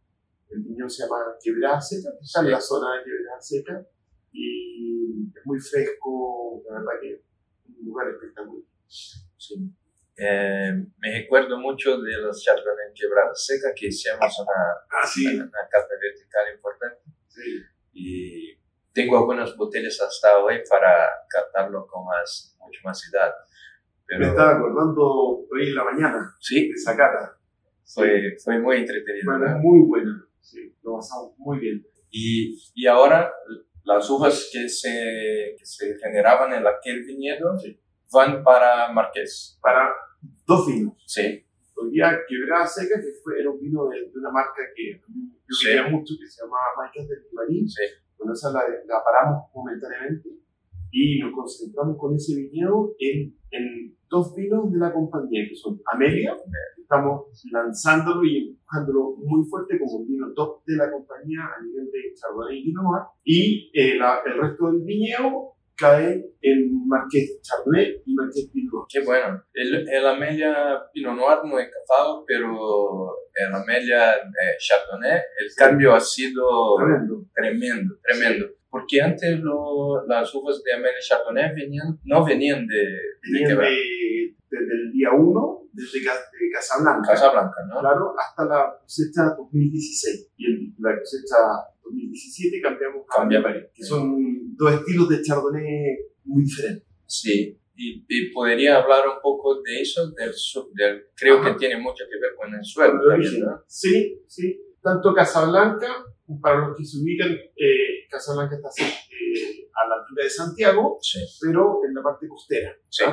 El 0.48 0.62
viñón 0.62 0.90
se 0.90 1.04
llama 1.04 1.18
Quebrada 1.42 1.80
Seca, 1.80 2.10
que 2.18 2.24
está 2.24 2.40
en 2.40 2.50
la 2.50 2.60
zona 2.60 2.96
de 2.98 3.04
Quebrada 3.04 3.40
Seca, 3.40 3.86
y 4.32 5.28
es 5.36 5.46
muy 5.46 5.58
fresco, 5.60 6.62
la 6.68 6.78
verdad 6.78 6.92
que 7.00 7.12
es 7.14 7.20
un 7.78 7.86
lugar 7.86 8.08
espectacular. 8.10 8.64
Sí. 8.86 9.54
Eh, 10.16 10.72
me 10.98 11.18
recuerdo 11.20 11.58
mucho 11.58 11.98
de 12.00 12.12
los 12.18 12.42
Chardonnay 12.42 12.92
Quebrada 12.94 13.34
Seca, 13.34 13.72
que 13.74 13.86
hicimos 13.86 14.38
una, 14.40 14.52
Ah, 14.90 15.06
sí, 15.06 15.26
una, 15.26 15.44
una 15.44 15.50
vertical 16.00 16.54
importante. 16.54 17.00
sí. 17.28 17.62
y 17.92 18.60
tengo 18.92 19.16
algunas 19.18 19.56
botellas 19.56 20.00
hasta 20.00 20.38
hoy 20.38 20.62
para 20.68 21.08
catarlo 21.28 21.86
con 21.86 22.04
más, 22.04 22.56
mucho 22.58 22.80
más 22.84 23.00
edad. 24.10 24.18
Me 24.18 24.18
Pero 24.18 24.30
estaba 24.30 24.56
acordando 24.56 25.02
hoy 25.50 25.68
en 25.68 25.74
la 25.74 25.84
mañana 25.84 26.36
sí, 26.40 26.68
de 26.68 26.74
esa 26.74 26.96
cata. 26.96 27.36
fue, 27.84 28.36
fue 28.42 28.58
muy 28.58 28.76
entretenido. 28.78 29.32
Muy 29.60 29.80
buena. 29.86 30.24
Sí, 30.40 30.74
lo 30.82 30.96
pasamos 30.96 31.34
muy 31.38 31.58
bien. 31.58 31.86
Y, 32.10 32.58
y 32.74 32.86
ahora 32.86 33.32
las 33.84 34.08
uvas 34.10 34.50
que 34.52 34.68
se, 34.68 35.54
que 35.58 35.64
se 35.64 35.96
generaban 35.98 36.52
en 36.52 36.66
aquel 36.66 37.04
viñedo 37.04 37.56
Sí. 37.58 37.78
van 38.12 38.42
para 38.42 38.92
Marqués. 38.92 39.58
Para 39.62 39.90
dos 40.46 40.66
vinos. 40.66 40.94
Sí, 41.06 41.44
Hoy 41.76 41.92
día 41.92 42.18
Quebrada 42.28 42.66
Seca, 42.66 43.00
que 43.00 43.10
fue, 43.24 43.40
era 43.40 43.48
un 43.50 43.58
vino 43.58 43.88
de, 43.88 44.00
de 44.10 44.18
una 44.18 44.30
marca 44.30 44.60
que 44.76 45.00
yo 45.00 45.06
Sí. 45.48 45.66
quería 45.68 45.88
mucho, 45.88 46.12
que 46.20 46.26
se 46.26 46.42
llamaba 46.42 46.62
Marcas 46.76 47.08
del 47.08 47.22
Limarín. 47.30 47.66
sí, 47.68 47.82
Bueno, 48.18 48.34
esa 48.34 48.52
la, 48.52 48.60
la 48.86 49.02
paramos 49.02 49.48
momentáneamente 49.54 50.28
y 50.90 51.18
nos 51.20 51.32
concentramos 51.32 51.96
con 51.98 52.14
ese 52.14 52.34
viñedo 52.36 52.94
en, 52.98 53.34
en 53.50 53.96
dos 54.08 54.34
vinos 54.34 54.72
de 54.72 54.78
la 54.78 54.92
compañía, 54.92 55.44
que 55.48 55.54
son 55.54 55.80
Amelia, 55.92 56.36
estamos 56.78 57.26
lanzándolo 57.52 58.24
y 58.24 58.48
empujándolo 58.48 59.14
muy 59.18 59.44
fuerte 59.48 59.78
como 59.78 60.02
el 60.02 60.08
vino 60.08 60.32
top 60.34 60.62
de 60.66 60.76
la 60.76 60.90
compañía 60.90 61.40
a 61.56 61.62
nivel 61.62 61.86
de 61.86 62.12
Chardonnay 62.14 62.58
y 62.58 62.64
Pinot 62.64 62.82
Noir, 62.84 63.02
y 63.24 63.70
eh, 63.74 63.96
la- 63.96 64.20
el 64.26 64.40
resto 64.40 64.70
del 64.72 64.82
viñedo 64.82 65.52
cae 65.76 66.24
en 66.42 66.86
Marqués 66.88 67.40
Chardonnay 67.40 68.02
y 68.04 68.14
Marqués 68.14 68.50
Pinot. 68.52 68.86
Qué 68.92 69.00
bueno. 69.04 69.42
El, 69.54 69.88
el 69.88 70.06
Amelia 70.06 70.82
Pinot 70.92 71.14
Noir 71.16 71.38
no 71.44 71.58
he 71.58 71.70
cazado, 71.70 72.24
pero 72.26 73.14
el 73.34 73.54
Amelia 73.54 74.12
eh, 74.14 74.56
Chardonnay, 74.58 75.18
el 75.38 75.48
cambio 75.56 75.94
ha 75.94 76.00
sido 76.00 76.42
Tremendo. 76.78 77.24
tremendo, 77.34 77.94
tremendo. 78.02 78.46
Porque 78.70 79.00
antes 79.02 79.40
lo- 79.40 80.06
las 80.06 80.32
uvas 80.34 80.62
de 80.62 80.72
Amelia 80.72 80.98
Chardonnay 81.00 81.54
venían, 81.54 81.98
no 82.04 82.24
venían 82.24 82.66
de, 82.66 82.76
de 82.76 82.96
Venían 83.32 83.50
Quebec, 83.50 83.68
de- 83.68 84.36
desde 84.50 84.74
el 84.74 84.92
día 84.92 85.08
1, 85.12 85.62
desde 85.72 86.04
Ca- 86.04 86.14
de 86.14 86.50
Casablanca, 86.52 87.12
Casablanca, 87.12 87.56
¿no? 87.68 87.80
claro, 87.80 88.14
hasta 88.18 88.44
la 88.44 88.76
cosecha 88.80 89.34
2016. 89.36 90.32
Y 90.36 90.46
en 90.46 90.74
la 90.78 90.98
cosecha 90.98 91.36
2017 91.84 92.60
cambiamos 92.60 93.04
a 93.10 93.20
Cambia. 93.20 93.40
Marie, 93.40 93.70
que 93.74 93.82
son 93.82 94.56
dos 94.56 94.72
estilos 94.72 95.08
de 95.08 95.22
Chardonnay 95.22 95.98
muy 96.24 96.44
diferentes. 96.44 96.86
Sí. 97.06 97.56
Y, 97.76 98.04
y 98.08 98.30
podría 98.30 98.76
hablar 98.76 99.08
un 99.08 99.20
poco 99.22 99.62
de 99.62 99.80
eso, 99.80 100.10
del, 100.12 100.32
del- 100.74 101.06
creo 101.16 101.38
Ajá. 101.38 101.52
que 101.52 101.58
tiene 101.58 101.78
mucho 101.80 102.04
que 102.10 102.18
ver 102.20 102.34
con 102.36 102.52
el 102.54 102.62
suelo 102.64 102.94
el 103.04 103.22
también. 103.22 103.40
¿no? 103.40 103.62
Sí, 103.66 104.20
sí. 104.26 104.60
Tanto 104.82 105.12
Casablanca, 105.14 105.88
para 106.40 106.68
los 106.68 106.76
que 106.76 106.84
se 106.84 106.98
ubican, 107.02 107.30
eh, 107.30 108.06
Casablanca 108.10 108.56
está 108.56 108.68
eh, 108.84 109.68
a 109.74 109.88
la 109.88 109.94
altura 109.96 110.24
de 110.24 110.30
Santiago, 110.30 110.98
Sí, 111.00 111.18
pero 111.40 111.80
en 111.86 111.94
la 111.94 112.02
parte 112.02 112.28
costera. 112.28 112.72
sí, 112.88 113.04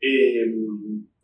Eh, 0.00 0.44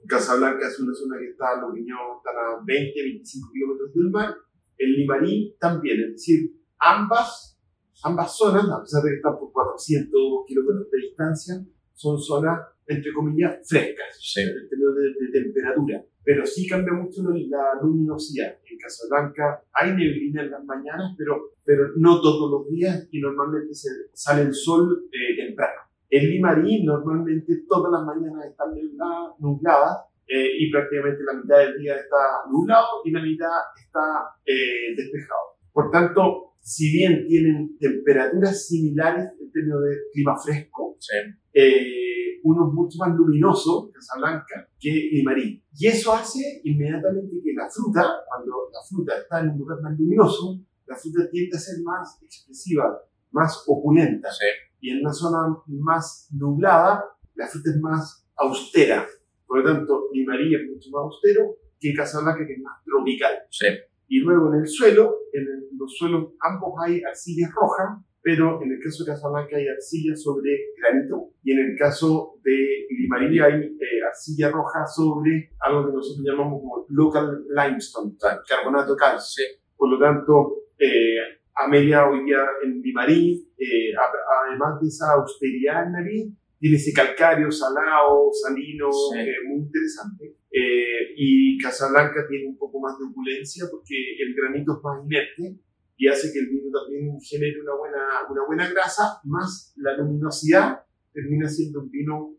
Casablanca 0.07 0.67
es 0.69 0.79
una 0.81 0.93
zona 0.95 1.19
que 1.19 1.31
está, 1.31 1.61
los 1.61 1.73
viñedos 1.73 2.19
están 2.19 2.37
a 2.37 2.63
20, 2.65 3.03
25 3.03 3.49
kilómetros 3.53 3.95
del 3.95 4.11
mar. 4.11 4.35
El 4.77 4.93
Limarí 4.93 5.57
también, 5.59 6.01
es 6.01 6.11
decir, 6.13 6.51
ambas, 6.79 7.59
ambas 8.03 8.37
zonas, 8.37 8.69
a 8.69 8.83
pesar 8.83 9.03
de 9.03 9.11
que 9.11 9.17
están 9.17 9.39
por 9.39 9.53
400 9.53 10.11
kilómetros 10.47 10.91
de 10.91 10.99
distancia, 10.99 11.55
son 11.95 12.19
zonas, 12.19 12.61
entre 12.87 13.13
comillas, 13.13 13.59
frescas 13.69 14.19
sí. 14.21 14.41
en 14.41 14.69
términos 14.69 14.95
de, 14.97 15.27
de 15.27 15.43
temperatura. 15.43 16.05
Pero 16.25 16.47
sí 16.47 16.67
cambia 16.67 16.95
mucho 16.95 17.23
la, 17.23 17.83
luminosidad. 17.83 18.59
En 18.71 18.79
Casablanca 18.79 19.63
hay 19.73 19.91
neblina 19.91 20.43
en 20.43 20.51
las 20.51 20.65
mañanas, 20.65 21.15
pero, 21.19 21.53
pero 21.65 21.89
no 21.97 22.21
todos 22.21 22.51
los 22.51 22.71
días 22.71 23.07
y 23.11 23.21
normalmente 23.21 23.75
se, 23.75 23.91
sale 24.13 24.43
el 24.43 24.55
sol 24.55 25.07
eh, 25.13 25.37
temprano. 25.37 25.83
En 26.09 26.31
Limarí 26.31 26.85
normalmente 26.85 27.65
todas 27.69 27.93
las 27.93 28.05
mañanas 28.05 28.47
están 28.47 28.71
nubladas, 28.71 29.41
nubladas 29.41 29.99
eh, 30.27 30.49
y 30.59 30.71
prácticamente 30.71 31.23
la 31.25 31.41
mitad 31.41 31.59
del 31.59 31.79
día 31.79 31.97
está 31.97 32.17
nublado 32.51 33.03
y 33.05 33.11
la 33.11 33.23
mitad 33.23 33.51
está 33.77 34.35
eh, 34.47 34.95
despejado. 34.97 35.59
Por 35.73 35.91
tanto, 35.91 36.55
si 36.61 36.91
bien 36.93 37.27
tienen 37.27 37.77
temperaturas 37.79 38.67
similares 38.67 39.27
en 39.39 39.53
términos 39.53 39.83
de 39.83 39.97
clima 40.13 40.35
fresco, 40.39 40.97
sí. 40.99 41.17
eh, 41.53 42.24
uno 42.45 42.69
es 42.69 42.75
mucho 42.75 42.99
más 42.99 43.15
luminoso, 43.17 43.91
Casablanca, 43.93 44.69
que 44.79 44.91
Limarí. 45.13 45.63
Y 45.77 45.87
eso 45.89 46.13
hace 46.13 46.61
inmediatamente 46.65 47.37
que 47.43 47.53
la 47.55 47.69
fruta, 47.69 48.03
cuando 48.29 48.69
la 48.73 48.81
fruta 48.89 49.19
está 49.19 49.41
en 49.41 49.51
un 49.51 49.59
lugar 49.59 49.81
más 49.83 49.99
luminoso, 49.99 50.61
la 50.87 50.95
fruta 50.97 51.29
tiende 51.31 51.57
a 51.57 51.61
ser 51.61 51.83
más 51.83 52.23
expresiva, 52.23 53.01
más 53.33 53.65
opulenta. 53.67 54.31
sí. 54.31 54.47
Y 54.81 54.91
en 54.91 55.01
una 55.01 55.13
zona 55.15 55.39
más 55.69 56.29
nublada, 56.33 57.03
la 57.35 57.47
fruta 57.47 57.71
es 57.71 57.81
más 57.81 58.27
austera. 58.37 59.07
Por 59.47 59.59
lo 59.59 59.65
tanto, 59.73 60.09
Limarí 60.13 60.55
es 60.55 60.61
mucho 60.71 60.91
más 60.91 61.05
austero 61.05 61.57
que 61.81 61.95
Casablanca, 61.95 62.47
que 62.47 62.53
es 62.53 62.61
más 62.61 62.83
tropical. 62.85 63.33
sí. 63.51 63.67
Y 64.07 64.19
luego 64.21 64.53
en 64.53 64.61
el 64.61 64.69
suelo, 64.69 65.17
en 65.33 65.43
el- 65.43 65.69
los 65.79 65.97
suelos 65.97 66.35
ambos 66.41 66.75
hay 66.85 67.03
arcillas 67.03 67.51
rojas, 67.55 67.99
pero 68.25 68.63
en 68.63 68.73
el 68.73 68.81
caso 68.83 69.05
de 69.05 69.13
Casablanca 69.13 69.55
hay 69.57 69.69
arcilla 69.69 70.17
sobre 70.17 70.51
granito 70.81 71.31
y 71.45 71.53
en 71.53 71.59
el 71.59 71.77
caso 71.79 72.41
de 72.43 72.87
Limarí 72.89 73.39
hay 73.39 73.61
eh, 73.65 74.03
arcilla 74.09 74.51
roja 74.51 74.87
sobre 74.87 75.51
algo 75.61 75.87
que 75.87 75.93
nosotros 75.93 76.25
llamamos 76.27 76.61
como 76.63 76.87
local 76.89 77.45
limestone, 77.55 78.15
carbonato 78.49 78.97
calcio. 78.97 79.45
Por 79.77 79.91
lo 79.91 79.99
tanto, 79.99 80.57
eh, 80.79 81.19
Amelia 81.55 82.09
hoy 82.09 82.25
día 82.25 82.39
en 82.65 82.81
Limarí, 82.81 83.47
eh, 83.59 83.93
a- 83.95 84.49
además 84.49 84.81
de 84.81 84.89
esa 84.89 85.13
austeridad 85.13 85.87
en 85.87 85.93
nariz, 85.93 86.33
tiene 86.59 86.77
ese 86.77 86.95
calcario 86.95 87.51
salado, 87.51 88.31
salino, 88.33 88.89
Sí. 88.91 89.19
eh, 89.19 89.35
muy 89.47 89.59
interesante. 89.67 90.35
Eh, 90.51 91.13
y 91.17 91.59
Casablanca 91.59 92.25
tiene 92.29 92.47
un 92.49 92.57
poco 92.57 92.81
más 92.81 92.99
de 92.99 93.05
opulencia 93.05 93.67
porque 93.71 93.95
el 94.19 94.35
granito 94.35 94.79
es 94.79 94.83
más 94.83 95.05
inerte 95.05 95.61
y 95.97 96.09
hace 96.09 96.33
que 96.33 96.41
el 96.41 96.49
vino 96.49 96.71
también 96.71 97.19
genere 97.21 97.61
una 97.61 97.75
buena, 97.77 98.07
una 98.31 98.47
buena 98.47 98.71
grasa, 98.71 99.21
más 99.25 99.73
la 99.77 99.97
luminosidad 99.97 100.81
termina 101.13 101.49
siendo 101.49 101.81
un 101.81 101.91
vino, 101.91 102.37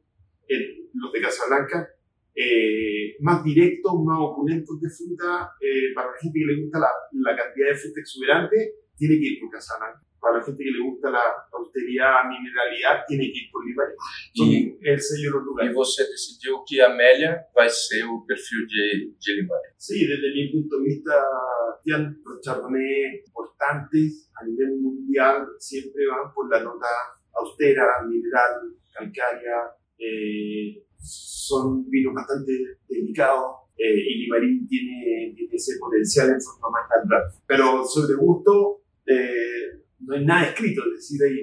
los 0.94 1.12
de 1.12 1.22
Casablanca, 1.22 1.89
eh, 2.36 3.15
más 3.22 3.44
directos, 3.44 3.94
más 4.04 4.18
opulentos 4.20 4.80
de 4.82 4.89
fruta. 4.89 5.52
eh, 5.62 5.94
para 5.96 6.12
la 6.12 6.18
gente 6.18 6.39
que 6.39 6.46
le 6.46 6.62
gusta 6.62 6.80
la, 6.80 6.89
la 7.13 7.36
cantidad 7.36 7.70
de 7.70 7.76
fruta 7.76 8.00
exuberante, 8.02 8.76
tiene 8.98 9.15
que 9.15 9.26
ir 9.26 9.39
por 9.39 9.52
Casablanca. 9.52 10.05
Para 10.26 10.40
la 10.40 10.44
gente 10.44 10.64
que 10.66 10.72
le 10.74 10.82
gusta 10.82 11.12
la 11.14 11.22
austeridad, 11.54 12.26
mineralidad, 12.26 13.06
tiene 13.06 13.30
que 13.30 13.46
ir 13.46 13.50
por 13.54 13.62
Limarí. 13.62 13.94
Son 14.34 14.50
E- 14.50 14.74
el 14.82 14.98
sello 15.00 15.38
de 15.38 15.46
los 15.46 15.56
E 15.62 15.70
você 15.70 16.02
decidiu 16.10 16.64
que 16.66 16.82
a 16.82 16.90
Amélia 16.90 17.46
vai 17.54 17.70
ser 17.70 18.02
o 18.10 18.26
perfil 18.26 18.66
de, 18.66 19.14
de. 19.22 19.34
Sí, 19.78 20.02
desde 20.10 20.34
mi 20.34 20.50
punto 20.52 20.80
de 20.80 20.84
vista, 20.90 21.14
Cristian, 21.86 22.18
los 22.26 22.42
chardonnay 22.42 23.22
importantes 23.28 24.32
a 24.34 24.46
nivel 24.46 24.82
mundial 24.82 25.46
siempre 25.60 26.02
van 26.08 26.34
por 26.34 26.50
la 26.50 26.64
nota 26.64 26.88
austera, 27.34 27.86
mineral, 28.10 28.74
calcárea. 28.94 29.78
eh, 30.00 30.82
son 30.98 31.88
vinos 31.90 32.14
bastante 32.16 32.52
delicados 32.90 33.70
eh, 33.78 33.94
y 34.10 34.24
Limarí 34.24 34.66
tiene, 34.68 35.34
tiene 35.36 35.54
ese 35.54 35.78
potencial 35.80 36.30
en 36.32 36.42
forma 36.42 36.70
más 36.72 36.90
natural. 36.90 37.24
Pero 37.46 37.86
sobre 37.86 38.16
gusto, 38.16 38.82
eh, 39.06 39.75
no 40.06 40.15
hay 40.15 40.26
nada 40.26 40.48
escrito, 40.50 40.82
es 40.88 40.94
decir, 40.98 41.20
hay, 41.24 41.38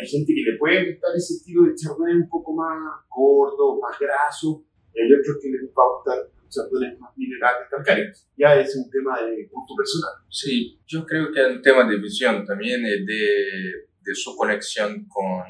hay 0.00 0.06
gente 0.06 0.32
que 0.34 0.50
le 0.50 0.58
puede 0.58 0.92
gustar 0.92 1.10
ese 1.16 1.34
estilo 1.34 1.62
de 1.64 1.74
chardonnay 1.74 2.16
un 2.16 2.28
poco 2.28 2.54
más 2.54 2.76
gordo, 3.08 3.78
más 3.80 3.98
graso, 3.98 4.64
y 4.94 5.00
hay 5.02 5.12
otros 5.12 5.36
que 5.40 5.48
les 5.50 5.62
va 5.70 5.82
a 5.84 5.92
gustar 5.96 6.32
chardonnay 6.48 6.96
más 6.98 7.12
minerales, 7.16 7.68
calcáreos. 7.70 8.26
Ya 8.36 8.54
es 8.60 8.74
un 8.76 8.90
tema 8.90 9.20
de 9.22 9.46
gusto 9.50 9.74
personal. 9.76 10.14
Sí, 10.30 10.80
yo 10.86 11.04
creo 11.04 11.32
que 11.32 11.40
es 11.40 11.56
un 11.56 11.62
tema 11.62 11.88
de 11.88 11.98
visión 11.98 12.44
también 12.44 12.80
y 12.80 13.04
de, 13.04 13.88
de 14.02 14.14
su 14.14 14.34
conexión 14.36 15.06
con, 15.08 15.44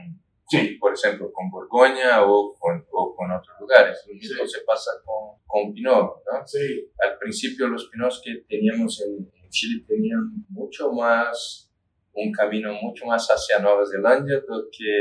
Sí. 0.48 0.76
por 0.78 0.94
ejemplo, 0.94 1.32
con 1.32 1.50
Borgoña 1.50 2.22
o 2.24 2.54
con, 2.56 2.84
o 2.92 3.14
con 3.16 3.30
otros 3.32 3.56
lugares. 3.60 3.98
Lo 4.06 4.14
mismo 4.14 4.44
Sí. 4.44 4.48
se 4.58 4.60
pasa 4.64 4.92
con, 5.04 5.40
con 5.44 5.72
Pinot, 5.74 6.22
¿no? 6.24 6.46
Sí, 6.46 6.88
Al 7.00 7.18
principio 7.18 7.66
los 7.66 7.88
Pinots 7.90 8.22
que 8.24 8.44
teníamos 8.48 9.02
en, 9.02 9.28
en 9.42 9.50
Chile 9.50 9.84
tenían 9.88 10.46
mucho 10.50 10.92
más, 10.92 11.65
un 12.16 12.32
camino 12.32 12.72
mucho 12.80 13.04
más 13.06 13.26
hacia 13.28 13.58
Nueva 13.60 13.84
Zelanda 13.84 14.34
do 14.48 14.68
que, 14.72 14.92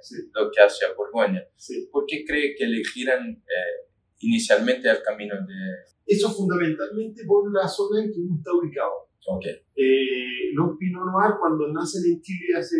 sí, 0.00 0.14
do 0.32 0.50
que 0.52 0.62
hacia 0.62 0.94
Borgoña. 0.96 1.42
sí. 1.56 1.88
¿Por 1.90 2.04
qué 2.06 2.24
cree 2.24 2.54
que 2.56 2.64
elegieran 2.64 3.22
eh, 3.30 3.88
inicialmente 4.20 4.88
el 4.88 5.02
camino 5.02 5.34
de... 5.34 5.58
Eso 6.06 6.30
fundamentalmente 6.30 7.24
por 7.26 7.52
la 7.52 7.66
zona 7.66 8.02
en 8.04 8.12
que 8.12 8.20
uno 8.20 8.36
está 8.36 8.52
ubicado. 8.52 8.92
Ok, 9.28 9.44
Eh, 9.74 10.52
los 10.54 10.76
Pinot 10.78 11.02
Noir, 11.04 11.34
cuando 11.40 11.66
nacen 11.72 12.02
en 12.12 12.20
Chile 12.22 12.56
hace 12.56 12.76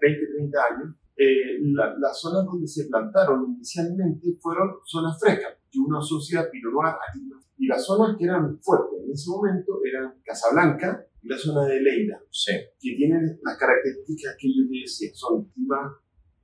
20, 0.00 0.26
30 0.38 0.58
años, 0.70 0.94
eh, 1.18 1.58
la- 1.76 1.94
las 1.98 2.18
zonas 2.18 2.44
donde 2.46 2.66
se 2.66 2.86
plantaron 2.88 3.44
inicialmente 3.56 4.26
fueron 4.40 4.76
zonas 4.84 5.18
frescas, 5.20 5.54
que 5.70 5.78
uno 5.78 5.98
asocia 5.98 6.40
a 6.40 6.50
Pinot 6.50 6.72
Noir 6.72 6.94
a 6.94 7.12
clima. 7.12 7.36
Y 7.58 7.66
las 7.66 7.84
zonas 7.84 8.16
que 8.18 8.24
eran 8.24 8.58
fuertes 8.60 9.00
en 9.04 9.12
ese 9.12 9.30
momento 9.30 9.80
eran 9.84 10.14
Casablanca 10.24 11.06
la 11.26 11.38
zona 11.38 11.66
de 11.66 11.80
Leida, 11.80 12.20
sí, 12.30 12.52
que 12.80 12.94
tienen 12.96 13.38
las 13.42 13.58
características 13.58 14.36
que 14.38 14.48
yo 14.48 14.68
te 14.68 14.78
decía, 14.80 15.10
son 15.14 15.44
climas 15.50 15.92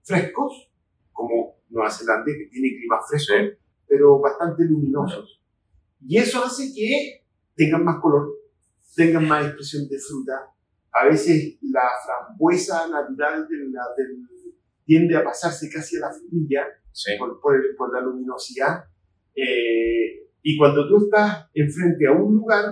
frescos, 0.03 0.71
como 1.13 1.57
Nueva 1.71 1.91
Zelanda, 1.91 2.25
que 2.27 2.49
tiene 2.51 2.77
climas 2.77 3.01
frescos, 3.09 3.37
sí, 3.37 3.59
pero 3.87 4.19
bastante 4.21 4.65
luminosos. 4.65 5.41
Y 6.07 6.19
eso 6.19 6.45
hace 6.45 6.73
que 6.75 7.25
tengan 7.55 7.85
más 7.85 8.01
color, 8.01 8.33
tengan 8.97 9.27
más 9.29 9.47
expresión 9.47 9.89
de 9.89 9.99
fruta. 9.99 10.33
A 10.93 11.07
veces 11.07 11.59
la 11.63 11.83
frambuesa 12.05 12.89
natural 12.89 13.47
de 13.49 13.57
la- 13.71 13.87
del- 13.97 14.27
tiende 14.85 15.17
a 15.17 15.23
pasarse 15.25 15.71
casi 15.71 15.97
a 15.97 16.01
la 16.01 16.13
frutilla 16.13 16.67
sí, 16.91 17.13
por, 17.19 17.41
por 17.41 17.55
el- 17.57 17.75
por 17.77 17.93
la 17.95 18.01
luminosidad. 18.03 18.85
Eh, 19.35 20.29
y 20.43 20.57
cuando 20.59 20.87
tú 20.89 21.05
estás 21.05 21.49
enfrente 21.55 22.07
a 22.07 22.13
un 22.13 22.35
lugar, 22.35 22.65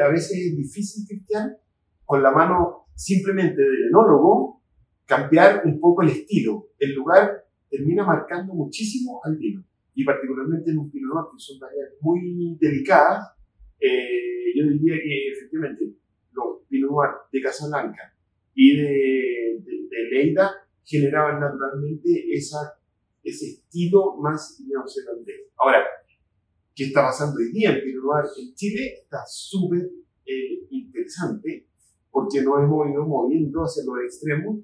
a 0.00 0.08
veces 0.08 0.38
es 0.38 0.56
difícil, 0.56 1.06
Cristian, 1.06 1.56
con 2.04 2.22
la 2.22 2.30
mano 2.30 2.86
simplemente 2.94 3.62
del 3.62 3.88
enólogo, 3.88 4.62
cambiar 5.06 5.62
un 5.64 5.80
poco 5.80 6.02
el 6.02 6.10
estilo. 6.10 6.68
El 6.78 6.94
lugar 6.94 7.44
termina 7.70 8.04
marcando 8.04 8.54
muchísimo 8.54 9.20
al 9.24 9.36
vino. 9.36 9.64
Y 9.94 10.04
particularmente 10.04 10.70
en 10.70 10.78
un 10.78 10.90
Pinot 10.90 11.14
Noir, 11.14 11.26
que 11.32 11.38
son 11.38 11.58
variedades 11.60 11.94
muy 12.00 12.56
delicadas, 12.60 13.32
eh, 13.80 14.52
yo 14.56 14.66
diría 14.66 14.96
que 14.96 15.28
efectivamente 15.32 15.84
los 16.32 16.62
Pinot 16.68 16.90
Noir 16.90 17.10
de 17.32 17.40
Casablanca 17.40 18.12
y 18.54 18.76
de, 18.76 19.60
de, 19.62 19.88
de 19.88 20.10
Leida 20.10 20.50
generaban 20.84 21.40
naturalmente 21.40 22.24
esa, 22.32 22.78
ese 23.22 23.46
estilo 23.46 24.16
más 24.16 24.62
neozelandés. 24.66 25.48
Ahora, 25.56 25.84
¿qué 26.74 26.84
está 26.84 27.02
pasando 27.02 27.38
hoy 27.38 27.52
día 27.52 27.70
en 27.70 27.84
Pinot 27.84 28.04
Noir 28.04 28.26
en 28.38 28.54
Chile? 28.54 28.94
Está 29.02 29.24
súper 29.26 29.90
eh, 30.26 30.66
interesante 30.70 31.68
porque 32.10 32.42
nos 32.42 32.62
hemos 32.62 32.88
ido 32.88 33.04
moviendo 33.06 33.60
hacia 33.62 33.84
los 33.84 33.98
extremos. 34.04 34.60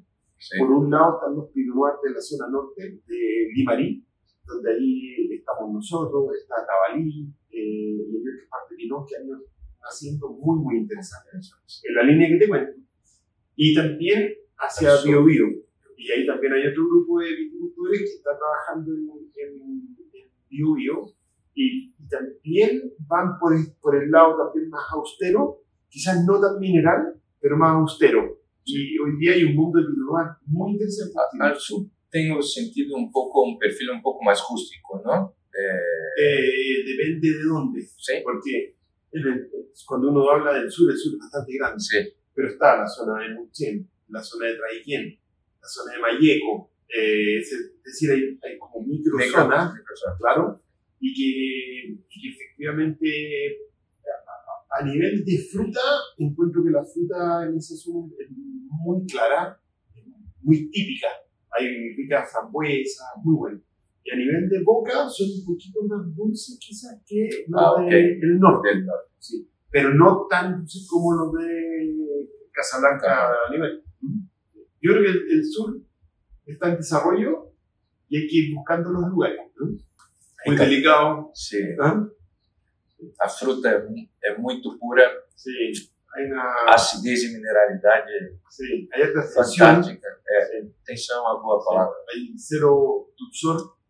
Por 0.58 0.70
un 0.70 0.90
lado 0.90 1.16
están 1.16 1.36
los 1.36 1.50
Noir 1.54 1.94
de 2.02 2.10
la 2.12 2.20
zona 2.20 2.48
norte 2.48 3.02
de 3.06 3.48
Limarí, 3.54 4.04
donde 4.46 4.72
ahí 4.72 5.34
estamos 5.34 5.72
nosotros, 5.74 6.30
está 6.40 6.54
Tabalí, 6.64 7.28
eh, 7.50 8.06
y 8.08 8.16
otras 8.16 8.48
partes 8.48 8.78
de 8.78 8.84
que 8.86 9.16
han 9.16 9.26
ido 9.26 9.38
haciendo 9.82 10.30
muy, 10.30 10.58
muy 10.60 10.78
interesantes 10.78 11.52
en 11.84 11.94
la 11.94 12.02
línea 12.04 12.28
que 12.28 12.38
te 12.38 12.48
cuento. 12.48 12.72
Y 13.56 13.74
también 13.74 14.32
hacia 14.56 15.02
Bio 15.04 15.24
Bio. 15.24 15.46
Y 15.96 16.10
ahí 16.12 16.26
también 16.26 16.54
hay 16.54 16.66
otro 16.68 16.86
grupo 16.88 17.20
de 17.20 17.34
viticultores 17.34 18.00
que 18.00 18.16
está 18.16 18.30
trabajando 18.38 18.94
en, 18.94 19.10
en, 19.36 19.90
Bio 20.48 20.74
Bio. 20.74 21.12
Y, 21.54 21.94
también 22.08 22.92
van 23.06 23.38
por 23.38 23.54
el, 23.54 23.72
por 23.80 23.94
el 23.94 24.10
lado 24.10 24.36
también 24.36 24.68
más 24.68 24.82
austero, 24.90 25.62
quizás 25.88 26.24
no 26.26 26.40
tan 26.40 26.58
mineral, 26.58 27.14
pero 27.40 27.56
más 27.56 27.76
austero. 27.76 28.40
Y 28.64 28.98
hoy 28.98 29.16
día 29.18 29.34
hay 29.34 29.44
un 29.44 29.54
mundo 29.54 29.78
Pinot 29.78 30.38
muy 30.46 30.72
interesante. 30.72 31.14
Al 31.38 31.56
sur 31.56 31.86
tengo 32.10 32.42
sentido 32.42 32.96
un 32.96 33.12
poco, 33.12 33.42
un 33.42 33.58
perfil 33.58 33.90
un 33.90 34.02
poco 34.02 34.24
más 34.24 34.42
rústico, 34.50 35.00
¿no? 35.04 35.34
Eh... 35.54 36.00
Eh, 36.20 36.84
depende 36.84 37.28
de 37.28 37.44
dónde. 37.44 37.80
Sí. 37.96 38.14
Porque 38.22 38.76
cuando 39.86 40.10
uno 40.10 40.30
habla 40.30 40.52
del 40.54 40.70
sur, 40.70 40.90
el 40.90 40.96
sur 40.96 41.14
es 41.14 41.18
bastante 41.18 41.56
grande. 41.56 41.80
Sí. 41.80 41.98
Pero 42.34 42.48
está 42.48 42.76
la 42.76 42.86
zona 42.86 43.22
de 43.22 43.34
Muchen, 43.34 43.88
la 44.08 44.22
zona 44.22 44.46
de 44.46 44.56
Traiquén, 44.56 45.18
la 45.60 45.68
zona 45.68 45.92
de 45.94 45.98
Mayeco. 46.00 46.70
Eh, 46.88 47.38
es 47.38 47.72
decir, 47.84 48.10
hay, 48.10 48.38
hay 48.42 48.58
como 48.58 48.84
micro 48.84 49.16
zonas, 49.30 49.72
claro, 50.18 50.60
y 51.00 51.14
que, 51.14 51.98
y 52.08 52.22
que 52.22 52.28
efectivamente 52.28 53.70
a, 54.78 54.84
nivel 54.84 55.24
de 55.24 55.38
fruta, 55.50 55.80
encuentro 56.18 56.62
que 56.62 56.70
la 56.70 56.84
fruta 56.84 57.46
en 57.46 57.56
esa 57.56 57.74
zona 57.74 58.12
es 58.18 58.28
muy 58.30 59.06
clara, 59.06 59.58
muy 60.42 60.70
típica. 60.70 61.08
Hay 61.58 61.94
rica 61.96 62.24
frambuesa, 62.24 63.04
muy 63.24 63.36
buena. 63.36 63.60
Y 64.04 64.10
a 64.12 64.16
nivel 64.16 64.48
de 64.48 64.62
boca 64.62 65.08
son 65.08 65.28
un 65.28 65.44
poquito 65.44 65.80
más 65.86 66.14
dulces 66.14 66.58
quizás 66.60 67.02
que 67.06 67.28
los 67.48 67.60
ah, 67.60 67.82
del 67.88 68.38
norte. 68.38 68.68
Sí. 69.18 69.48
Pero 69.70 69.94
no 69.94 70.26
tan 70.28 70.58
dulces 70.58 70.86
como 70.88 71.14
los 71.14 71.32
de 71.32 72.28
Casablanca 72.52 73.28
a 73.28 73.52
nivel. 73.52 73.82
Yo 74.80 74.92
creo 74.92 75.02
que 75.02 75.10
el, 75.10 75.44
sur 75.44 75.78
está 76.46 76.70
en 76.70 76.76
desarrollo 76.76 77.52
y 78.08 78.16
hay 78.16 78.26
que 78.26 78.36
ir 78.36 78.54
buscando 78.54 78.90
los 78.90 79.10
lugares. 79.10 79.38
Muy 80.46 80.56
delicado. 80.56 81.30
Sí. 81.34 81.58
¿Ah? 81.80 82.06
La 83.18 83.28
fruta 83.28 83.76
es, 83.76 84.38
muy 84.38 84.62
pura. 84.78 85.04
Sí. 85.34 85.50
Hay 86.14 86.24
una... 86.24 86.44
Acidez 86.68 87.24
y 87.24 87.34
mineralidad. 87.34 88.04
Sí. 88.48 88.88
Hay 88.92 89.02
esta 89.02 89.22
fantástica. 89.22 90.08
É, 90.08 90.62
Tensión 90.84 91.18
es 91.18 91.24
una 91.24 91.42
buena 91.42 91.64
palabra. 91.64 91.96
Hay 92.12 92.32
cero 92.36 93.10
dulzor 93.16 93.80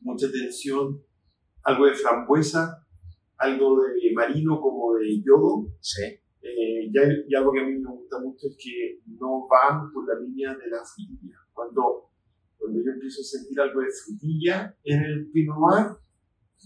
mucha 0.00 0.30
tensión, 0.30 1.02
algo 1.62 1.86
de 1.86 1.94
frambuesa, 1.94 2.86
algo 3.36 3.82
de 3.82 4.12
marino 4.14 4.60
como 4.60 4.94
de 4.94 5.22
yodo. 5.22 5.66
Sí. 5.80 6.04
Eh, 6.40 6.90
y, 6.90 7.34
algo 7.34 7.52
que 7.52 7.60
a 7.60 7.64
mí 7.64 7.74
me 7.78 7.90
gusta 7.90 8.18
mucho 8.20 8.46
es 8.46 8.56
que 8.56 9.00
no 9.06 9.46
van 9.48 9.92
por 9.92 10.06
la 10.06 10.20
línea 10.20 10.54
de 10.54 10.68
la 10.68 10.82
frutilla. 10.84 11.36
Cuando, 11.52 12.07
cuando 12.58 12.80
yo 12.84 12.90
empiezo 12.92 13.20
a 13.20 13.24
sentir 13.24 13.60
algo 13.60 13.80
de 13.80 13.88
frutilla 13.90 14.76
en 14.84 15.04
el 15.04 15.30
Pinot 15.30 15.56
Noir, 15.56 15.86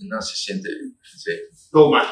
no 0.08 0.22
se 0.22 0.36
siente. 0.36 0.68
Sí. 1.02 1.32
Toma, 1.70 2.02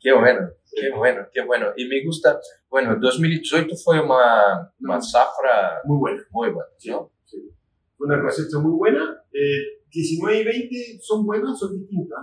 Qué 0.00 0.12
bueno, 0.12 0.48
qué 0.70 0.90
bueno, 0.96 1.26
qué 1.32 1.44
bueno. 1.44 1.66
Y 1.76 1.88
me 1.88 2.04
gusta, 2.04 2.38
bueno, 2.70 2.96
2018 3.00 3.74
fue 3.82 4.00
una, 4.00 4.72
una 4.78 5.00
zafra 5.00 5.80
muy 5.84 5.98
buena. 5.98 6.22
Muy 6.30 6.50
buena, 6.50 6.70
¿no? 6.86 7.10
Sí, 7.24 7.50
Una 7.98 8.22
cosecha 8.22 8.58
muy 8.58 8.72
buena. 8.72 9.24
Eh, 9.32 9.82
19 9.90 10.40
y 10.40 10.44
20 10.44 10.98
son 11.02 11.26
buenas, 11.26 11.58
son 11.58 11.78
distintas. 11.78 12.20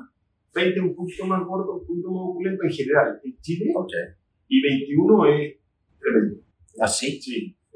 20 0.53 0.79
un 0.79 0.95
poquito 0.95 1.25
más 1.25 1.45
gordo, 1.45 1.79
un 1.79 1.85
poquito 1.85 2.11
más 2.11 2.21
opulento 2.29 2.63
en 2.63 2.71
general 2.71 3.21
en 3.23 3.37
Chile. 3.41 3.73
Okay. 3.75 3.99
Y 4.47 4.61
21 4.61 5.25
es 5.25 5.57
tremendo. 5.99 6.41
¿Ah, 6.79 6.87
sí? 6.87 7.19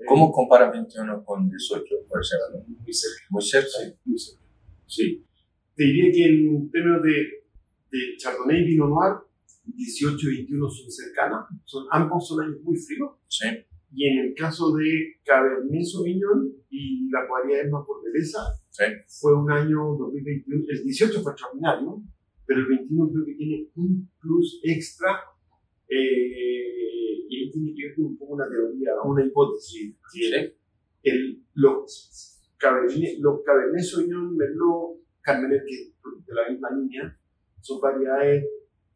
¿Cómo 0.07 0.31
compara 0.31 0.71
21 0.71 1.23
con 1.23 1.49
18, 1.49 1.83
por 2.07 2.21
ejemplo? 2.21 2.75
Muy 2.83 2.93
cerca. 2.93 3.23
Muy 3.29 3.41
cerca. 3.41 3.67
Sí, 3.67 3.93
muy 4.05 4.19
cerca. 4.19 4.43
Sí. 4.87 5.25
Te 5.75 5.83
diría 5.83 6.11
que 6.11 6.25
en 6.25 6.71
términos 6.71 7.01
de, 7.03 7.11
de 7.91 8.17
Chardonnay 8.17 8.61
y 8.61 8.65
Pinot 8.65 8.89
Noir, 8.89 9.13
18 9.65 10.29
y 10.29 10.35
21 10.37 10.69
son 10.69 10.91
cercanas. 10.91 11.45
Son, 11.65 11.85
ambos 11.91 12.27
son 12.27 12.41
años 12.41 12.61
muy 12.61 12.77
fríos. 12.77 13.11
Sí. 13.27 13.47
Y 13.95 14.07
en 14.07 14.25
el 14.25 14.33
caso 14.33 14.73
de 14.75 15.19
Cabernet 15.23 15.83
Sauvignon 15.83 16.51
y 16.69 17.09
la 17.09 17.25
variedad 17.29 17.69
más 17.69 17.85
fortaleza, 17.85 18.39
sí. 18.69 18.83
fue 19.07 19.35
un 19.35 19.51
año 19.51 19.95
2021, 19.97 20.65
el 20.67 20.83
18 20.83 21.21
fue 21.21 21.31
extraordinario, 21.31 22.01
pero 22.45 22.59
el 22.61 22.67
21 22.67 23.11
creo 23.11 23.25
que 23.25 23.33
tiene 23.35 23.67
un 23.75 24.09
plus 24.19 24.59
extra 24.63 25.19
eh, 25.87 27.25
y 27.29 27.35
ahí 27.35 27.51
tiene 27.51 27.73
que 27.75 27.87
ver 27.87 27.95
con 27.95 28.05
un 28.05 28.17
poco 28.17 28.33
una 28.33 28.49
teoría, 28.49 28.91
una 29.03 29.25
hipótesis. 29.25 29.95
Sí. 30.11 30.31
El, 31.03 31.43
los, 31.55 32.41
Cabernet, 32.57 33.19
los 33.19 33.41
Cabernet 33.43 33.83
Sauvignon, 33.83 34.37
Merlot, 34.37 35.03
Carmener, 35.21 35.63
que 35.65 35.93
de 36.25 36.33
la 36.33 36.49
misma 36.49 36.69
línea, 36.71 37.19
son 37.61 37.79
variedades 37.79 38.45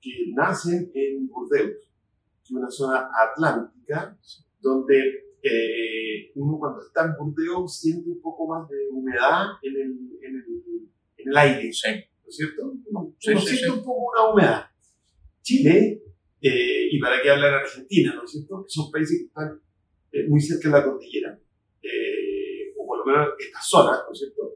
que 0.02 0.32
nacen 0.36 0.92
en 0.94 1.28
Burdeos, 1.28 1.72
que 1.72 2.44
es 2.44 2.52
una 2.52 2.70
zona 2.70 3.10
atlántica, 3.14 4.18
donde 4.60 5.28
eh, 5.42 6.32
uno 6.36 6.58
cuando 6.60 6.82
está 6.82 7.06
en 7.06 7.16
Burdeos 7.18 7.80
siente 7.80 8.10
un 8.10 8.22
poco 8.22 8.48
más 8.48 8.70
de 8.70 8.78
humedad 8.92 9.46
en 9.62 9.76
el, 9.76 9.92
en 10.22 10.36
el, 10.36 10.90
en 11.18 11.30
el 11.30 11.38
aire, 11.38 11.72
sí. 11.72 11.90
¿no 11.90 12.30
es 12.30 12.36
cierto? 12.36 12.74
Uno, 12.86 13.16
sí, 13.20 13.32
uno 13.32 13.40
sí, 13.42 13.56
siente 13.56 13.80
un 13.80 13.86
poco 13.86 14.12
una 14.12 14.32
humedad. 14.32 14.66
Chile, 15.42 16.04
eh, 16.42 16.88
y 16.92 17.00
para 17.00 17.22
qué 17.22 17.32
hablar 17.32 17.54
Argentina, 17.56 18.14
¿no 18.16 18.24
es 18.24 18.32
cierto? 18.32 18.64
Que 18.64 18.70
son 18.70 18.92
países 18.92 19.20
que 19.20 19.26
están 19.26 19.62
eh, 20.12 20.28
muy 20.28 20.40
cerca 20.40 20.70
de 20.70 20.78
la 20.78 20.84
cordillera, 20.84 21.40
eh, 21.82 22.74
o 22.78 22.86
por 22.86 23.00
lo 23.00 23.06
menos 23.06 23.30
estas 23.38 23.68
zonas, 23.68 24.00
¿no 24.06 24.12
es 24.12 24.20
cierto? 24.20 24.54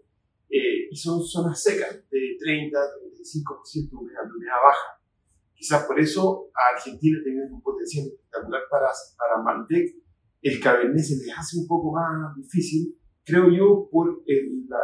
y 0.54 0.98
son 0.98 1.24
zonas 1.24 1.64
secas, 1.64 2.04
de 2.12 2.36
30, 2.38 2.78
35% 2.78 3.90
de 3.90 3.96
humedad, 3.96 4.24
de 4.26 4.36
humedad 4.36 4.60
baja. 4.62 5.00
Quizás 5.56 5.86
por 5.86 5.98
eso 5.98 6.52
a 6.54 6.76
Argentina 6.76 7.18
teniendo 7.24 7.56
un 7.56 7.62
potencial 7.62 8.08
espectacular 8.08 8.64
para, 8.70 8.90
para 9.18 9.42
Malbec, 9.42 9.96
el 10.42 10.60
Cabernet 10.60 11.00
se 11.00 11.16
les 11.16 11.38
hace 11.38 11.60
un 11.60 11.68
poco 11.68 11.94
más 11.94 12.36
difícil, 12.36 12.94
creo 13.24 13.50
yo, 13.50 13.88
por 13.90 14.22
el, 14.26 14.68
la, 14.68 14.80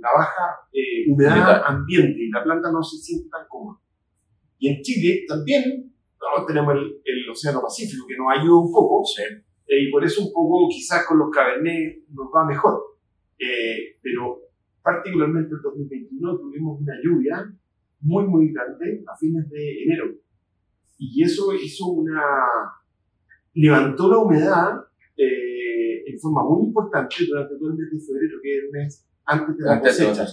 la, 0.00 0.08
baja 0.12 0.68
eh, 0.72 1.10
humedad 1.10 1.62
ambiente 1.64 2.20
y 2.20 2.28
la 2.28 2.42
planta 2.42 2.70
no 2.70 2.82
se 2.82 2.98
siente 2.98 3.30
tan 3.30 3.46
cómoda. 3.48 3.80
Y 4.58 4.68
en 4.68 4.82
Chile 4.82 5.24
también 5.26 5.94
no, 6.20 6.46
tenemos 6.46 6.74
el, 6.74 7.00
el, 7.04 7.30
Océano 7.30 7.62
Pacífico 7.62 8.06
que 8.06 8.16
nos 8.16 8.26
ayuda 8.30 8.58
un 8.58 8.72
poco, 8.72 9.04
sí. 9.04 9.22
eh, 9.66 9.84
y 9.84 9.90
por 9.90 10.04
eso 10.04 10.22
un 10.22 10.32
poco 10.32 10.68
quizás 10.68 11.06
con 11.06 11.18
los 11.18 11.30
Cabernet 11.30 12.04
nos 12.10 12.28
va 12.34 12.44
mejor. 12.44 12.90
Eh, 13.38 13.96
pero 14.02 14.38
particularmente 14.82 15.54
en 15.54 15.62
2021 15.62 16.38
tuvimos 16.38 16.80
una 16.80 16.94
lluvia 17.02 17.52
muy, 18.00 18.24
muy 18.26 18.52
grande 18.52 19.02
a 19.06 19.16
fines 19.16 19.48
de 19.48 19.82
enero. 19.84 20.14
Y 20.98 21.22
eso 21.22 21.54
hizo 21.54 21.86
una... 21.86 22.22
levantó 23.54 24.10
la 24.10 24.18
humedad 24.18 24.84
eh, 25.16 26.02
en 26.06 26.18
forma 26.20 26.44
muy 26.44 26.66
importante 26.66 27.16
durante 27.26 27.56
todo 27.56 27.70
el 27.70 27.76
mes 27.76 27.90
de 27.90 27.98
febrero, 27.98 28.38
que 28.42 28.56
es 28.56 28.64
el 28.64 28.70
mes 28.70 29.06
antes 29.24 29.56
de 29.56 29.64
la 29.64 29.80
cosecha. 29.80 30.26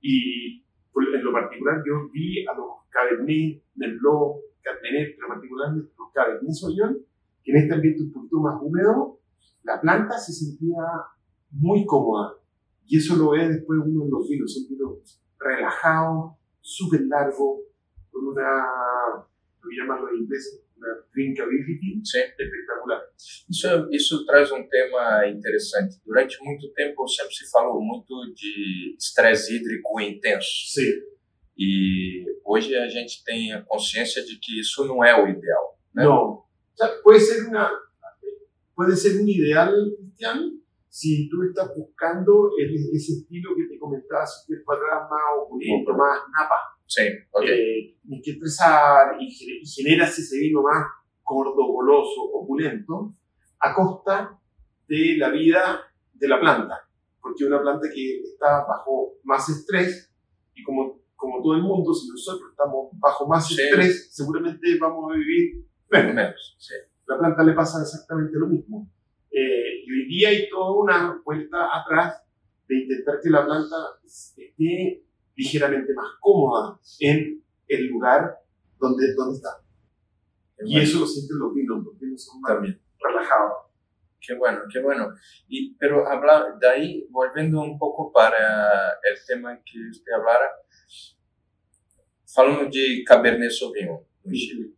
Y 0.00 0.62
en 0.94 1.24
lo 1.24 1.32
particular 1.32 1.82
yo 1.86 2.10
vi 2.12 2.46
a 2.46 2.54
los 2.54 2.66
Cabernet, 2.90 3.62
Merlot, 3.76 4.47
Carmenet, 4.62 5.16
pero 5.16 5.28
particularmente 5.28 5.92
los 5.98 6.12
Cabernet 6.12 6.52
Sauvignon, 6.52 6.98
que 7.42 7.52
en 7.52 7.56
este 7.58 7.74
ambiente 7.74 8.02
un 8.02 8.12
poquito 8.12 8.40
más 8.40 8.60
húmedo, 8.60 9.20
la 9.62 9.80
planta 9.80 10.18
se 10.18 10.32
sentía 10.32 10.82
muy 11.50 11.84
cómoda. 11.86 12.34
Y 12.86 12.98
eso 12.98 13.16
lo 13.16 13.30
ve 13.30 13.48
después 13.48 13.80
uno 13.84 14.04
en 14.04 14.10
los 14.10 14.28
vinos, 14.28 14.54
son 14.54 14.68
vinos 14.68 15.20
relajados, 15.38 16.32
súper 16.60 17.02
largo, 17.02 17.60
con 18.10 18.28
una, 18.28 18.66
lo 19.60 19.70
llaman 19.70 20.00
los 20.00 20.20
ingleses, 20.20 20.64
una 20.76 20.88
drinkability 21.12 22.00
sí. 22.04 22.18
espectacular. 22.18 23.02
Isso, 23.50 23.88
isso 23.90 24.24
traz 24.24 24.50
um 24.52 24.66
tema 24.68 25.26
interessante. 25.28 26.00
Durante 26.04 26.38
muito 26.42 26.72
tempo 26.72 27.06
sempre 27.08 27.34
se 27.34 27.50
falou 27.50 27.80
muito 27.80 28.32
de 28.34 28.96
estresse 28.98 29.56
hídrico 29.56 30.00
intenso. 30.00 30.48
Sim. 30.72 31.17
E 31.58 32.24
hoje 32.44 32.74
a 32.76 32.88
gente 32.88 33.24
tem 33.24 33.52
a 33.52 33.62
consciência 33.62 34.24
de 34.24 34.38
que 34.38 34.60
isso 34.60 34.86
não 34.86 35.04
é 35.04 35.14
o 35.20 35.28
ideal. 35.28 35.78
Né? 35.94 36.04
Não. 36.04 36.44
O 36.80 37.02
pode 37.02 37.20
ser 37.20 37.50
pode 38.74 38.96
ser 38.96 39.20
um 39.20 39.26
ideal 39.26 39.72
cristiano 40.18 40.58
si 40.88 41.28
tú 41.28 41.42
estás 41.44 41.68
buscando 41.76 42.50
ese 42.58 43.12
estilo 43.12 43.54
que 43.54 43.68
te 43.68 43.78
comentaba 43.78 44.24
tiempo 44.46 44.72
atrás, 44.72 45.08
más 45.10 45.20
opulento, 45.42 45.92
más 45.94 46.22
napa, 46.32 46.76
sí, 46.86 47.02
okay. 47.30 47.94
eh, 48.00 48.20
que 48.22 48.30
expresar 48.32 49.16
y, 49.20 49.26
y 49.26 49.66
generas 49.66 50.18
ese 50.18 50.38
vino 50.38 50.62
más 50.62 50.86
gordo, 51.22 51.54
goloso, 51.54 52.22
opulento, 52.32 53.14
a 53.60 53.74
costa 53.74 54.38
de 54.88 55.16
la 55.18 55.30
vida 55.30 55.80
de 56.14 56.28
la 56.28 56.40
planta. 56.40 56.88
Porque 57.20 57.44
una 57.44 57.60
planta 57.60 57.88
que 57.94 58.22
está 58.22 58.64
bajo 58.66 59.18
más 59.24 59.48
estrés, 59.48 60.10
y 60.54 60.62
como, 60.62 61.00
como 61.18 61.42
todo 61.42 61.54
el 61.54 61.62
mundo, 61.62 61.92
si 61.92 62.08
nosotros 62.08 62.50
estamos 62.52 62.90
bajo 62.92 63.26
más 63.26 63.50
estrés, 63.50 64.08
seguramente 64.14 64.78
vamos 64.80 65.10
a 65.10 65.16
vivir 65.16 65.66
menos. 65.90 66.14
menos 66.14 66.56
sí. 66.58 66.74
La 67.06 67.18
planta 67.18 67.42
le 67.42 67.54
pasa 67.54 67.82
exactamente 67.82 68.38
lo 68.38 68.46
mismo. 68.46 68.88
Eh, 69.32 69.82
y 69.84 69.90
hoy 69.90 70.08
día 70.08 70.28
hay 70.28 70.48
toda 70.48 70.70
una 70.80 71.20
vuelta 71.24 71.56
atrás 71.76 72.22
de 72.68 72.82
intentar 72.82 73.16
que 73.20 73.30
la 73.30 73.44
planta 73.44 73.76
esté 74.04 75.04
ligeramente 75.34 75.92
más 75.92 76.06
cómoda 76.20 76.78
en 77.00 77.42
el 77.66 77.86
lugar 77.88 78.36
donde, 78.78 79.12
donde 79.16 79.36
está. 79.38 79.60
y 80.64 80.78
eso 80.78 81.00
lo 81.00 81.06
sienten 81.06 81.38
los 81.38 81.52
vinos, 81.52 81.84
los 81.84 81.98
vinos 81.98 82.24
son 82.24 82.40
más 82.40 82.52
También. 82.52 82.80
relajados. 83.00 83.67
Qué 84.20 84.34
bueno, 84.34 84.62
qué 84.72 84.80
bueno. 84.80 85.14
Y, 85.48 85.74
pero 85.76 86.06
habla, 86.06 86.56
de 86.60 86.68
ahí, 86.68 87.06
volviendo 87.10 87.60
un 87.60 87.78
poco 87.78 88.12
para 88.12 88.98
el 89.02 89.16
tema 89.26 89.60
que 89.64 89.78
usted 89.90 90.12
hablara, 90.12 90.50
falando 92.26 92.68
de 92.70 93.04
Cabernet 93.06 93.50
Sauvignon 93.50 94.04
no 94.24 94.32
Chile. 94.32 94.72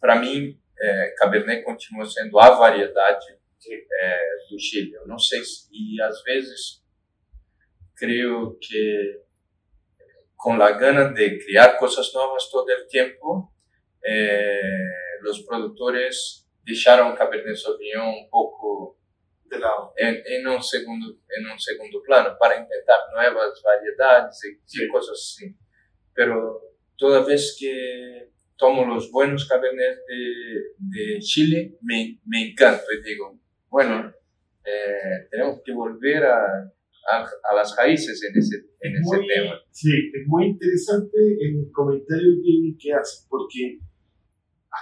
Para 0.00 0.16
mim, 0.16 0.60
é, 0.78 1.14
Cabernet 1.16 1.62
continua 1.64 2.06
sendo 2.06 2.38
a 2.38 2.50
variedade 2.50 3.26
é, 4.00 4.20
do 4.50 4.58
Chile. 4.58 4.92
Eu 4.94 5.06
não 5.06 5.18
sei 5.18 5.42
se, 5.44 5.68
e 5.72 6.00
às 6.02 6.22
vezes 6.22 6.84
creio 7.96 8.58
que 8.60 9.26
com 10.36 10.52
a 10.62 10.70
gana 10.72 11.12
de 11.12 11.38
criar 11.38 11.78
coisas 11.78 12.12
novas 12.12 12.48
todo 12.50 12.68
o 12.68 12.86
tempo, 12.86 13.52
eh, 14.04 15.18
os 15.28 15.40
produtores 15.40 16.45
deixaram 16.66 17.10
o 17.12 17.16
Cabernet 17.16 17.56
Sauvignon 17.58 18.10
um 18.10 18.28
pouco 18.28 18.98
de 19.50 19.56
lado. 19.58 19.92
em, 19.98 20.22
em 20.26 20.48
um 20.48 20.60
segundo 20.60 21.18
em 21.32 21.54
um 21.54 21.58
segundo 21.58 22.02
plano 22.02 22.36
para 22.38 22.56
tentar 22.64 22.98
novas 23.14 23.62
variedades 23.62 24.42
e, 24.44 24.58
Sí. 24.66 24.88
coisas 24.88 25.10
assim. 25.10 25.54
Pero 26.14 26.60
toda 26.98 27.24
vez 27.24 27.56
que 27.56 28.28
tomo 28.58 28.84
los 28.84 29.10
buenos 29.12 29.44
Cabernet 29.44 29.96
de, 30.06 30.74
de 30.78 31.20
Chile, 31.20 31.78
me, 31.82 32.18
me 32.26 32.50
encanto 32.50 32.84
y 32.92 33.02
digo, 33.02 33.38
bueno, 33.70 34.12
eh, 34.64 35.28
tenemos 35.30 35.60
que 35.64 35.72
volver 35.72 36.24
a, 36.24 36.40
a, 37.10 37.24
a 37.50 37.54
las 37.54 37.76
raíces 37.76 38.20
en 38.24 38.36
ese, 38.36 38.56
en 38.80 38.96
ese 38.96 39.16
Muy- 39.18 39.28
tema. 39.28 39.60
Sí, 39.70 39.90
es 40.12 40.26
muy 40.26 40.46
interesante 40.46 41.16
el 41.40 41.70
comentario 41.72 42.32
que, 42.42 42.76
que 42.80 42.92
hace, 42.94 43.26
porque 43.28 43.78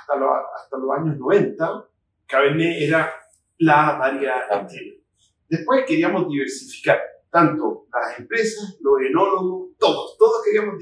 hasta, 0.00 0.16
lo- 0.16 0.32
hasta 0.34 0.78
los 0.78 0.90
años 0.98 1.18
90, 1.18 1.88
Cabernet 2.26 2.82
era 2.82 3.12
la 3.58 3.96
variedad 3.98 4.60
en 4.60 4.66
Chile. 4.66 5.00
Después 5.48 5.84
queríamos 5.86 6.28
diversificar, 6.28 6.98
tanto 7.30 7.86
las 7.92 8.18
empresas, 8.18 8.76
los 8.80 8.94
enólogos, 9.08 9.76
todos, 9.78 10.16
todos 10.18 10.42
queríamos 10.44 10.74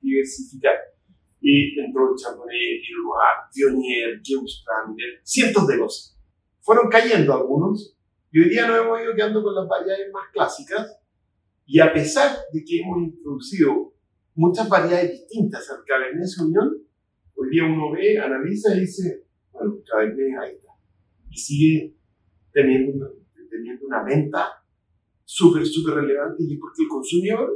diversificar. 0.00 0.74
Y 1.40 1.78
entró 1.78 2.10
el 2.10 2.16
Chardonnay, 2.16 2.80
Noir, 3.04 3.36
Pionier, 3.52 4.20
Gewürztraminer, 4.24 5.20
cientos 5.22 5.66
de 5.66 5.78
cosas. 5.78 6.18
Fueron 6.60 6.88
cayendo 6.88 7.34
algunos, 7.34 7.96
y 8.32 8.40
hoy 8.40 8.48
día 8.48 8.66
nos 8.66 8.78
hemos 8.80 9.00
ido 9.00 9.14
quedando 9.14 9.42
con 9.42 9.54
las 9.54 9.68
variedades 9.68 10.10
más 10.12 10.24
clásicas, 10.32 10.98
y 11.66 11.80
a 11.80 11.92
pesar 11.92 12.36
de 12.52 12.64
que 12.64 12.80
hemos 12.80 12.98
introducido 12.98 13.92
muchas 14.34 14.68
variedades 14.68 15.10
distintas 15.12 15.68
al 15.70 15.84
Cabernet 15.84 16.26
Sauvignon, 16.26 16.85
hoy 17.36 17.50
día 17.50 17.64
uno 17.64 17.92
ve, 17.92 18.18
analiza 18.18 18.76
y 18.76 18.80
dice, 18.80 19.24
bueno, 19.52 19.78
Cabernet 19.90 20.38
ahí 20.40 20.54
está. 20.56 20.68
Y 21.30 21.36
sigue 21.36 21.94
teniendo 22.52 22.92
una, 22.92 23.08
teniendo 23.50 23.86
una 23.86 24.02
venta 24.04 24.48
súper, 25.24 25.64
súper 25.66 25.94
relevante 25.94 26.42
y 26.46 26.56
porque 26.56 26.82
el 26.82 26.88
consumidor 26.88 27.50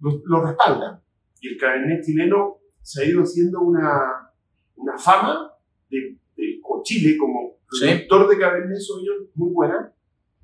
lo, 0.00 0.20
lo 0.24 0.46
respalda. 0.46 1.02
Y 1.40 1.48
el 1.48 1.56
Cabernet 1.58 2.04
chileno 2.04 2.58
se 2.82 3.02
ha 3.02 3.06
ido 3.06 3.22
haciendo 3.22 3.60
una, 3.60 4.30
una 4.76 4.98
fama 4.98 5.50
de, 5.90 6.18
de 6.36 6.60
Chile 6.82 7.16
como 7.18 7.54
Sí. 7.70 7.86
productor 8.08 8.28
de 8.28 8.38
Cabernet 8.38 8.78
Sauvignon 8.78 9.28
muy 9.34 9.52
buena. 9.52 9.92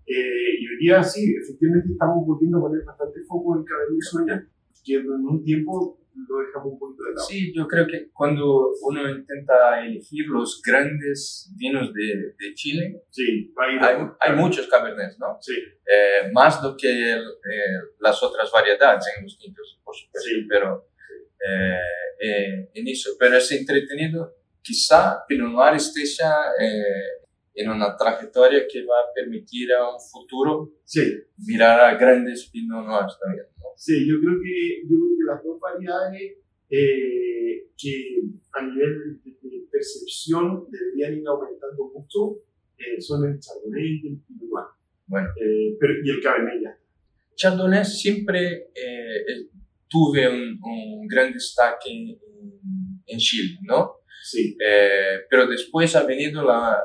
Eh, 0.04 0.59
y 0.61 0.66
hoy 0.66 0.76
día 0.80 1.00
sí, 1.04 1.33
efectivamente 1.40 1.92
estamos 1.92 2.26
volviendo 2.26 2.59
a 2.59 2.62
poner 2.62 2.85
bastante 2.85 3.20
foco 3.22 3.56
en 3.56 3.64
Cabernet 3.64 4.00
Sauvignon, 4.00 4.48
que 4.85 4.94
en 4.96 5.09
un 5.11 5.44
tiempo 5.44 5.99
lo 6.28 6.38
dejamos 6.38 6.72
un 6.72 6.78
poquito 6.78 7.02
de 7.04 7.14
lado. 7.14 7.26
Sí, 7.26 7.52
yo 7.54 7.66
creo 7.66 7.87
que 7.87 8.11
cuando 8.12 8.70
uno 8.83 9.09
intenta 9.11 9.85
elegir 9.85 10.26
los 10.28 10.61
grandes 10.64 11.52
vinos 11.56 11.92
de, 11.92 12.35
de 12.38 12.54
Chile, 12.54 13.02
Sí, 13.11 13.52
hay, 13.56 13.78
hay 14.20 14.37
muchos 14.37 14.66
Cabernets, 14.68 15.18
¿no? 15.18 15.38
Sí, 15.40 15.54
Eh, 15.87 16.30
más 16.33 16.62
do 16.62 16.76
que 16.76 16.88
el, 17.14 17.20
eh, 17.22 17.78
las 17.98 18.22
otras 18.22 18.50
variedades 18.52 19.04
en 19.16 19.24
los 19.24 19.37
tintos, 19.38 19.80
por 19.85 19.94
supuesto, 19.94 20.28
Sí. 20.28 20.46
pero 20.48 20.87
eh, 21.46 21.78
eh, 22.20 22.70
en 22.74 22.88
eso. 22.88 23.11
Pero 23.18 23.37
es 23.37 23.50
entretenido, 23.52 24.35
quizá 24.62 25.24
Pinot 25.26 25.50
Noir 25.50 25.74
esté 25.74 26.04
ya 26.04 26.33
eh, 26.61 27.26
en 27.54 27.68
una 27.70 27.96
trayectoria 27.96 28.66
que 28.70 28.85
va 28.85 29.00
a 29.00 29.12
permitir 29.14 29.72
a 29.72 29.88
un 29.92 29.98
futuro 30.00 30.70
sí, 30.85 31.02
mirar 31.38 31.80
a 31.80 31.94
grandes 31.96 32.48
Pinot 32.52 32.87
Noirs 32.87 33.18
también. 33.18 33.46
Sí, 33.84 33.94
yo 34.08 34.20
creo 34.20 34.36
que, 34.44 34.82
yo 34.88 34.94
creo 35.00 35.16
que 35.16 35.24
las 35.32 35.40
dos 35.44 35.56
variedades 35.58 36.36
eh, 36.68 37.66
que 37.80 37.94
a 38.52 38.60
nivel 38.66 39.20
de, 39.24 39.30
de 39.48 39.56
percepción 39.72 40.66
deberían 40.70 41.18
ir 41.18 41.26
aumentando 41.26 41.90
mucho 41.94 42.42
eh, 42.76 43.00
son 43.00 43.24
el 43.28 43.38
Chardonnay 43.40 44.00
y 44.02 44.08
el 44.08 44.18
Pinot 44.26 44.48
Noir. 44.50 44.66
Bueno. 45.06 45.28
Eh, 45.40 45.76
pero, 45.80 45.92
y 46.04 46.10
el 46.10 46.20
Cabernet 46.22 46.62
ya. 46.62 46.78
Chardonnay 47.36 47.84
siempre 47.84 48.70
eh, 48.74 49.16
eh, 49.30 49.48
tuve 49.88 50.28
un, 50.28 50.60
un 50.62 51.06
gran 51.08 51.32
destaque 51.32 51.90
en, 51.90 52.18
en 53.06 53.18
Chile, 53.18 53.58
¿no? 53.62 53.78
Sí, 54.22 54.56
Eh, 54.64 55.20
pero 55.30 55.46
después 55.46 55.96
ha 55.96 56.04
venido 56.04 56.44
la, 56.44 56.78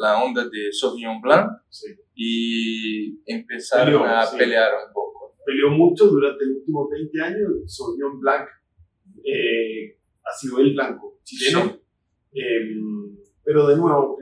la 0.00 0.22
onda 0.22 0.44
de 0.48 0.72
Sauvignon 0.72 1.20
Blanc 1.20 1.50
sí. 1.68 1.88
y 2.14 3.20
empezaron 3.26 4.06
a 4.08 4.24
sí. 4.24 4.36
pelear 4.38 4.70
un 4.86 4.92
poco. 4.92 5.07
Peleó 5.48 5.70
mucho 5.70 6.08
durante 6.08 6.44
los 6.44 6.58
últimos 6.58 6.90
20 6.90 7.22
años. 7.22 7.50
Sauvignon 7.64 8.20
Blanc 8.20 8.46
eh, 9.24 9.96
ha 10.22 10.30
sido 10.38 10.58
el 10.58 10.74
blanco 10.74 11.20
chileno. 11.24 11.74
Eh, 12.32 12.76
pero 13.42 13.66
de 13.68 13.78
nuevo, 13.78 14.18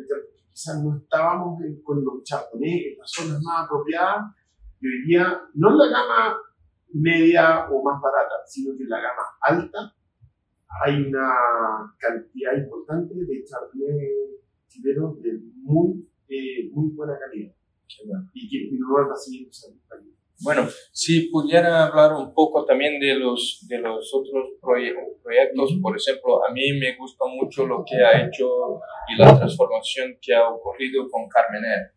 quizás 0.53 0.85
no 0.85 0.97
estábamos 0.99 1.61
con 1.83 2.05
los 2.05 2.23
chardonnay 2.23 2.93
en 2.93 2.99
las 2.99 3.11
zonas 3.11 3.43
más 3.43 3.65
apropiadas. 3.65 4.37
Y 4.81 4.87
hoy 4.87 5.05
día, 5.05 5.43
no 5.55 5.73
en 5.73 5.79
la 5.79 5.87
gama 5.87 6.39
media 6.93 7.69
o 7.73 7.83
más 7.83 8.01
barata, 8.01 8.37
sino 8.47 8.77
que 8.77 8.85
en 8.85 8.89
la 8.89 9.01
gama 9.01 9.23
alta, 9.41 9.97
hay 10.85 11.03
una 11.03 11.93
cantidad 11.99 12.57
importante 12.57 13.15
de 13.17 13.43
chardonnay 13.43 14.09
chilenos 14.69 15.21
de 15.23 15.41
muy, 15.57 16.09
eh, 16.29 16.71
muy 16.71 16.95
buena 16.95 17.19
calidad. 17.19 17.53
Bueno. 18.07 18.31
Y 18.33 18.49
que 18.49 18.71
Pinot 18.71 19.11
va 19.11 19.17
siguiendo 19.17 19.51
esa 19.51 19.73
calidad. 19.89 20.16
Bueno, 20.41 20.69
si 20.93 21.29
pudiera 21.31 21.87
hablar 21.87 22.13
un 22.13 22.35
poco 22.35 22.65
también 22.65 23.01
de 23.01 23.15
los, 23.15 23.65
de 23.69 23.79
los 23.79 24.13
otros 24.15 24.51
proye- 24.61 24.95
proyectos, 25.23 25.73
por 25.83 25.97
ejemplo, 25.97 26.47
a 26.47 26.53
mí 26.53 26.73
me 26.79 26.95
gusta 26.97 27.25
mucho 27.27 27.67
lo 27.67 27.83
que 27.89 27.97
ha 27.97 28.27
hecho 28.27 28.81
y 29.09 29.17
la 29.19 29.37
transformación 29.37 30.19
que 30.21 30.35
ha 30.35 30.49
ocurrido 30.49 31.09
con 31.11 31.27
Carmener. 31.29 31.93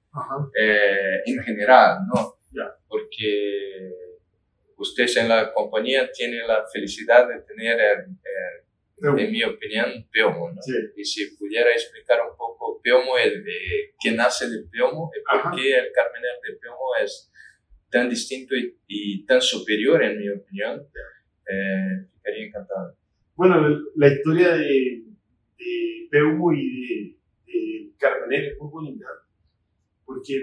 Eh, 0.60 1.22
en 1.26 1.44
general, 1.44 2.00
¿no? 2.14 2.36
Porque 2.88 3.92
ustedes 4.78 5.18
en 5.18 5.30
la 5.30 5.54
compañía 5.54 6.10
tienen 6.12 6.48
la 6.48 6.64
felicidad 6.72 7.28
de 7.28 7.42
tener, 7.42 7.80
eh, 7.80 8.06
eh, 8.26 9.22
en 9.24 9.32
mi 9.32 9.44
opinión, 9.44 10.08
Peomo, 10.12 10.50
¿no? 10.52 10.62
Sí. 10.62 10.74
Y 10.96 11.04
si 11.06 11.36
pudiera 11.38 11.72
explicar 11.72 12.20
un 12.22 12.36
poco 12.36 12.80
Peomo, 12.82 13.18
el 13.18 13.44
de 13.44 13.94
qué 14.00 14.12
nace 14.12 14.50
de 14.50 14.64
Peomo, 14.72 15.12
y 15.16 15.22
por 15.22 15.56
qué 15.56 15.78
el 15.78 15.92
Carmener 15.92 16.40
de 16.42 16.56
Peomo 16.58 16.96
es 17.04 17.32
tan 17.90 18.10
distinto 18.10 18.56
y, 18.56 18.76
y 18.88 19.26
tan 19.26 19.42
superior, 19.42 20.02
en 20.04 20.20
mi 20.20 20.30
opinión, 20.30 20.82
eh, 21.48 22.08
ficaría 22.16 22.48
encantado. 22.48 22.96
Bueno, 23.36 23.68
la- 23.96 24.14
historia 24.14 24.56
de, 24.56 25.04
de 25.58 26.08
Peumo 26.12 26.52
y 26.54 26.88
de, 26.88 27.18
de 27.48 27.94
Carmener 27.98 28.44
es 28.54 28.60
muy 28.60 28.70
bonita, 28.70 29.06
porque 30.06 30.34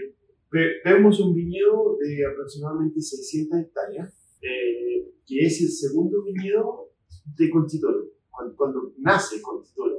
es 1.12 1.20
un 1.20 1.34
viñedo 1.34 1.99
de 2.01 2.24
aproximadamente 2.26 3.01
600 3.01 3.61
hectáreas, 3.61 4.38
eh, 4.42 5.11
que 5.26 5.40
es 5.40 5.61
el 5.61 5.68
segundo 5.68 6.22
viñedo 6.24 6.92
de 7.36 7.51
Conchitoro. 7.51 8.11
Cuando, 8.30 8.57
cuando 8.57 8.92
nace 8.99 9.40
Conchitoro, 9.42 9.97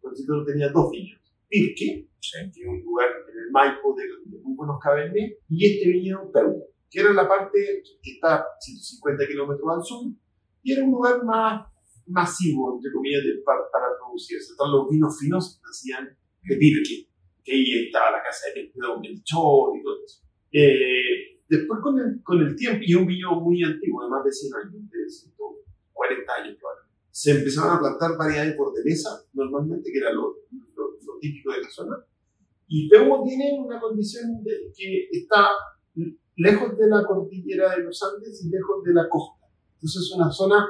Conchitoro 0.00 0.44
tenía 0.44 0.68
dos 0.70 0.90
viñedos, 0.90 1.22
Pirque 1.48 2.08
que 2.54 2.60
es 2.60 2.66
un 2.68 2.82
lugar 2.82 3.08
en 3.32 3.38
el 3.38 3.50
Maipo 3.52 3.94
de, 3.94 4.02
muy 4.42 4.56
buenos 4.56 4.78
cabernet, 4.82 5.38
y 5.48 5.64
este 5.66 5.90
viñedo 5.90 6.30
Peumo, 6.32 6.64
que 6.90 7.00
era 7.00 7.12
la 7.12 7.28
parte 7.28 7.82
que 8.02 8.10
está 8.12 8.46
150 8.60 9.26
kilómetros 9.26 9.68
al 9.68 9.84
sur, 9.84 10.12
y 10.62 10.72
era 10.72 10.84
un 10.84 10.92
lugar 10.92 11.24
más 11.24 11.66
masivo, 12.06 12.76
entre 12.76 12.92
comillas, 12.92 13.22
para, 13.44 13.60
para 13.70 13.86
producir. 13.98 14.38
O 14.58 14.68
los 14.68 14.90
vinos 14.90 15.18
finos 15.18 15.60
hacían 15.64 16.16
de 16.42 16.56
Pirque, 16.56 17.08
que 17.44 17.52
ahí 17.52 17.86
estaba 17.86 18.12
la 18.12 18.22
casa 18.22 18.46
de 18.54 18.72
Melchor 18.74 19.76
y 19.76 19.82
todo 19.82 20.04
eso. 20.04 20.22
Eh, 20.52 21.40
después 21.48 21.80
con 21.80 21.98
el, 21.98 22.22
con 22.22 22.40
el 22.40 22.56
tiempo, 22.56 22.82
y 22.86 22.94
un 22.94 23.06
viñedo 23.06 23.40
muy 23.40 23.62
antiguo, 23.62 24.04
de 24.04 24.10
más 24.10 24.24
de 24.24 24.32
100 24.32 24.54
años, 24.54 24.90
de 24.90 25.08
140 25.08 26.32
años 26.32 26.56
se 27.16 27.30
empezaron 27.30 27.74
a 27.74 27.80
plantar 27.80 28.18
variedades 28.18 28.56
hortaliza, 28.58 29.08
normalmente, 29.32 29.90
que 29.90 29.96
era 29.96 30.12
lo, 30.12 30.36
lo, 30.76 31.18
típico 31.18 31.50
de 31.50 31.62
la 31.62 31.70
zona. 31.70 31.96
Y 32.68 32.90
Peumo 32.90 33.24
tiene 33.24 33.58
una 33.58 33.80
condición 33.80 34.44
de 34.44 34.70
que 34.76 35.08
está 35.10 35.48
lejos 36.36 36.76
de 36.76 36.88
la 36.88 37.04
cordillera 37.04 37.76
de 37.76 37.84
los 37.84 38.02
Andes 38.02 38.44
y 38.44 38.50
lejos 38.50 38.82
de 38.84 38.94
la 38.94 39.08
costa. 39.08 39.46
Entonces 39.74 40.02
es 40.02 40.12
una 40.14 40.30
zona 40.30 40.66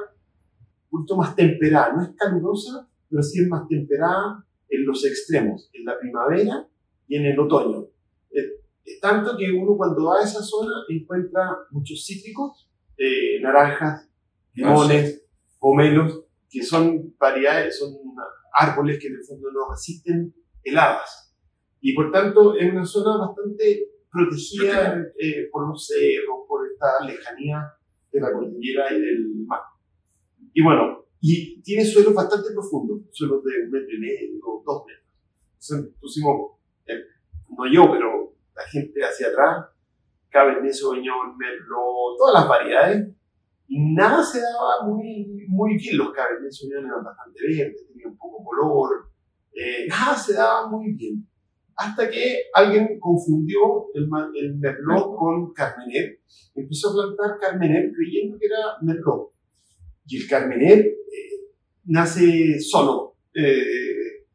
poquito 0.89 1.17
más 1.17 1.35
temperada, 1.35 1.93
no 1.93 2.03
es 2.03 2.09
calurosa, 2.15 2.87
pero 3.09 3.21
sí 3.21 3.41
es 3.41 3.47
más 3.47 3.67
temperada 3.67 4.45
en 4.69 4.85
los 4.85 5.05
extremos, 5.05 5.69
en 5.73 5.85
la 5.85 5.99
primavera 5.99 6.67
y 7.07 7.15
en 7.15 7.25
el 7.25 7.39
otoño. 7.39 7.87
Es 8.31 9.01
tanto 9.01 9.35
que 9.37 9.51
uno 9.51 9.75
cuando 9.75 10.05
va 10.05 10.19
a 10.19 10.23
esa 10.23 10.41
zona 10.41 10.71
encuentra 10.87 11.57
muchos 11.71 12.05
cítricos, 12.05 12.69
eh, 12.97 13.39
naranjas, 13.41 14.09
limones, 14.53 15.25
pomelos, 15.59 16.23
que 16.49 16.63
son 16.63 17.13
variedades, 17.19 17.77
son 17.77 17.97
árboles 18.53 18.97
que 18.99 19.07
en 19.07 19.15
el 19.15 19.23
fondo 19.23 19.51
no 19.51 19.69
resisten 19.69 20.33
heladas. 20.63 21.35
Y 21.81 21.93
por 21.93 22.11
tanto 22.11 22.55
es 22.55 22.71
una 22.71 22.85
zona 22.85 23.17
bastante 23.17 23.89
protegida 24.11 25.05
eh, 25.19 25.49
por 25.51 25.67
los 25.67 25.85
cerros, 25.85 26.45
por 26.47 26.67
esta 26.67 27.05
lejanía 27.05 27.73
de 28.11 28.19
la 28.19 28.31
cordillera 28.31 28.93
y 28.93 29.01
del 29.01 29.45
mar. 29.45 29.61
Y 30.53 30.63
bueno, 30.63 31.05
y 31.19 31.61
tiene 31.61 31.85
suelos 31.85 32.13
bastante 32.13 32.51
profundos, 32.53 33.01
suelos 33.11 33.43
de 33.43 33.65
un 33.65 33.71
metro 33.71 33.95
y 33.95 33.99
medio, 33.99 34.39
dos 34.65 34.83
metros. 34.85 35.07
Entonces 35.53 35.95
pusimos, 35.99 36.51
eh, 36.85 37.03
no 37.49 37.71
yo, 37.71 37.91
pero 37.91 38.33
la 38.55 38.63
gente 38.63 39.01
hacia 39.01 39.27
atrás, 39.27 39.67
Cabernet 40.29 40.73
Sauvignon, 40.73 41.37
Merlot, 41.37 42.17
todas 42.17 42.33
las 42.33 42.47
variedades, 42.47 43.09
y 43.67 43.93
nada 43.93 44.23
se 44.23 44.39
daba 44.39 44.85
muy, 44.85 45.45
muy 45.47 45.77
bien. 45.77 45.97
Los 45.97 46.11
Cabernet 46.11 46.51
Sauvignon 46.51 46.85
eran 46.85 47.03
bastante 47.03 47.39
verdes, 47.41 47.87
tenían 47.87 48.11
un 48.11 48.17
poco 48.17 48.43
color, 48.43 49.09
eh, 49.53 49.87
nada 49.87 50.15
se 50.15 50.33
daba 50.33 50.67
muy 50.67 50.93
bien. 50.93 51.27
Hasta 51.77 52.09
que 52.09 52.45
alguien 52.53 52.99
confundió 52.99 53.87
el, 53.93 54.09
el 54.35 54.55
Merlot 54.57 55.15
con 55.15 55.53
Carmener, 55.53 56.19
empezó 56.55 56.89
a 56.89 56.93
plantar 56.93 57.39
Carmener 57.39 57.91
creyendo 57.93 58.37
que 58.39 58.47
era 58.47 58.77
Merlot. 58.81 59.31
Y 60.07 60.17
el 60.17 60.27
Carmener 60.27 60.79
eh, 60.79 60.95
nace 61.85 62.59
solo, 62.59 63.17
eh, 63.35 64.25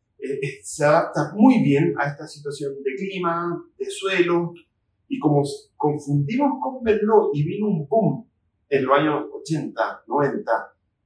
se 0.63 0.85
adapta 0.85 1.33
muy 1.35 1.63
bien 1.63 1.95
a 1.99 2.09
esta 2.09 2.29
situación 2.29 2.75
de 2.83 2.95
clima, 2.95 3.61
de 3.77 3.91
suelo, 3.91 4.55
y 5.09 5.19
como 5.19 5.43
confundimos 5.77 6.53
con 6.63 6.83
Merlot 6.83 7.31
y 7.35 7.43
vino 7.43 7.67
un 7.67 7.89
boom 7.89 8.27
en 8.69 8.85
los 8.87 8.99
años 8.99 9.25
80, 9.33 10.05
90, 10.07 10.53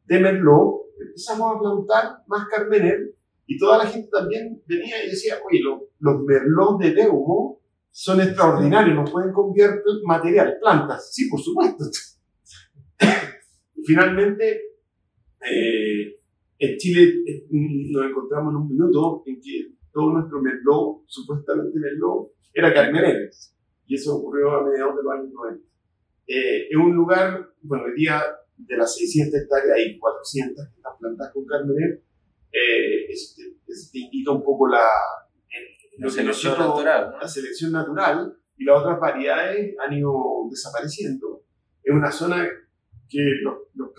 de 0.05 0.21
Merlot, 0.21 0.83
empezamos 1.01 1.57
a 1.57 1.61
plantar 1.61 2.23
más 2.27 2.47
Carmener 2.49 3.16
y 3.47 3.57
toda 3.59 3.79
la 3.79 3.87
gente 3.87 4.09
también 4.11 4.63
venía 4.67 5.05
y 5.05 5.11
decía, 5.11 5.37
oye, 5.49 5.61
los 5.61 6.23
Merlot 6.23 6.81
de 6.81 6.95
Deumo 6.95 7.61
son 7.91 8.21
extraordinarios, 8.21 8.95
nos 8.97 9.11
pueden 9.11 9.33
convertir 9.33 9.81
material, 10.05 10.59
plantas. 10.61 11.15
Sí, 11.15 11.29
por 11.31 11.41
supuesto. 11.41 11.85
finalmente, 13.87 14.61
eh, 15.41 16.21
en 16.59 16.77
Chile 16.77 17.23
eh, 17.27 17.47
nos 17.51 18.07
encontramos 18.07 18.53
en 18.53 18.57
un 18.57 18.69
minuto 18.69 19.23
en 19.27 19.41
que 19.41 19.77
todo 19.93 20.13
nuestro 20.13 20.43
Merlot, 20.43 21.05
supuestamente 21.07 21.79
Merlot, 21.79 22.33
era 22.53 22.75
Carmener. 22.75 23.31
Y 23.87 23.95
eso 23.95 24.17
ocurrió 24.17 24.51
a 24.51 24.65
mediados 24.69 24.97
de 24.97 25.03
los 25.03 25.13
años 25.13 25.33
90. 25.33 25.65
Eh, 26.27 26.69
en 26.71 26.81
un 26.81 26.97
lugar, 26.97 27.49
bueno, 27.63 27.85
hoy 27.85 27.95
día 27.95 28.21
de 28.57 28.77
las 28.77 28.95
600 28.97 29.41
hectáreas 29.41 29.77
hay 29.77 29.99
400 29.99 30.67
que 30.67 30.77
están 30.77 30.99
plantadas 30.99 31.33
con 31.33 31.47
Carmener. 31.47 32.03
Eh, 32.57 33.13
eso, 33.13 33.37
te, 33.93 33.99
indica 33.99 34.33
un 34.33 34.43
poco 34.43 34.67
la, 34.67 34.87
la 35.99 36.09
selección 36.09 36.59
natural. 36.59 37.15
La 37.21 37.29
selección 37.29 37.73
natural 37.73 38.35
y 38.57 38.65
las 38.65 38.81
otras 38.81 38.99
variedades 38.99 39.77
han 39.79 39.93
ido 39.93 40.13
desapareciendo. 40.51 41.43
Es 41.83 41.95
una 41.95 42.11
zona 42.11 42.49
que 43.09 43.19
los, 43.43 43.55
los 43.75 43.91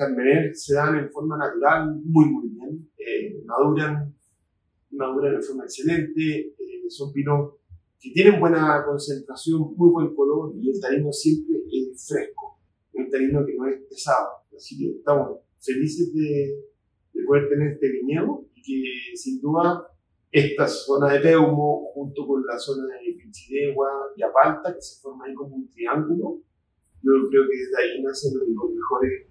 se 0.54 0.74
dan 0.74 0.98
en 0.98 1.12
forma 1.12 1.38
natural 1.38 2.02
muy, 2.04 2.26
muy 2.26 2.50
bien. 2.50 2.90
Eh, 2.98 3.44
maduran, 3.46 4.16
maduran 4.92 5.36
de 5.36 5.42
forma 5.42 5.66
excelente. 5.66 6.56
Eh, 6.58 6.90
son 6.90 7.14
pinos 7.14 7.54
que 8.00 8.10
tienen 8.12 8.40
buena 8.40 8.84
concentración, 8.86 9.76
muy 9.76 9.92
buen 9.92 10.16
color 10.16 10.54
y 10.60 10.72
el 10.72 10.80
tanino 10.82 11.12
siempre 11.12 11.58
es 11.72 12.08
fresco, 12.08 12.60
un 12.94 13.10
tanino 13.10 13.46
que 13.46 13.56
no 13.56 13.68
es 13.68 13.82
pesado. 13.88 14.30
Así 14.56 14.78
que 14.78 14.98
estamos 14.98 15.40
felices 15.60 16.14
de, 16.14 16.56
de 17.14 17.24
poder 17.26 17.50
tener 17.50 17.74
este 17.74 17.92
viñedo 17.92 18.47
que 18.68 19.16
sin 19.16 19.40
duda 19.40 19.88
esta 20.32 20.68
zona 20.68 21.14
de 21.14 21.20
Peumo 21.22 21.92
junto 21.94 22.28
con 22.28 22.46
la 22.46 22.60
zona 22.60 22.84
de 22.96 23.14
Pichidegua 23.14 23.90
y 24.16 24.24
Apalta, 24.24 24.74
que 24.74 24.82
se 24.82 25.02
forma 25.02 25.26
ahí 25.26 25.34
como 25.34 25.56
un 25.56 25.70
triángulo, 25.70 26.42
yo 27.02 27.12
creo 27.30 27.44
que 27.50 27.58
desde 27.58 27.82
ahí 27.82 28.02
nacen 28.04 28.34
los 28.38 28.72
mejores 28.72 29.28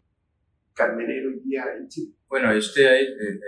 carmeneros 0.73 1.43
día 1.45 1.65
en 1.79 1.89
Chile. 1.89 2.13
Bueno, 2.29 2.57
usted, 2.57 2.83
eh, 2.83 3.05
eh, 3.05 3.39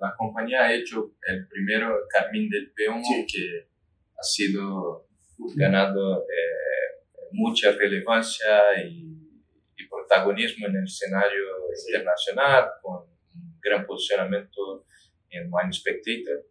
la 0.00 0.14
compañía 0.16 0.64
ha 0.64 0.74
hecho 0.74 1.12
el 1.26 1.48
primero 1.48 1.98
Carmín 2.08 2.48
del 2.50 2.72
Peumo, 2.72 3.02
que 3.32 3.68
ha 4.16 4.22
sido 4.22 5.06
ganando 5.56 6.22
eh, 6.22 7.04
mucha 7.32 7.72
relevancia 7.72 8.84
y, 8.84 9.16
protagonismo 9.90 10.66
en 10.66 10.76
el 10.76 10.84
escenario 10.84 11.44
internacional, 11.86 12.68
con 12.82 13.08
un 13.34 13.58
gran 13.58 13.86
posicionamiento 13.86 14.84
en 15.30 15.50
Wine 15.52 15.72
Spectator. 15.72 16.44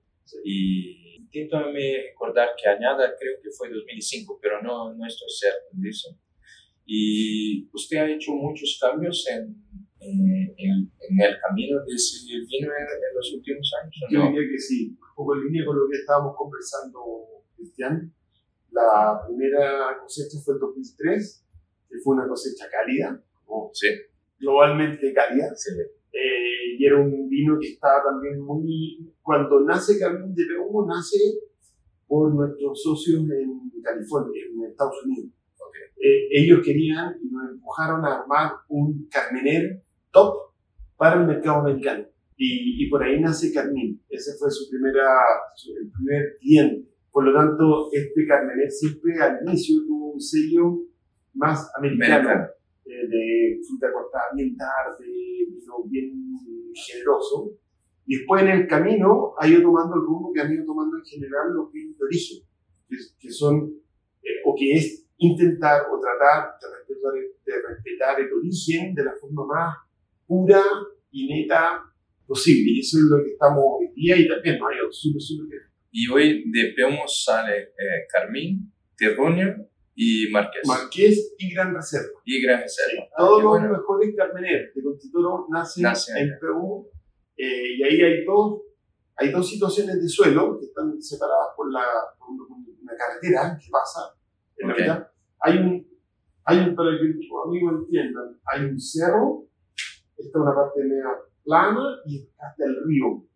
Y 0.44 1.16
intento 1.18 1.72
recordar 1.72 2.50
que 2.62 2.70
añada, 2.70 3.14
creo 3.20 3.40
que 3.42 3.50
fue 3.52 3.70
2005, 3.70 4.40
pero 4.42 4.62
no, 4.62 4.94
no 4.94 5.06
estoy 5.06 5.30
cierto 5.30 5.68
de 5.72 5.90
eso. 5.90 6.10
Y 6.86 7.70
usted 7.74 7.98
ha 7.98 8.10
hecho 8.10 8.32
muchos 8.34 8.78
cambios 8.82 9.28
en, 9.28 9.56
en, 10.00 10.56
en, 10.58 11.22
el 11.22 11.36
camino 11.42 11.84
de 11.84 11.94
ese 11.94 12.26
vino 12.28 12.70
en, 12.72 13.16
los 13.16 13.34
últimos 13.34 13.72
años. 13.82 13.96
Yo 14.10 14.22
diría 14.28 14.50
que 14.50 14.60
sí, 14.60 14.90
un 14.92 15.16
poco 15.16 15.36
en 15.36 15.46
línea 15.46 15.66
con 15.66 15.76
lo 15.76 15.88
que 15.90 15.98
estábamos 15.98 16.36
conversando 16.38 17.00
Cristian. 17.56 18.14
La 18.72 19.20
primera 19.26 19.98
cosecha 20.02 20.38
fue 20.44 20.54
en 20.54 20.60
2003, 20.60 21.46
que 21.90 21.98
fue 22.04 22.16
una 22.16 22.28
cosecha 22.28 22.70
cálida, 22.70 23.22
sí. 23.74 23.88
globalmente 24.40 25.14
cálida. 25.14 25.54
Eh, 26.18 26.78
y 26.80 26.86
era 26.86 27.00
un 27.00 27.30
vino 27.30 27.58
que 27.60 27.68
estaba 27.70 28.04
también 28.04 28.40
muy... 28.42 29.14
Cuando 29.22 29.62
nace 29.62 30.00
Carmen 30.00 30.34
de 30.34 30.46
Peumo, 30.46 30.88
nace 30.88 31.18
por 32.08 32.34
nuestros 32.34 32.82
socios 32.82 33.22
en 33.30 33.82
California, 33.84 34.42
en 34.52 34.72
Estados 34.72 34.96
Unidos. 35.06 35.32
Eh, 36.02 36.28
ellos 36.32 36.62
querían 36.64 37.16
y 37.22 37.30
nos 37.30 37.52
empujaron 37.52 38.06
a 38.06 38.20
armar 38.20 38.52
un 38.70 39.08
Carmener 39.12 39.84
top 40.12 40.54
para 40.96 41.22
el 41.22 41.28
mercado 41.28 41.62
americano. 41.62 42.06
Y, 42.36 42.84
y 42.84 42.90
por 42.90 43.04
ahí 43.04 43.20
nace 43.20 43.54
Carmín. 43.54 44.02
Ese 44.10 44.38
fue 44.40 44.50
su 44.50 44.70
primera, 44.70 45.04
su, 45.56 45.72
el 45.76 45.92
primer 45.92 46.38
cliente. 46.40 46.90
Por 47.12 47.26
lo 47.26 47.34
tanto, 47.34 47.90
este 47.92 48.26
Carmener 48.28 48.72
siempre 48.72 49.20
al 49.20 49.40
inicio 49.46 49.82
tuvo 49.88 50.14
un 50.14 50.22
sello 50.22 50.80
más 51.34 51.72
americano, 51.78 52.48
eh, 52.90 53.08
de 53.08 53.60
fruta 53.68 53.92
cortada 53.92 54.26
bien 54.36 54.56
tarde, 54.56 55.06
vino 55.50 55.84
bien 55.90 56.34
generoso. 56.74 57.52
Y 58.06 58.18
después 58.18 58.42
en 58.44 58.50
el 58.50 58.68
camino 58.68 59.34
ha 59.38 59.48
ido 59.48 59.62
tomando 59.62 59.96
el 59.96 60.02
rumbo 60.02 60.32
que 60.34 60.42
han 60.42 60.54
ido 60.54 60.66
tomando 60.66 60.98
en 60.98 61.04
general 61.04 61.54
los 61.54 61.72
vinos 61.72 61.98
de 61.98 62.06
origen, 62.06 62.44
que, 63.20 63.30
son, 63.30 63.74
eh, 64.24 64.40
o 64.46 64.56
que 64.56 64.72
es 64.72 65.06
intentar 65.18 65.88
o 65.92 66.00
tratar 66.00 66.56
de 66.62 66.68
respetar, 66.78 67.14
de 67.46 67.68
respetar 67.68 68.22
el 68.22 68.34
origen 68.34 68.96
de 68.96 69.04
la 69.04 69.14
forma 69.20 69.46
más 69.46 69.78
pura 70.26 70.64
y 71.12 71.28
neta 71.28 71.84
posible. 72.26 72.72
Y 72.72 72.80
eso 72.80 73.00
es 73.00 73.04
lo 73.04 73.24
que 73.24 73.32
estamos 73.32 73.64
hoy 73.66 73.92
día 73.94 74.18
y 74.18 74.28
también 74.28 74.60
nos 74.60 74.70
ha 74.70 74.76
ido 74.76 74.92
súper, 74.92 75.22
súper 75.22 75.48
bien. 75.50 75.62
Y 75.92 76.08
hoy 76.10 76.52
de 76.52 76.74
Peomo 76.76 77.04
sale 77.08 77.58
eh, 77.64 78.08
Carmín, 78.10 78.72
Terruño 78.96 79.68
y 80.00 80.30
Marqués. 80.32 80.62
Marqués 80.68 81.34
y 81.40 81.54
Gran 81.56 81.74
Reserva. 81.74 82.20
Y 82.24 82.44
Gran 82.44 82.62
Reserva. 82.62 83.04
Ah, 83.14 83.16
todos 83.18 83.44
los 83.44 83.62
mejores 83.72 84.16
carmeneros 84.16 84.76
de 84.76 84.84
Constituto 84.84 85.48
nacen, 85.50 85.86
en 86.18 86.40
Peomo 86.40 86.86
eh, 87.36 87.78
y 87.78 87.84
ahí 87.84 88.02
hay 88.02 88.24
dos 88.24 88.62
hay 89.16 89.32
dos 89.32 89.50
situaciones 89.50 90.00
de 90.00 90.08
suelo 90.08 90.60
que 90.60 90.66
están 90.68 91.02
separadas 91.02 91.48
por, 91.56 91.74
la, 91.74 91.82
por 92.20 92.30
una 92.30 92.94
carretera 92.96 93.58
que 93.60 93.68
pasa 93.72 94.14
en 94.56 94.70
Ok. 94.70 94.78
la 94.78 94.84
mitad. 94.84 95.08
Hay 95.40 95.58
un, 95.58 95.88
hay 96.46 96.60
un, 96.60 96.76
para 96.76 96.92
que 96.92 97.04
los 97.06 97.48
amigos 97.48 97.74
entiendan, 97.82 98.40
hay 98.46 98.66
un 98.66 98.80
cerro, 98.80 99.48
está 100.16 100.40
una 100.40 100.54
parte 100.54 100.84
media 100.84 101.06
plana 101.44 101.82
y 102.06 102.30
hasta 102.38 102.64
el 102.66 102.76
río. 102.86 103.08
O 103.08 103.28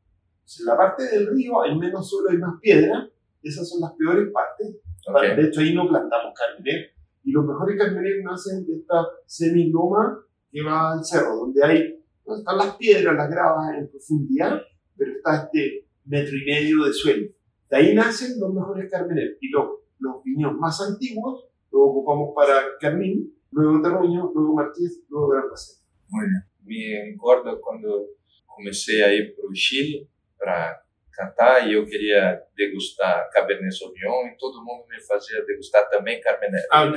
sea, 0.46 0.62
en 0.62 0.68
la 0.68 0.78
parte 0.78 1.04
del 1.10 1.28
río 1.36 1.62
hay 1.64 1.76
menos 1.76 2.08
suelo 2.08 2.32
y 2.32 2.38
más 2.38 2.60
piedra, 2.62 3.10
esas 3.42 3.68
son 3.68 3.82
las 3.82 3.94
peores 3.94 4.30
partes. 4.32 4.76
Ok. 5.08 5.22
De 5.36 5.48
hecho, 5.48 5.62
ahí 5.62 5.74
no 5.74 5.88
plantamos 5.88 6.34
carmener. 6.36 6.92
Y 7.24 7.32
los 7.32 7.46
mejores 7.46 7.78
carmener 7.78 8.24
nacen 8.24 8.66
de 8.66 8.78
esta 8.78 9.06
semiloma 9.26 10.24
que 10.52 10.62
va 10.64 10.94
al 10.94 11.06
cerro, 11.06 11.36
donde 11.38 11.64
hay, 11.64 12.04
donde 12.26 12.40
están 12.40 12.58
las 12.58 12.76
piedras, 12.76 13.16
las 13.16 13.30
gravas 13.30 13.78
en 13.78 13.90
profundidad, 13.90 14.60
pero 14.98 15.12
está 15.12 15.44
este 15.44 15.88
metro 16.06 16.36
y 16.36 16.46
medio 16.46 16.86
de 16.86 16.94
suelo. 16.94 17.28
De 17.70 17.78
ahí 17.78 17.96
nacen 17.96 18.40
los 18.40 18.54
mejores 18.54 18.90
carmener. 18.92 19.38
Y 19.40 19.50
los, 19.50 19.66
los 20.00 20.24
viñedos 20.24 20.56
más 20.58 20.82
antiguos 20.82 21.46
los 21.72 21.82
ocupamos 21.84 22.32
para 22.36 22.78
carmín, 22.80 23.34
luego 23.52 23.82
terruño, 23.82 24.32
luego 24.36 24.54
marqués, 24.54 25.04
luego 25.10 25.30
gran 25.30 25.50
paseo. 25.50 25.78
Muy 26.10 26.26
bien. 26.28 26.44
Me 26.64 27.16
acuerdo 27.16 27.60
cuando 27.62 28.08
comencé 28.46 29.04
a 29.04 29.14
ir 29.14 29.36
o 29.42 29.52
Chile 29.54 30.08
para 30.38 30.84
cantar 31.14 31.68
e 31.68 31.74
eu 31.74 31.86
queria 31.86 32.42
degustar 32.56 33.30
Cabernet 33.32 33.78
Sauvignon 33.78 34.28
e 34.28 34.38
todo 34.38 34.64
mundo 34.64 34.86
me 34.90 35.00
fazia 35.02 35.44
degustar 35.46 35.90
também 35.90 36.22
Cabernet. 36.22 36.66
Ah. 36.72 36.92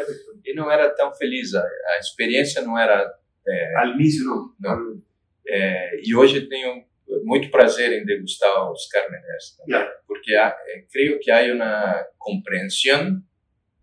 E 0.44 0.54
não 0.54 0.70
era 0.70 0.90
tão 0.90 1.12
feliz, 1.14 1.54
a, 1.54 1.62
a 1.62 1.98
experiência 1.98 2.62
não 2.62 2.78
era... 2.78 3.12
É, 3.46 3.76
Al 3.76 3.88
inicio 3.88 4.24
no. 4.24 4.54
No. 4.58 5.02
é, 5.46 6.00
e 6.02 6.16
hoje 6.16 6.48
tenho 6.48 6.84
muito 7.24 7.50
prazer 7.50 7.92
em 7.92 8.04
degustar 8.04 8.70
os 8.70 8.88
também, 8.88 9.20
Ya, 9.68 9.86
porque 10.06 10.34
há, 10.34 10.56
é, 10.66 10.84
creio 10.90 11.18
que 11.20 11.30
há 11.30 11.42
uma 11.52 12.06
compreensão 12.18 13.22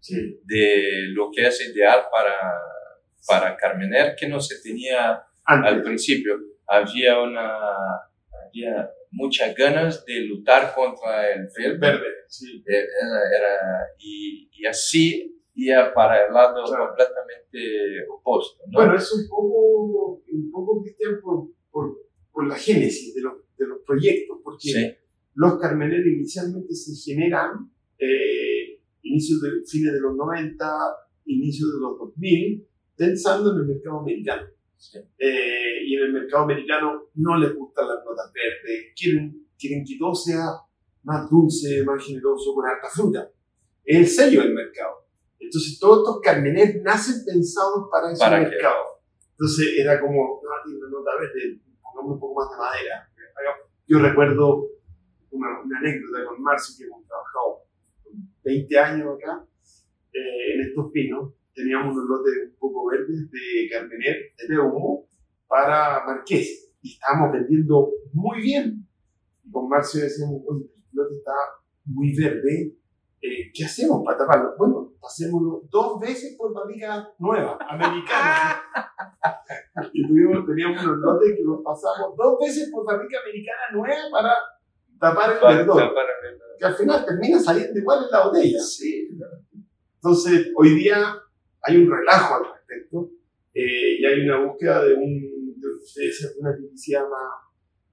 sí. 0.02 0.40
de 0.46 1.14
lo 1.16 1.32
que 1.32 1.42
es 1.42 1.62
ideal 1.62 2.10
para, 2.12 2.36
para 3.28 3.56
Carmener 3.56 4.16
que 4.16 4.28
no 4.28 4.42
se 4.42 4.62
tenía 4.62 5.24
al 5.46 5.66
Antes. 5.66 5.84
principio. 5.84 6.40
Había, 6.68 7.20
una, 7.20 7.58
había 8.48 8.90
muchas 9.12 9.55
ganas 9.55 10.05
de 10.05 10.22
luchar 10.22 10.74
contra 10.76 11.32
el 11.34 11.47
verde, 11.55 11.78
Verde, 11.80 12.07
sí. 12.28 12.64
Eh, 12.66 12.74
era, 12.74 13.38
era- 13.38 13.80
y, 13.99 14.49
y 14.53 14.66
así 14.66 15.38
ia 15.53 15.93
para 15.93 16.26
el 16.28 16.34
lado 16.34 16.64
Claro. 16.66 16.88
completamente 16.88 18.05
opuesto. 18.09 18.64
¿no? 18.68 18.72
Bueno, 18.80 18.95
es 18.95 19.12
un 19.14 19.28
poco, 19.28 20.22
un 20.32 20.51
poco 20.51 20.82
Cristian, 20.82 21.20
por, 21.22 21.49
por, 21.70 21.97
por 22.32 22.47
la 22.47 22.55
génesis 22.55 23.14
de 23.14 23.22
los, 23.22 23.34
de 23.57 23.68
los 23.68 23.80
proyectos, 23.86 24.39
porque 24.43 24.70
sí, 24.70 24.91
los 25.36 25.59
Carmener 25.59 26.05
inicialmente 26.07 26.74
se 26.74 27.12
generan 27.12 27.70
eh, 27.99 28.80
inicios 29.03 29.41
de, 29.41 29.49
fines 29.70 29.93
de 29.93 29.99
los 29.99 30.16
90, 30.16 30.66
inicios 31.26 31.70
de 31.74 31.80
los 31.82 31.99
2000, 31.99 32.68
pensando 32.95 33.51
en 33.53 33.59
el 33.62 33.66
mercado 33.68 33.99
americano. 33.99 34.47
Sí. 34.82 35.00
Eh, 35.18 35.86
y 35.86 35.96
en 35.96 36.04
el 36.04 36.14
mercado 36.14 36.44
americano 36.44 37.10
no 37.16 37.38
les 37.38 37.56
gustan 37.56 37.88
las 37.88 38.04
notas 38.04 38.32
verdes, 38.34 38.94
quieren, 38.96 39.48
quieren 39.58 39.86
que 39.86 39.98
todo 39.98 40.16
sea 40.16 40.46
más 41.04 41.30
dulce, 41.30 41.84
más 41.84 42.04
generoso, 42.04 42.54
con 42.54 42.66
harta 42.66 42.90
fruta. 42.90 43.32
Es 43.84 43.98
el 43.98 44.08
sello 44.08 44.42
del 44.42 44.54
mercado. 44.54 45.06
Entonces 45.40 45.80
todos 45.80 46.00
estos 46.00 46.22
Carmener 46.22 46.82
nacen 46.84 47.26
pensados 47.26 47.88
para 47.92 48.12
ese 48.12 48.20
¿Para 48.20 48.44
qué? 48.44 48.50
mercado. 48.50 49.02
Entonces 49.32 49.74
era 49.78 50.00
como, 50.00 50.42
no, 50.44 50.50
tiene 50.64 50.80
una 50.80 50.90
nota 50.90 51.12
verde, 51.20 51.60
pongamos 51.82 52.14
un 52.14 52.20
poco 52.20 52.42
más 52.42 52.52
de 52.52 52.58
madera. 52.58 53.08
Yo 53.88 54.00
recuerdo 54.00 54.68
una, 55.32 55.62
una 55.64 55.80
anécdota 55.80 56.26
con 56.26 56.42
Marcio 56.42 56.76
que 56.78 56.84
hemos 56.86 57.06
trabajado 57.06 57.66
20 58.44 58.80
años 58.80 59.18
acá 59.18 59.46
eh, 60.14 60.54
en 60.56 60.62
estos 60.62 60.92
pinos. 60.92 61.34
Teníamos 61.62 61.93
unos 61.93 62.09
lotes 62.09 62.34
un 62.49 62.55
poco 62.57 62.89
verdes 62.89 63.30
de 63.30 63.70
Carmener, 63.72 64.16
de 64.38 64.47
Peumo, 64.47 65.05
para 65.47 66.03
Marqués. 66.05 66.74
Y 66.82 66.93
estábamos 66.93 67.34
vendiendo 67.34 67.91
muy 68.14 68.41
bien. 68.41 68.88
Y 69.43 69.51
con 69.51 69.70
Marcio 69.70 70.01
decíamos, 70.01 70.41
oye, 70.47 70.66
el 70.66 70.89
lote 70.97 71.16
está 71.16 71.34
muy 71.86 72.16
verde. 72.18 72.74
eh, 73.22 73.51
¿Qué 73.53 73.66
hacemos 73.66 74.01
para 74.03 74.18
taparlo? 74.18 74.55
Bueno, 74.57 74.93
pasémoslo 74.99 75.62
dos 75.70 75.99
veces 75.99 76.36
por 76.38 76.51
barriga 76.53 77.07
nueva, 77.20 77.59
americana. 77.70 78.59
y 79.93 80.07
tuvimos, 80.07 80.45
teníamos 80.47 80.84
unos 80.84 80.97
lotes 80.97 81.34
que 81.38 81.43
los 81.43 81.62
pasamos 81.64 82.16
dos 82.18 82.38
veces 82.39 82.70
por 82.72 82.86
barriga 82.86 83.20
americana 83.22 83.62
nueva 83.74 84.01
para 84.12 84.34
tapar 84.99 85.34
el 85.34 85.39
Para- 85.39 85.57
verdor. 85.57 85.76
para 85.93 86.09
el- 86.09 86.41
Que 86.59 86.66
al 86.66 86.74
final 86.76 87.05
termina 87.05 87.39
saliendo 87.39 87.78
igual 87.80 88.05
en 88.05 88.12
la 88.12 88.26
botella. 88.26 88.59
sí, 88.59 89.09
Entonces, 89.95 90.47
hoy 90.55 90.70
día 90.76 90.97
hay 91.64 91.78
un 91.78 91.91
relajo 91.91 92.36
al 92.36 92.53
respecto 92.53 93.12
eh, 93.53 93.99
y 93.99 94.05
hay 94.05 94.22
una 94.22 94.45
búsqueda 94.45 94.84
de, 94.86 94.93
un, 94.95 95.55
de, 95.59 96.03
de 96.03 96.39
una 96.39 96.55
tipicidad 96.55 97.01
más, 97.03 97.32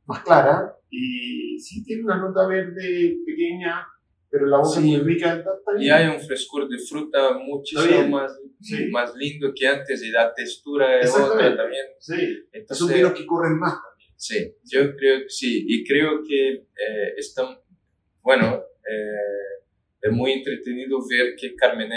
más 0.07 0.23
clara 0.25 0.75
y 0.91 1.59
sí 1.61 1.83
tiene 1.85 2.05
una 2.05 2.17
nota 2.19 2.47
verde 2.47 3.19
pequeña, 3.27 3.87
pero 4.31 4.47
la 4.47 4.59
boca 4.59 4.81
Sí. 4.81 4.95
es 4.95 5.03
muy 5.03 5.15
rica. 5.15 5.35
Está, 5.37 5.51
está 5.59 5.73
Y 5.83 5.91
hay 5.91 6.15
un 6.15 6.21
frescor 6.21 6.69
de 6.69 6.79
fruta 6.79 7.33
muchísimo 7.39 8.09
más, 8.09 8.39
Sí. 8.61 8.89
más 8.91 9.15
lindo 9.15 9.53
que 9.55 9.67
antes 9.69 10.03
y 10.03 10.11
la 10.11 10.33
textura 10.35 10.99
es 11.01 11.15
otra 11.15 11.57
también. 11.57 11.87
Sí, 12.01 12.45
Entonces, 12.53 12.79
son 12.79 12.93
vinos 12.97 13.13
que 13.13 13.27
corren 13.27 13.59
más 13.59 13.75
también. 13.75 14.13
Sí, 14.17 14.53
yo 14.65 14.97
creo 14.97 15.21
que 15.21 15.29
sí, 15.29 15.65
y 15.69 15.85
creo 15.87 16.23
que 16.27 16.53
eh, 16.55 17.15
están, 17.17 17.57
bueno, 18.23 18.57
eh, 18.91 19.63
es 20.01 20.13
muy 20.13 20.33
entretenido 20.33 20.99
ver 21.09 21.35
que 21.39 21.55
Carmen 21.55 21.93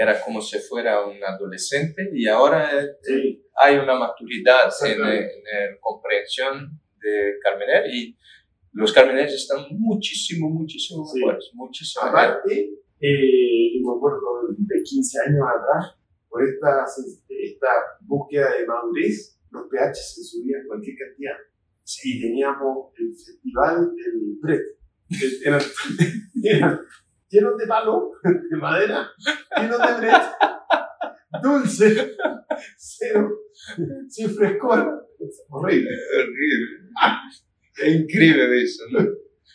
era, 0.00 0.20
como 0.24 0.40
si 0.40 0.58
fuera 0.58 1.04
un 1.06 1.22
adolescente 1.22 2.10
y 2.14 2.26
ahora 2.26 2.70
eh, 2.80 2.88
Sí, 3.02 3.44
hay 3.56 3.76
una 3.76 3.98
maturidad 3.98 4.62
en, 4.62 4.68
Exactamente. 4.68 5.32
en 5.34 5.70
la 5.72 5.78
comprensión 5.80 6.80
de 7.00 7.34
Carmener 7.42 7.84
y 7.92 8.16
los 8.72 8.92
Carmeneros 8.92 9.32
están 9.32 9.66
muchísimo, 9.70 10.48
muchísimo 10.50 11.04
Sí. 11.04 11.18
mejores, 11.20 11.50
muchísimo. 11.54 12.04
Aparte, 12.06 12.70
eh, 13.00 13.80
me 13.82 13.92
acuerdo 13.96 14.48
de 14.56 14.82
15 14.82 15.18
años 15.26 15.42
atrás, 15.46 15.96
por 16.28 16.42
esta, 16.46 16.84
esta 17.28 17.68
búsqueda 18.02 18.56
de 18.58 18.66
madurez, 18.66 19.38
los 19.50 19.66
pH 19.68 19.94
se 19.94 20.22
subían 20.22 20.66
cualquier 20.66 20.96
cantidad. 20.96 21.36
Y 22.04 22.20
teníamos 22.20 22.92
el 22.98 23.10
festival 23.14 23.90
del 23.96 24.38
Pret. 24.42 24.62
eran 25.44 25.60
llenos 27.30 27.56
de 27.58 27.66
palo, 27.66 28.12
de 28.50 28.56
madera, 28.56 29.08
llenos 29.60 29.78
de 29.78 29.94
Pret, 29.98 30.22
dulce, 31.42 32.16
cero, 32.76 33.28
sin 34.08 34.30
frescor. 34.30 35.06
Horrible. 35.50 35.90
Horrible. 36.16 36.68
Es 37.76 37.94
increíble 37.94 38.62
eso, 38.62 38.84
¿no? 38.90 39.00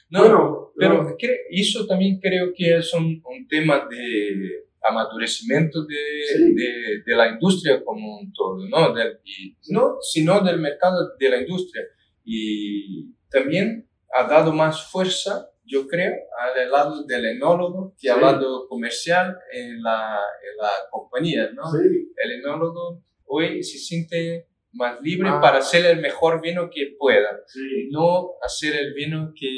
No, 0.10 0.20
bueno, 0.22 0.72
Pero 0.78 1.04
no, 1.04 1.16
eso 1.50 1.88
también 1.88 2.20
creo 2.20 2.54
que 2.56 2.78
es 2.78 2.94
un, 2.94 3.22
un 3.26 3.48
tema 3.50 3.88
de 3.90 4.66
amadurecimiento 4.82 5.86
de, 5.86 5.96
Sí. 6.28 6.54
de, 6.54 7.04
de 7.06 7.16
la 7.16 7.30
industria 7.30 7.84
como 7.84 8.20
un 8.20 8.32
todo, 8.34 8.68
¿no? 8.70 8.94
Del- 8.94 9.20
y 9.24 9.56
no, 9.70 9.96
sino 10.02 10.42
del 10.42 10.60
mercado 10.60 11.16
de 11.18 11.30
la 11.30 11.42
industria. 11.42 11.84
Y 12.26 13.14
también 13.30 13.90
ha 14.16 14.28
dado 14.28 14.52
más 14.54 14.86
fuerza, 14.92 15.50
yo 15.66 15.88
creo, 15.88 16.12
al 16.40 16.70
lado 16.72 17.04
del 17.06 17.26
enólogo 17.26 17.96
que 18.00 18.10
al 18.10 18.18
Sí. 18.18 18.22
lado 18.22 18.68
comercial 18.68 19.38
en 19.52 19.82
la, 19.82 20.20
en 20.42 20.58
la 20.58 20.70
compañía, 20.92 21.52
¿no? 21.54 21.64
sí, 21.72 22.12
El 22.24 22.32
enólogo 22.40 23.02
hoy 23.26 23.64
se 23.64 23.78
siente 23.78 24.48
más 24.74 25.00
libre 25.02 25.30
Ah. 25.30 25.40
para 25.42 25.60
hacer 25.60 25.86
el 25.86 26.00
mejor 26.02 26.42
vino 26.42 26.70
que 26.74 26.96
pueda, 26.98 27.42
sí. 27.48 27.90
no 27.92 28.32
hacer 28.42 28.76
el 28.76 28.94
vino 28.94 29.32
que 29.40 29.50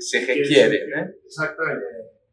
se 0.00 0.20
requiere, 0.26 0.86
¿no? 0.88 1.06
Exactamente. 1.24 1.84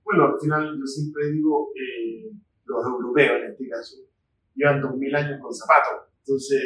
Bueno, 0.03 0.25
al 0.33 0.39
final 0.39 0.75
yo 0.79 0.85
siempre 0.85 1.31
digo, 1.31 1.71
eh, 1.75 2.31
los 2.65 2.85
europeos 2.85 3.41
en 3.43 3.51
este 3.51 3.67
caso, 3.67 3.97
llevan 4.55 4.81
2000 4.81 5.15
años 5.15 5.39
con 5.41 5.53
zapatos. 5.53 6.07
Entonces, 6.19 6.61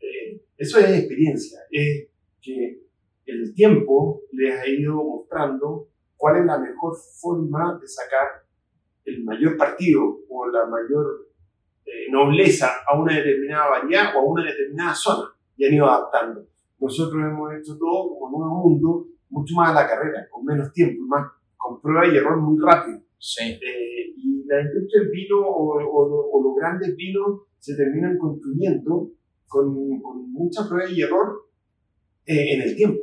eh, 0.00 0.40
eso 0.56 0.78
es 0.78 0.90
experiencia, 0.98 1.60
es 1.70 2.08
que 2.42 2.78
el 3.26 3.54
tiempo 3.54 4.22
les 4.32 4.58
ha 4.58 4.66
ido 4.68 4.94
mostrando 4.96 5.88
cuál 6.16 6.38
es 6.38 6.46
la 6.46 6.58
mejor 6.58 6.94
forma 7.20 7.78
de 7.80 7.86
sacar 7.88 8.26
el 9.04 9.24
mayor 9.24 9.56
partido 9.56 10.02
o 10.28 10.46
la 10.48 10.66
mayor 10.66 11.28
eh, 11.84 12.10
nobleza 12.10 12.68
a 12.86 12.98
una 13.00 13.14
determinada 13.16 13.68
variedad 13.70 14.16
o 14.16 14.20
a 14.20 14.24
una 14.24 14.44
determinada 14.44 14.94
zona 14.94 15.28
y 15.56 15.64
han 15.66 15.74
ido 15.74 15.86
adaptando. 15.86 16.46
Nosotros 16.78 17.22
hemos 17.22 17.52
hecho 17.54 17.76
todo 17.78 18.10
como 18.18 18.38
nuevo 18.38 18.54
mundo, 18.68 19.06
mucho 19.30 19.54
más 19.56 19.70
a 19.70 19.74
la 19.82 19.88
carrera, 19.88 20.26
con 20.30 20.44
menos 20.44 20.72
tiempo, 20.72 21.02
más 21.06 21.30
con 21.56 21.80
prueba 21.80 22.06
y 22.06 22.16
error 22.16 22.36
muy 22.40 22.58
rápido. 22.62 23.00
Sí, 23.18 23.42
Eh, 23.54 24.12
y 24.16 24.44
la 24.46 24.60
industria 24.60 25.02
del 25.02 25.10
vino 25.10 25.40
o, 25.40 25.78
o- 25.82 26.30
o 26.32 26.42
los 26.42 26.54
grandes 26.56 26.94
vinos 26.96 27.42
se 27.58 27.74
terminan 27.76 28.18
construyendo 28.18 29.10
con, 29.48 29.74
con 30.00 30.30
mucha 30.32 30.68
prueba 30.68 30.90
y 30.90 31.00
error 31.02 31.46
eh, 32.26 32.54
en 32.54 32.62
el 32.62 32.76
tiempo. 32.76 33.00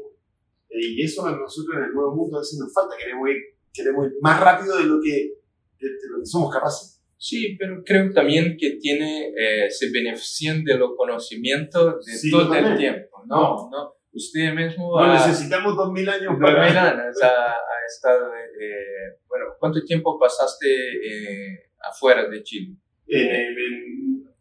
Y 0.73 1.03
eso 1.03 1.25
a 1.25 1.31
nosotros 1.37 1.77
en 1.77 1.83
el 1.85 1.93
nuevo 1.93 2.15
mundo 2.15 2.37
a 2.37 2.41
veces 2.41 2.59
nos 2.59 2.73
falta, 2.73 2.95
queremos 2.97 3.29
ir, 3.29 3.37
queremos 3.71 4.07
ir 4.07 4.13
más 4.21 4.39
rápido 4.39 4.77
de 4.77 4.85
lo 4.85 4.99
que, 5.01 5.33
de, 5.79 5.87
lo 6.09 6.19
que 6.19 6.25
somos 6.25 6.53
capaces. 6.53 7.01
Sí, 7.17 7.55
pero 7.57 7.81
creo 7.85 8.11
también 8.11 8.57
que 8.59 8.71
tiene, 8.81 9.29
eh, 9.29 9.69
se 9.69 9.89
benefician 9.91 10.63
de 10.63 10.77
los 10.77 10.91
conocimientos 10.97 12.05
de 12.05 12.29
todo 12.29 12.53
el 12.53 12.77
tiempo, 12.77 13.23
¿no? 13.25 13.69
¿no? 13.71 13.93
Usted 14.11 14.53
mismo... 14.53 14.99
No 14.99 15.13
necesitamos 15.13 15.75
dos 15.75 15.91
mil 15.91 16.07
años 16.09 16.35
para... 16.39 16.67
Mil 16.67 16.77
años 16.77 17.15
ha, 17.23 17.55
estado... 17.87 18.35
Eh, 18.35 19.19
bueno, 19.27 19.45
¿cuánto 19.59 19.83
tiempo 19.83 20.19
pasaste 20.19 20.67
eh, 20.67 21.71
afuera 21.79 22.27
de 22.29 22.43
Chile? 22.43 22.75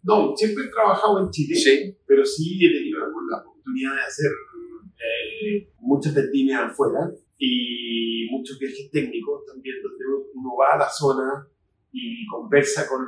no, 0.02 0.34
siempre 0.36 0.64
he 0.64 0.68
trabajado 0.68 1.20
en 1.20 1.30
Chile, 1.30 1.54
¿Sí? 1.54 1.96
pero 2.06 2.24
sí 2.24 2.58
he 2.64 2.72
tenido 2.72 2.98
la 2.98 3.38
oportunidad 3.38 3.94
de 3.94 4.00
hacer 4.00 4.30
muchas 5.78 6.14
vendimias 6.14 6.70
afuera 6.70 7.10
y 7.38 8.28
muchos 8.30 8.58
viajes 8.58 8.90
técnicos 8.90 9.44
también 9.46 9.76
donde 9.82 10.04
uno 10.34 10.56
va 10.56 10.74
a 10.74 10.78
la 10.78 10.88
zona 10.88 11.46
y 11.90 12.26
conversa 12.26 12.88
con, 12.88 13.04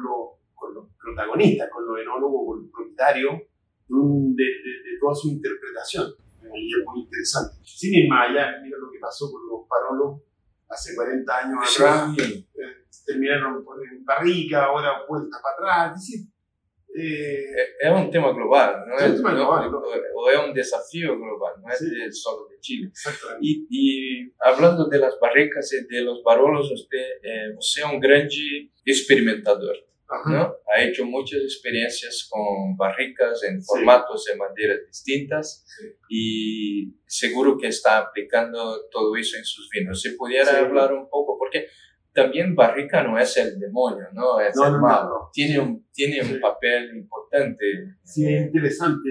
con 0.54 0.74
los 0.74 0.86
protagonistas, 1.00 1.70
con 1.70 1.86
los 1.86 2.00
enólogos, 2.00 2.46
con 2.46 2.62
los 2.62 2.70
propietarios 2.70 3.42
de, 3.88 4.44
de, 4.44 4.98
toda 5.00 5.14
su 5.14 5.28
interpretación. 5.28 6.14
Y 6.54 6.68
es 6.68 6.86
muy 6.86 7.00
interesante. 7.00 7.56
Sin 7.64 7.94
ir 7.94 8.08
más 8.08 8.28
allá, 8.28 8.60
mira 8.62 8.78
lo 8.78 8.90
que 8.90 8.98
pasó 8.98 9.30
con 9.30 9.46
los 9.48 9.66
parolos 9.68 10.22
hace 10.68 10.94
40 10.94 11.36
años 11.36 11.58
atrás. 11.62 12.16
Eh, 12.18 12.46
terminaron 13.06 13.64
en 13.90 14.04
barrica, 14.04 14.66
ahora 14.66 15.04
vuelta 15.08 15.38
para 15.42 15.88
atrás. 15.88 16.08
Es 16.08 16.28
eh, 16.96 17.44
es 17.80 17.90
un 17.90 18.08
tema 18.08 18.32
global, 18.32 18.84
¿no? 18.86 18.96
Es, 18.96 19.10
un 19.10 19.16
tema 19.16 19.34
global, 19.34 19.68
o 20.14 20.30
es 20.30 20.38
un 20.38 20.54
desafío 20.54 21.18
global, 21.18 21.54
no 21.60 21.68
es 21.72 22.22
solo 22.22 22.46
de 22.48 22.60
Chile. 22.60 22.92
Y, 23.40 23.66
y, 23.68 24.32
hablando 24.38 24.86
de 24.88 24.98
las 24.98 25.18
barricas 25.18 25.72
y 25.72 25.92
de 25.92 26.02
los 26.02 26.22
barolos, 26.22 26.70
usted, 26.70 27.04
eh, 27.22 27.54
usted 27.58 27.82
es 27.82 27.88
un 27.88 27.98
gran 27.98 28.28
experimentador. 28.84 29.76
¿no? 30.26 30.54
Ha 30.72 30.82
hecho 30.82 31.04
muchas 31.04 31.40
experiencias 31.40 32.28
con 32.30 32.76
barricas 32.76 33.42
en 33.42 33.60
formatos 33.62 34.24
de 34.26 34.36
maderas 34.36 34.86
distintas 34.86 35.66
y 36.08 36.94
seguro 37.06 37.56
que 37.58 37.68
está 37.68 37.98
aplicando 37.98 38.86
todo 38.90 39.16
eso 39.16 39.36
en 39.36 39.44
sus 39.44 39.68
vinos. 39.70 40.00
Si 40.00 40.10
pudiera 40.10 40.58
hablar 40.58 40.92
un 40.92 41.08
poco, 41.08 41.36
porque 41.36 41.66
también 42.14 42.54
Barrica 42.54 43.02
no 43.02 43.18
es 43.18 43.36
el 43.36 43.58
demonio, 43.58 44.06
¿no? 44.12 44.38
Es 44.38 44.56
el 44.56 44.80
malo. 44.80 45.30
Tiene 45.32 45.58
un, 45.58 45.84
tiene 45.92 46.20
un 46.22 46.40
papel 46.40 46.96
importante. 46.96 47.64
Sí, 48.04 48.24
es 48.32 48.46
interesante. 48.46 49.08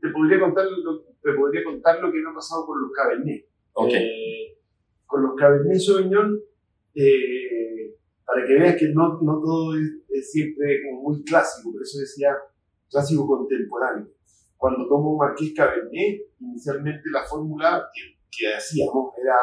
Te 0.00 0.08
podría 0.08 0.40
contar 0.40 0.66
lo, 0.66 1.02
te 1.02 1.32
podría 1.32 1.62
contar 1.62 2.00
lo 2.00 2.10
que 2.10 2.18
me 2.18 2.30
ha 2.30 2.34
pasado 2.34 2.66
con 2.66 2.80
los 2.80 2.90
Cabernet. 2.92 3.46
Okay. 3.72 4.02
Eh, 4.02 4.58
con 5.06 5.22
los 5.22 5.34
Cabernet 5.36 5.78
Sauvignon, 5.78 6.40
eh, 6.94 7.94
para 8.24 8.46
que 8.46 8.54
veas 8.54 8.76
que 8.76 8.88
no, 8.88 9.20
no 9.22 9.40
todo 9.40 9.76
es, 9.76 10.30
siempre 10.30 10.80
como 10.84 11.02
muy 11.02 11.24
clásico, 11.24 11.72
por 11.72 11.82
eso 11.82 12.00
decía 12.00 12.34
clásico 12.90 13.26
contemporáneo. 13.26 14.08
Cuando 14.56 14.88
tomo 14.88 15.16
Marqués 15.16 15.52
Cabernet, 15.54 16.22
inicialmente 16.40 17.02
la 17.12 17.24
fórmula 17.24 17.88
que, 17.92 18.16
que 18.30 18.54
hacíamos 18.54 19.12
era 19.22 19.36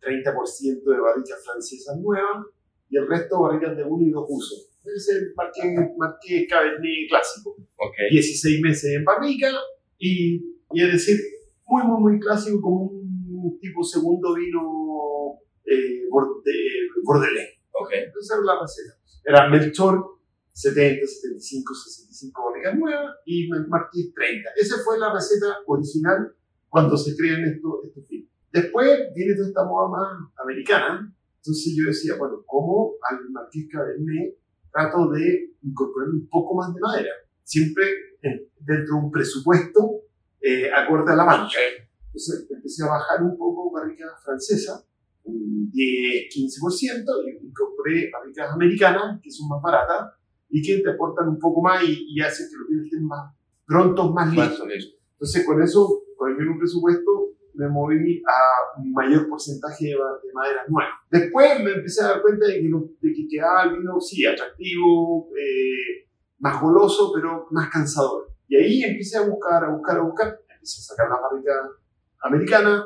30% 0.00 0.82
de 0.82 1.00
barricas 1.00 1.44
francesas 1.44 1.98
nuevas 1.98 2.46
y 2.88 2.96
el 2.96 3.08
resto 3.08 3.40
barricas 3.40 3.76
de 3.76 3.84
uno 3.84 4.06
y 4.06 4.10
dos 4.10 4.26
usos. 4.28 4.68
Es 4.84 5.08
el 5.10 5.34
marqué, 5.36 6.46
Cabernet 6.48 7.08
clásico. 7.08 7.56
Okay. 7.76 8.10
16 8.10 8.60
meses 8.62 8.94
en 8.94 9.04
barrica 9.04 9.50
y, 9.98 10.36
y, 10.72 10.82
es 10.82 10.92
decir, 10.92 11.20
muy, 11.66 11.82
muy, 11.84 12.00
muy 12.00 12.20
clásico 12.20 12.60
como 12.60 12.84
un 12.84 13.58
tipo 13.60 13.84
segundo 13.84 14.34
vino 14.34 15.38
eh, 15.64 16.08
bordelés. 16.10 17.58
Okay. 17.72 18.04
Entonces 18.04 18.36
era 18.36 18.44
la 18.44 18.60
receta. 18.60 19.00
Era 19.24 19.48
Melchor 19.48 20.20
70, 20.52 21.06
75, 21.06 21.74
65 21.74 22.42
barricas 22.50 22.78
nuevas 22.78 23.16
y 23.24 23.48
Marqués 23.48 24.12
30. 24.14 24.50
Esa 24.56 24.76
fue 24.84 24.98
la 24.98 25.12
receta 25.12 25.58
original 25.66 26.34
cuando 26.68 26.96
se 26.96 27.16
crean 27.16 27.44
estos, 27.44 27.84
estos 27.84 28.06
vinos. 28.08 28.19
Después 28.52 29.12
viene 29.14 29.34
toda 29.34 29.48
esta 29.48 29.64
moda 29.64 29.88
más 29.88 30.32
americana, 30.42 31.14
entonces 31.36 31.74
yo 31.76 31.86
decía, 31.86 32.16
bueno, 32.18 32.42
¿cómo 32.46 32.94
al 33.08 33.30
Marqués 33.30 33.68
Cabernet 33.70 34.36
trato 34.72 35.10
de 35.10 35.54
incorporar 35.62 36.10
un 36.10 36.28
poco 36.28 36.54
más 36.56 36.74
de 36.74 36.80
madera? 36.80 37.10
Siempre 37.42 37.84
dentro 38.22 38.96
de 38.96 39.04
un 39.04 39.10
presupuesto 39.10 40.02
eh, 40.40 40.70
acorde 40.70 41.12
a 41.12 41.16
la 41.16 41.24
mancha. 41.24 41.58
Entonces 42.06 42.46
empecé 42.50 42.84
a 42.84 42.88
bajar 42.88 43.22
un 43.22 43.36
poco 43.38 43.70
barricas 43.70 44.10
francesas, 44.24 44.84
un 45.24 45.70
10-15%, 45.72 47.04
y 47.24 47.46
incorporé 47.46 48.10
barricas 48.10 48.52
americanas, 48.52 49.20
que 49.22 49.30
son 49.30 49.48
más 49.48 49.62
baratas 49.62 50.12
y 50.48 50.60
que 50.60 50.82
te 50.82 50.90
aportan 50.90 51.28
un 51.28 51.38
poco 51.38 51.62
más 51.62 51.82
y, 51.84 52.20
hacen 52.20 52.48
que 52.50 52.56
los 52.56 52.68
vinos 52.68 52.86
estén 52.86 53.06
más 53.06 53.32
prontos, 53.64 54.12
más 54.12 54.34
listos. 54.34 54.68
Entonces 55.12 55.46
con 55.46 55.62
eso, 55.62 56.02
con 56.16 56.32
el 56.32 56.38
mismo 56.38 56.58
presupuesto, 56.58 57.19
me 57.60 57.68
moví 57.68 58.22
a 58.26 58.80
un 58.80 58.92
mayor 58.92 59.28
porcentaje 59.28 59.84
de, 59.84 59.92
de 59.92 60.32
maderas 60.32 60.66
nuevas. 60.68 60.94
Después 61.10 61.62
me 61.62 61.72
empecé 61.72 62.02
a 62.02 62.08
dar 62.08 62.22
cuenta 62.22 62.46
de 62.46 62.54
que, 62.54 62.70
de 63.00 63.12
que 63.12 63.28
quedaba 63.28 63.64
el 63.64 63.78
vino, 63.78 64.00
sí, 64.00 64.24
atractivo, 64.24 65.28
eh, 65.36 66.08
más 66.38 66.60
goloso, 66.60 67.12
pero 67.14 67.46
más 67.50 67.68
cansador. 67.68 68.30
Y 68.48 68.56
ahí 68.56 68.82
empecé 68.82 69.18
a 69.18 69.28
buscar, 69.28 69.62
a 69.62 69.70
buscar, 69.70 69.98
a 69.98 70.02
buscar. 70.02 70.40
Empecé 70.48 70.80
a 70.80 70.84
sacar 70.84 71.10
la 71.10 71.20
barrica 71.20 71.52
americana, 72.22 72.84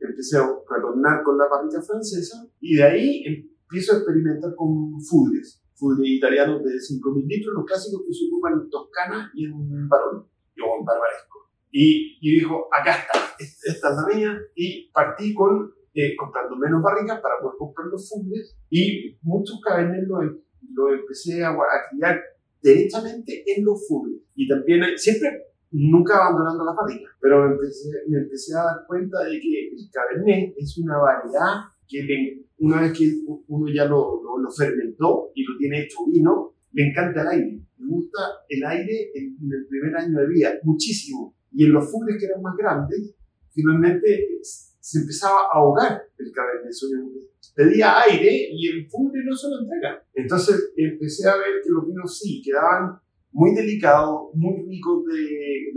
empecé 0.00 0.38
a 0.38 0.48
retornar 0.68 1.22
con 1.22 1.38
la 1.38 1.46
barrica 1.48 1.80
francesa, 1.82 2.46
y 2.60 2.76
de 2.76 2.82
ahí 2.82 3.24
empiezo 3.24 3.94
a 3.94 3.96
experimentar 3.98 4.54
con 4.54 5.00
fudres, 5.00 5.62
fudres 5.74 6.08
italianos 6.08 6.62
de 6.64 6.70
5.000 6.70 7.26
litros, 7.26 7.54
los 7.54 7.64
clásicos 7.64 8.02
que 8.06 8.14
se 8.14 8.26
ocupan 8.26 8.54
en 8.54 8.70
Toscana 8.70 9.30
y 9.34 9.46
en 9.46 9.88
Barón, 9.88 10.18
o 10.18 10.78
en 10.78 10.84
Barbaresco. 10.84 11.45
Y, 11.78 12.16
y 12.22 12.36
dijo, 12.36 12.68
acá 12.72 12.92
está, 12.92 13.36
esta 13.38 13.90
es 13.90 13.96
la 13.96 14.06
mía, 14.06 14.40
y 14.54 14.90
partí 14.92 15.34
con, 15.34 15.70
eh, 15.92 16.16
comprando 16.16 16.56
menos 16.56 16.82
barricas 16.82 17.20
para 17.20 17.38
poder 17.38 17.58
comprar 17.58 17.88
los 17.88 18.08
fundes, 18.08 18.56
y 18.70 19.18
muchos 19.20 19.60
cabernet 19.60 20.04
los, 20.08 20.24
lo 20.72 20.94
empecé 20.94 21.44
a, 21.44 21.50
a, 21.50 21.90
criar 21.90 22.18
derechamente 22.62 23.44
en 23.46 23.62
los 23.62 23.86
fundes. 23.86 24.22
Y 24.34 24.48
también, 24.48 24.84
eh, 24.84 24.96
siempre, 24.96 25.28
nunca 25.70 26.16
abandonando 26.16 26.64
la 26.64 26.72
barricas, 26.72 27.12
pero 27.20 27.46
me 27.46 27.52
empecé, 27.52 27.90
me 28.08 28.18
empecé 28.20 28.54
a 28.54 28.64
dar 28.64 28.86
cuenta 28.86 29.24
de 29.24 29.38
que 29.38 29.68
el 29.68 29.90
cabernet 29.92 30.54
es 30.56 30.78
una 30.78 30.96
variedad 30.96 31.60
que 31.86 32.46
una 32.58 32.80
vez 32.80 32.98
que 32.98 33.12
uno 33.48 33.66
ya 33.70 33.84
lo, 33.84 34.22
lo, 34.22 34.38
lo 34.38 34.50
fermentó 34.50 35.30
y 35.34 35.44
lo 35.44 35.58
tiene 35.58 35.82
hecho 35.82 35.98
vino, 36.10 36.54
le 36.72 36.88
encanta 36.88 37.20
el 37.20 37.28
aire. 37.28 37.60
Me 37.78 37.86
gusta 37.86 38.18
el 38.48 38.64
aire 38.64 39.10
en, 39.14 39.36
el 39.52 39.66
primer 39.68 39.94
año 39.96 40.18
de 40.18 40.28
vida, 40.28 40.54
muchísimo. 40.62 41.35
Y 41.56 41.64
en 41.64 41.72
los 41.72 41.90
fugres 41.90 42.18
que 42.20 42.26
eran 42.26 42.42
más 42.42 42.54
grandes, 42.54 43.14
finalmente 43.50 44.40
se 44.42 45.00
empezaba 45.00 45.40
a 45.50 45.56
ahogar 45.56 46.02
el 46.18 46.30
Cabernet 46.30 46.70
Sauvignon. 46.70 47.10
Pedía 47.54 48.02
aire 48.02 48.50
y 48.52 48.68
el 48.68 48.86
fugre 48.90 49.22
no 49.24 49.34
se 49.34 49.48
lo 49.48 49.60
entrega. 49.60 50.04
Entonces 50.12 50.72
empecé 50.76 51.26
a 51.26 51.36
ver 51.36 51.62
que 51.64 51.70
los 51.70 51.86
vinos 51.86 52.18
sí 52.18 52.42
quedaban 52.44 53.00
muy 53.32 53.54
delicados, 53.54 54.34
muy 54.34 54.66
ricos 54.68 55.06
de, 55.06 55.72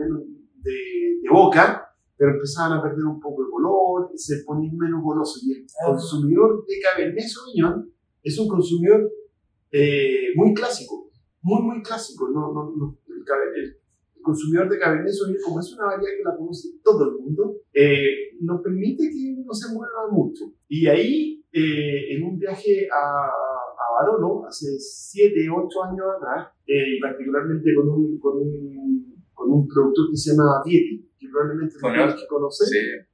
de, 0.61 1.19
de 1.21 1.29
boca, 1.31 1.89
pero 2.17 2.33
empezaban 2.33 2.77
a 2.77 2.83
perder 2.83 3.05
un 3.05 3.21
poco 3.21 3.45
de 3.45 3.49
color, 3.49 4.11
se 4.15 4.43
ponían 4.43 4.75
menos 4.75 5.01
golosos. 5.01 5.41
Y 5.45 5.53
el 5.53 5.65
ah. 5.81 5.91
consumidor 5.91 6.65
de 6.67 6.75
Cabernet 6.81 7.25
Sauvignon 7.25 7.89
es 8.21 8.37
un 8.37 8.49
consumidor 8.49 9.09
eh, 9.71 10.33
muy 10.35 10.53
clásico, 10.53 11.09
muy, 11.41 11.61
muy 11.61 11.81
clásico. 11.81 12.27
No, 12.27 12.51
no, 12.51 12.75
no, 12.75 12.97
el, 13.07 13.78
consumidor 14.29 14.69
de 14.69 14.77
Cabernet 14.77 15.11
Sauvignon, 15.11 15.41
como 15.43 15.59
es 15.59 15.73
una 15.73 15.85
variedad 15.85 16.13
que 16.17 16.23
la 16.23 16.37
conoce 16.37 16.69
todo 16.83 17.03
el 17.09 17.15
mundo, 17.19 17.55
eh, 17.73 18.37
nos 18.41 18.61
permite 18.61 19.09
que 19.09 19.41
no 19.43 19.53
se 19.53 19.73
mueva 19.73 20.07
mucho. 20.11 20.53
Y 20.67 20.85
ahí, 20.87 21.43
eh, 21.51 22.13
en 22.13 22.23
un 22.23 22.37
viaje 22.37 22.87
a, 22.93 23.25
a 23.25 23.85
Barolo, 23.97 24.45
hace 24.45 24.77
7, 24.77 25.49
8 25.49 25.83
años 25.83 26.05
atrás, 26.17 26.53
eh, 26.67 26.97
y 26.97 26.99
particularmente 26.99 27.73
con 27.73 27.89
un, 27.89 28.19
con, 28.19 28.37
un, 28.37 29.25
con 29.33 29.51
un 29.51 29.67
productor 29.67 30.11
que 30.11 30.17
se 30.17 30.31
llama 30.31 30.61
Vieti, 30.63 31.09
que 31.17 31.27
probablemente 31.27 31.75
lo 31.81 32.15
que 32.15 32.27
conoce, 32.27 32.65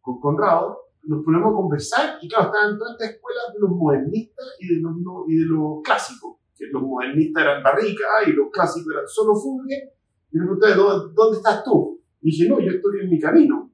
con 0.01 0.20
Conrado, 0.20 0.82
nos 1.03 1.24
ponemos 1.24 1.53
a 1.53 1.55
conversar 1.55 2.18
y 2.22 2.28
claro, 2.28 2.45
estaban 2.45 2.78
todas 2.78 2.93
estas 2.93 3.16
escuelas 3.16 3.53
de 3.53 3.59
los 3.59 3.70
modernistas 3.70 4.57
y 4.59 4.76
de 4.76 4.82
los, 4.82 4.93
y 5.28 5.38
de 5.38 5.45
los 5.45 5.82
clásicos, 5.84 6.38
que 6.57 6.66
los 6.72 6.82
modernistas 6.82 7.43
eran 7.43 7.63
barrica 7.63 8.05
y 8.26 8.32
los 8.32 8.49
clásicos 8.51 8.91
eran 8.91 9.07
solo 9.07 9.36
fugue 9.36 9.95
y 10.32 10.38
me 10.38 10.45
pregunté, 10.45 10.67
¿dónde 11.13 11.38
estás 11.38 11.63
tú? 11.63 12.01
Y 12.21 12.32
dije, 12.32 12.49
no, 12.49 12.59
yo 12.59 12.71
estoy 12.71 13.01
en 13.01 13.09
mi 13.09 13.19
camino. 13.19 13.71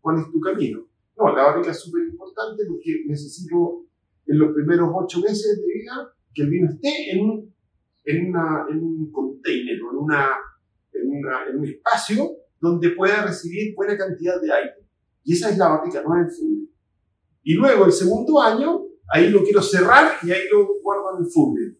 ¿Cuál 0.00 0.18
es 0.18 0.30
tu 0.32 0.40
camino? 0.40 0.84
No, 1.16 1.34
la 1.34 1.44
barrica 1.44 1.70
es 1.70 1.80
súper 1.80 2.02
importante 2.04 2.64
porque 2.68 3.04
necesito 3.06 3.86
en 4.26 4.38
los 4.38 4.52
primeros 4.52 4.90
ocho 4.92 5.20
meses 5.20 5.60
de 5.60 5.72
vida 5.72 6.12
que 6.34 6.42
el 6.42 6.50
vino 6.50 6.68
esté 6.68 7.12
en 7.12 7.24
un, 7.24 7.54
en 8.04 8.28
una, 8.28 8.66
en 8.68 8.82
un 8.82 9.12
container 9.12 9.80
o 9.82 9.92
en, 9.92 9.96
una, 9.98 10.30
en, 10.92 11.10
una, 11.10 11.48
en 11.48 11.58
un 11.58 11.64
espacio 11.66 12.30
donde 12.60 12.90
pueda 12.90 13.24
recibir 13.24 13.74
buena 13.74 13.96
cantidad 13.96 14.40
de 14.40 14.52
aire. 14.52 14.86
Y 15.24 15.34
esa 15.34 15.50
es 15.50 15.58
la 15.58 15.68
barrica, 15.68 16.02
no 16.02 16.16
es 16.16 16.26
el 16.26 16.34
fluido. 16.34 16.68
Y 17.44 17.54
luego 17.54 17.86
el 17.86 17.92
segundo 17.92 18.40
año, 18.40 18.82
ahí 19.12 19.30
lo 19.30 19.42
quiero 19.42 19.62
cerrar 19.62 20.16
y 20.22 20.30
ahí 20.30 20.42
lo 20.50 20.80
guardo 20.82 21.16
en 21.16 21.24
el 21.24 21.30
fútbol. 21.30 21.78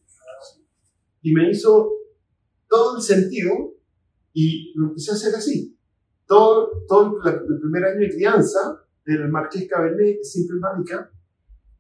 Y 1.23 1.33
me 1.33 1.51
hizo 1.51 1.93
todo 2.69 2.97
el 2.97 3.03
sentido 3.03 3.72
y 4.33 4.73
lo 4.77 4.89
empecé 4.89 5.13
a 5.13 5.15
hacer 5.15 5.35
así. 5.35 5.77
Todo, 6.27 6.85
todo 6.89 7.19
el, 7.25 7.61
primer 7.61 7.85
año 7.85 8.01
de 8.01 8.11
crianza 8.11 8.59
del 9.05 9.29
Marqués 9.29 9.69
Cabernet 9.69 10.23
siempre 10.23 10.59
barrica 10.61 11.11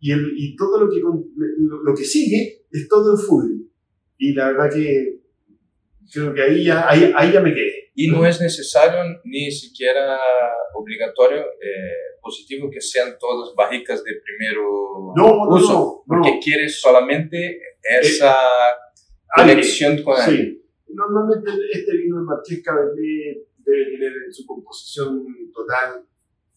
y, 0.01 0.13
el, 0.13 0.33
y 0.37 0.57
todo 0.57 0.85
lo 0.85 0.91
que, 0.91 1.01
lo, 1.01 1.95
que 1.95 2.05
sigue 2.05 2.67
es 2.71 2.89
todo 2.89 3.13
en 3.13 3.19
fútbol. 3.19 3.71
Y 4.19 4.35
la 4.35 4.53
verdad 4.53 4.71
que 4.73 5.21
creo 6.13 6.35
que 6.35 6.43
ahí 6.43 6.65
ya, 6.65 6.89
ahí, 6.89 7.13
ahí 7.17 7.33
ya 7.33 7.41
me 7.41 7.55
quedé. 7.55 7.91
Y 7.95 8.09
no 8.09 8.27
es 8.27 8.41
necesario 8.41 8.99
ni 9.25 9.51
siquiera 9.51 10.19
obligatorio, 10.75 11.41
eh, 11.41 12.19
positivo, 12.21 12.71
que 12.71 12.81
sean 12.81 13.17
todas 13.19 13.55
barricas 13.55 14.03
de 14.03 14.13
primero 14.25 15.13
no, 15.17 15.47
no, 15.47 15.57
uso, 15.57 15.73
no, 15.73 16.05
porque 16.07 16.39
quieres 16.43 16.81
solamente 16.81 17.61
esa 18.01 18.35
conexión 19.35 20.03
con 20.03 20.17
él. 20.23 20.37
Sí. 20.37 20.62
Normalmente 20.95 21.51
este 21.73 21.97
vino 21.97 22.19
de 22.19 22.25
Marqués 22.25 22.63
Cabernet 22.63 23.49
debe 23.59 23.85
tener 23.85 24.13
en 24.27 24.33
su 24.33 24.47
composición 24.47 25.25
total 25.53 26.05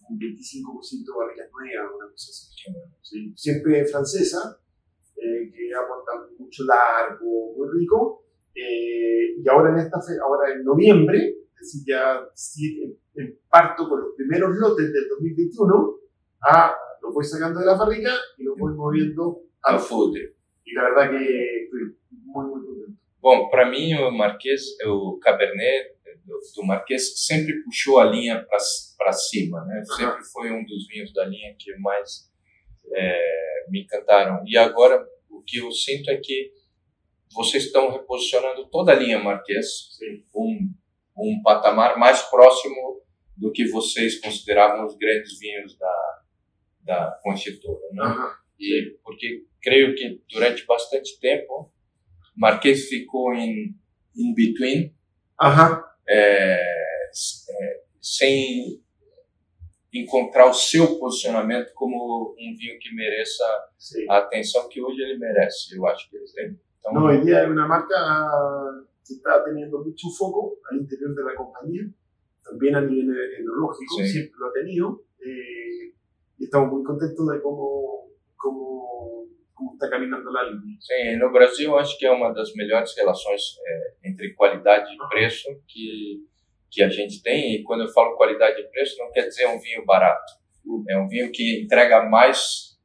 un 0.10 0.20
25% 0.20 1.06
de 1.06 1.18
barricas 1.18 1.50
nuevas, 1.52 1.92
una 1.96 2.12
cosa 2.12 2.30
así. 2.30 2.56
Sí. 3.02 3.34
Siempre 3.36 3.86
francesa, 3.86 4.60
eh, 5.16 5.52
que 5.52 5.74
aporta 5.74 6.30
mucho 6.38 6.64
largo, 6.66 7.54
muy 7.56 7.68
rico 7.80 8.26
eh, 8.56 9.36
y 9.38 9.50
ahora 9.50 9.72
en 9.72 9.80
esta 9.80 10.02
fe, 10.02 10.14
ahora 10.22 10.54
en 10.54 10.64
noviembre, 10.64 11.38
es 11.54 11.60
decir, 11.60 11.82
ya 11.86 12.26
sí, 12.34 12.98
parto 13.50 13.90
con 13.90 14.02
los 14.02 14.16
primeros 14.16 14.56
lotes 14.58 14.94
del 14.94 15.08
2021, 15.10 15.96
a, 16.42 16.76
lo 17.02 17.12
voy 17.12 17.26
sacando 17.26 17.60
de 17.60 17.66
la 17.66 17.78
fábrica 17.78 18.12
y 18.38 18.44
lo 18.44 18.56
voy 18.56 18.74
moviendo 18.74 19.42
al 19.62 19.80
food. 19.80 20.16
Y 20.64 20.74
la 20.74 20.84
verdad 20.84 21.12
que 21.12 21.64
estoy 21.64 21.98
muy, 22.12 22.46
muy 22.46 22.66
contento. 22.66 23.02
Bom, 23.26 23.50
para 23.50 23.68
mim 23.68 23.96
o 23.96 24.12
Marquês, 24.12 24.62
o 24.86 25.18
Cabernet 25.18 25.96
do, 26.56 26.64
Marquês 26.64 27.26
sempre 27.26 27.60
puxou 27.64 27.98
a 27.98 28.06
linha 28.06 28.46
para 28.96 29.12
cima, 29.14 29.66
né? 29.66 29.82
Sempre 29.84 30.24
foi 30.26 30.52
um 30.52 30.64
dos 30.64 30.88
vinhos 30.88 31.12
da 31.12 31.26
linha 31.26 31.56
que 31.58 31.76
mais 31.78 32.32
é, 32.94 33.66
me 33.68 33.82
encantaram. 33.82 34.44
E 34.46 34.56
agora 34.56 35.04
o 35.28 35.42
que 35.42 35.58
eu 35.58 35.72
sinto 35.72 36.12
é 36.12 36.18
que 36.18 36.52
vocês 37.34 37.66
estão 37.66 37.92
reposicionando 37.92 38.70
toda 38.70 38.92
a 38.92 38.96
linha 38.96 39.18
Marquês, 39.18 39.66
um, 40.36 40.72
um 41.18 41.42
patamar 41.42 41.98
mais 41.98 42.22
próximo 42.30 43.02
do 43.36 43.52
que 43.52 43.68
vocês 43.70 44.22
consideravam 44.22 44.86
os 44.86 44.96
grandes 44.98 45.40
vinhos 45.40 45.76
da, 45.80 46.22
da 46.84 47.20
construtora. 47.24 47.90
Né? 47.92 48.04
Uhum. 48.04 48.32
E 48.60 49.00
porque 49.04 49.46
creio 49.64 49.96
que 49.96 50.22
durante 50.30 50.64
bastante 50.68 51.20
tempo 51.20 51.74
Marquês 52.36 52.88
ficou 52.88 53.34
em 53.34 53.76
in 54.16 54.34
between, 54.34 54.94
uhum. 55.42 55.84
é, 56.08 56.62
é, 56.62 57.84
sem 58.02 58.82
encontrar 59.94 60.50
o 60.50 60.54
seu 60.54 61.00
posicionamento 61.00 61.74
como 61.74 62.36
um 62.38 62.56
vinho 62.56 62.80
que 62.80 62.94
mereça 62.94 63.44
Sim. 63.78 64.06
a 64.10 64.18
atenção 64.18 64.68
que 64.70 64.82
hoje 64.82 65.02
ele 65.02 65.18
merece. 65.18 65.76
Eu 65.76 65.86
acho 65.88 66.10
que 66.10 66.18
eles 66.18 66.34
têm 66.34 66.58
No, 66.92 67.06
hoy 67.06 67.22
día 67.22 67.44
es 67.44 67.50
una 67.50 67.68
marca 67.68 67.96
que 69.06 69.16
está 69.16 69.44
teniendo 69.44 69.84
mucho 69.84 70.08
foco 70.16 70.58
al 70.70 70.78
interior 70.78 71.16
de 71.16 71.24
la 71.24 71.36
compañía, 71.36 71.84
también 72.44 72.76
a 72.76 72.82
nivel 72.82 73.16
enológico, 73.40 74.04
siempre 74.04 74.36
lo 74.38 74.48
ha 74.48 74.54
tenido, 74.54 75.02
eh, 75.20 75.94
y 76.38 76.44
estamos 76.44 76.72
muy 76.72 76.84
contentos 76.84 77.28
de 77.28 77.42
cómo, 77.42 78.10
cómo 78.36 79.25
está 79.74 79.90
caminando 79.90 80.32
la 80.32 80.44
línea. 80.44 80.78
Sim, 80.80 81.18
no 81.18 81.32
Brasil 81.32 81.78
acho 81.78 81.98
que 81.98 82.06
é 82.06 82.12
uma 82.12 82.34
das 82.34 82.54
melhores 82.54 82.96
relações 82.96 83.42
é, 83.66 84.10
entre 84.10 84.34
qualidade 84.34 84.94
e 84.94 85.10
preço 85.10 85.48
que, 85.68 86.24
que 86.72 86.84
a 86.84 86.90
gente 86.90 87.22
tem, 87.22 87.56
e 87.56 87.64
quando 87.64 87.82
eu 87.82 87.90
falo 87.90 88.16
qualidade 88.16 88.60
e 88.60 88.68
preço 88.70 88.98
não 89.00 89.12
quer 89.12 89.28
dizer 89.28 89.48
um 89.48 89.60
vinho 89.60 89.86
barato, 89.86 90.34
é 90.90 90.98
um 90.98 91.08
vinho 91.08 91.32
que 91.32 91.62
entrega 91.62 92.04
mais 92.04 92.76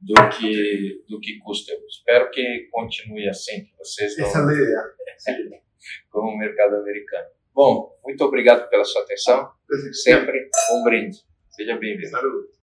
do 0.00 0.14
que, 0.30 1.04
do 1.08 1.20
que 1.20 1.38
custa. 1.38 1.72
Eu 1.72 1.86
espero 1.86 2.30
que 2.30 2.68
continue 2.70 3.28
assim, 3.28 3.64
que 3.64 3.76
vocês 3.78 4.16
não... 4.18 4.26
Essa 4.26 5.30
é 5.30 5.62
como 6.10 6.32
o 6.32 6.38
mercado 6.38 6.76
americano. 6.76 7.28
Bom, 7.54 7.96
muito 8.04 8.24
obrigado 8.24 8.68
pela 8.68 8.84
sua 8.84 9.02
atenção. 9.02 9.50
Sempre 9.92 10.48
um 10.72 10.84
brinde. 10.84 11.18
Seja 11.50 11.76
bem-vindo. 11.76 12.08
Saúde. 12.08 12.61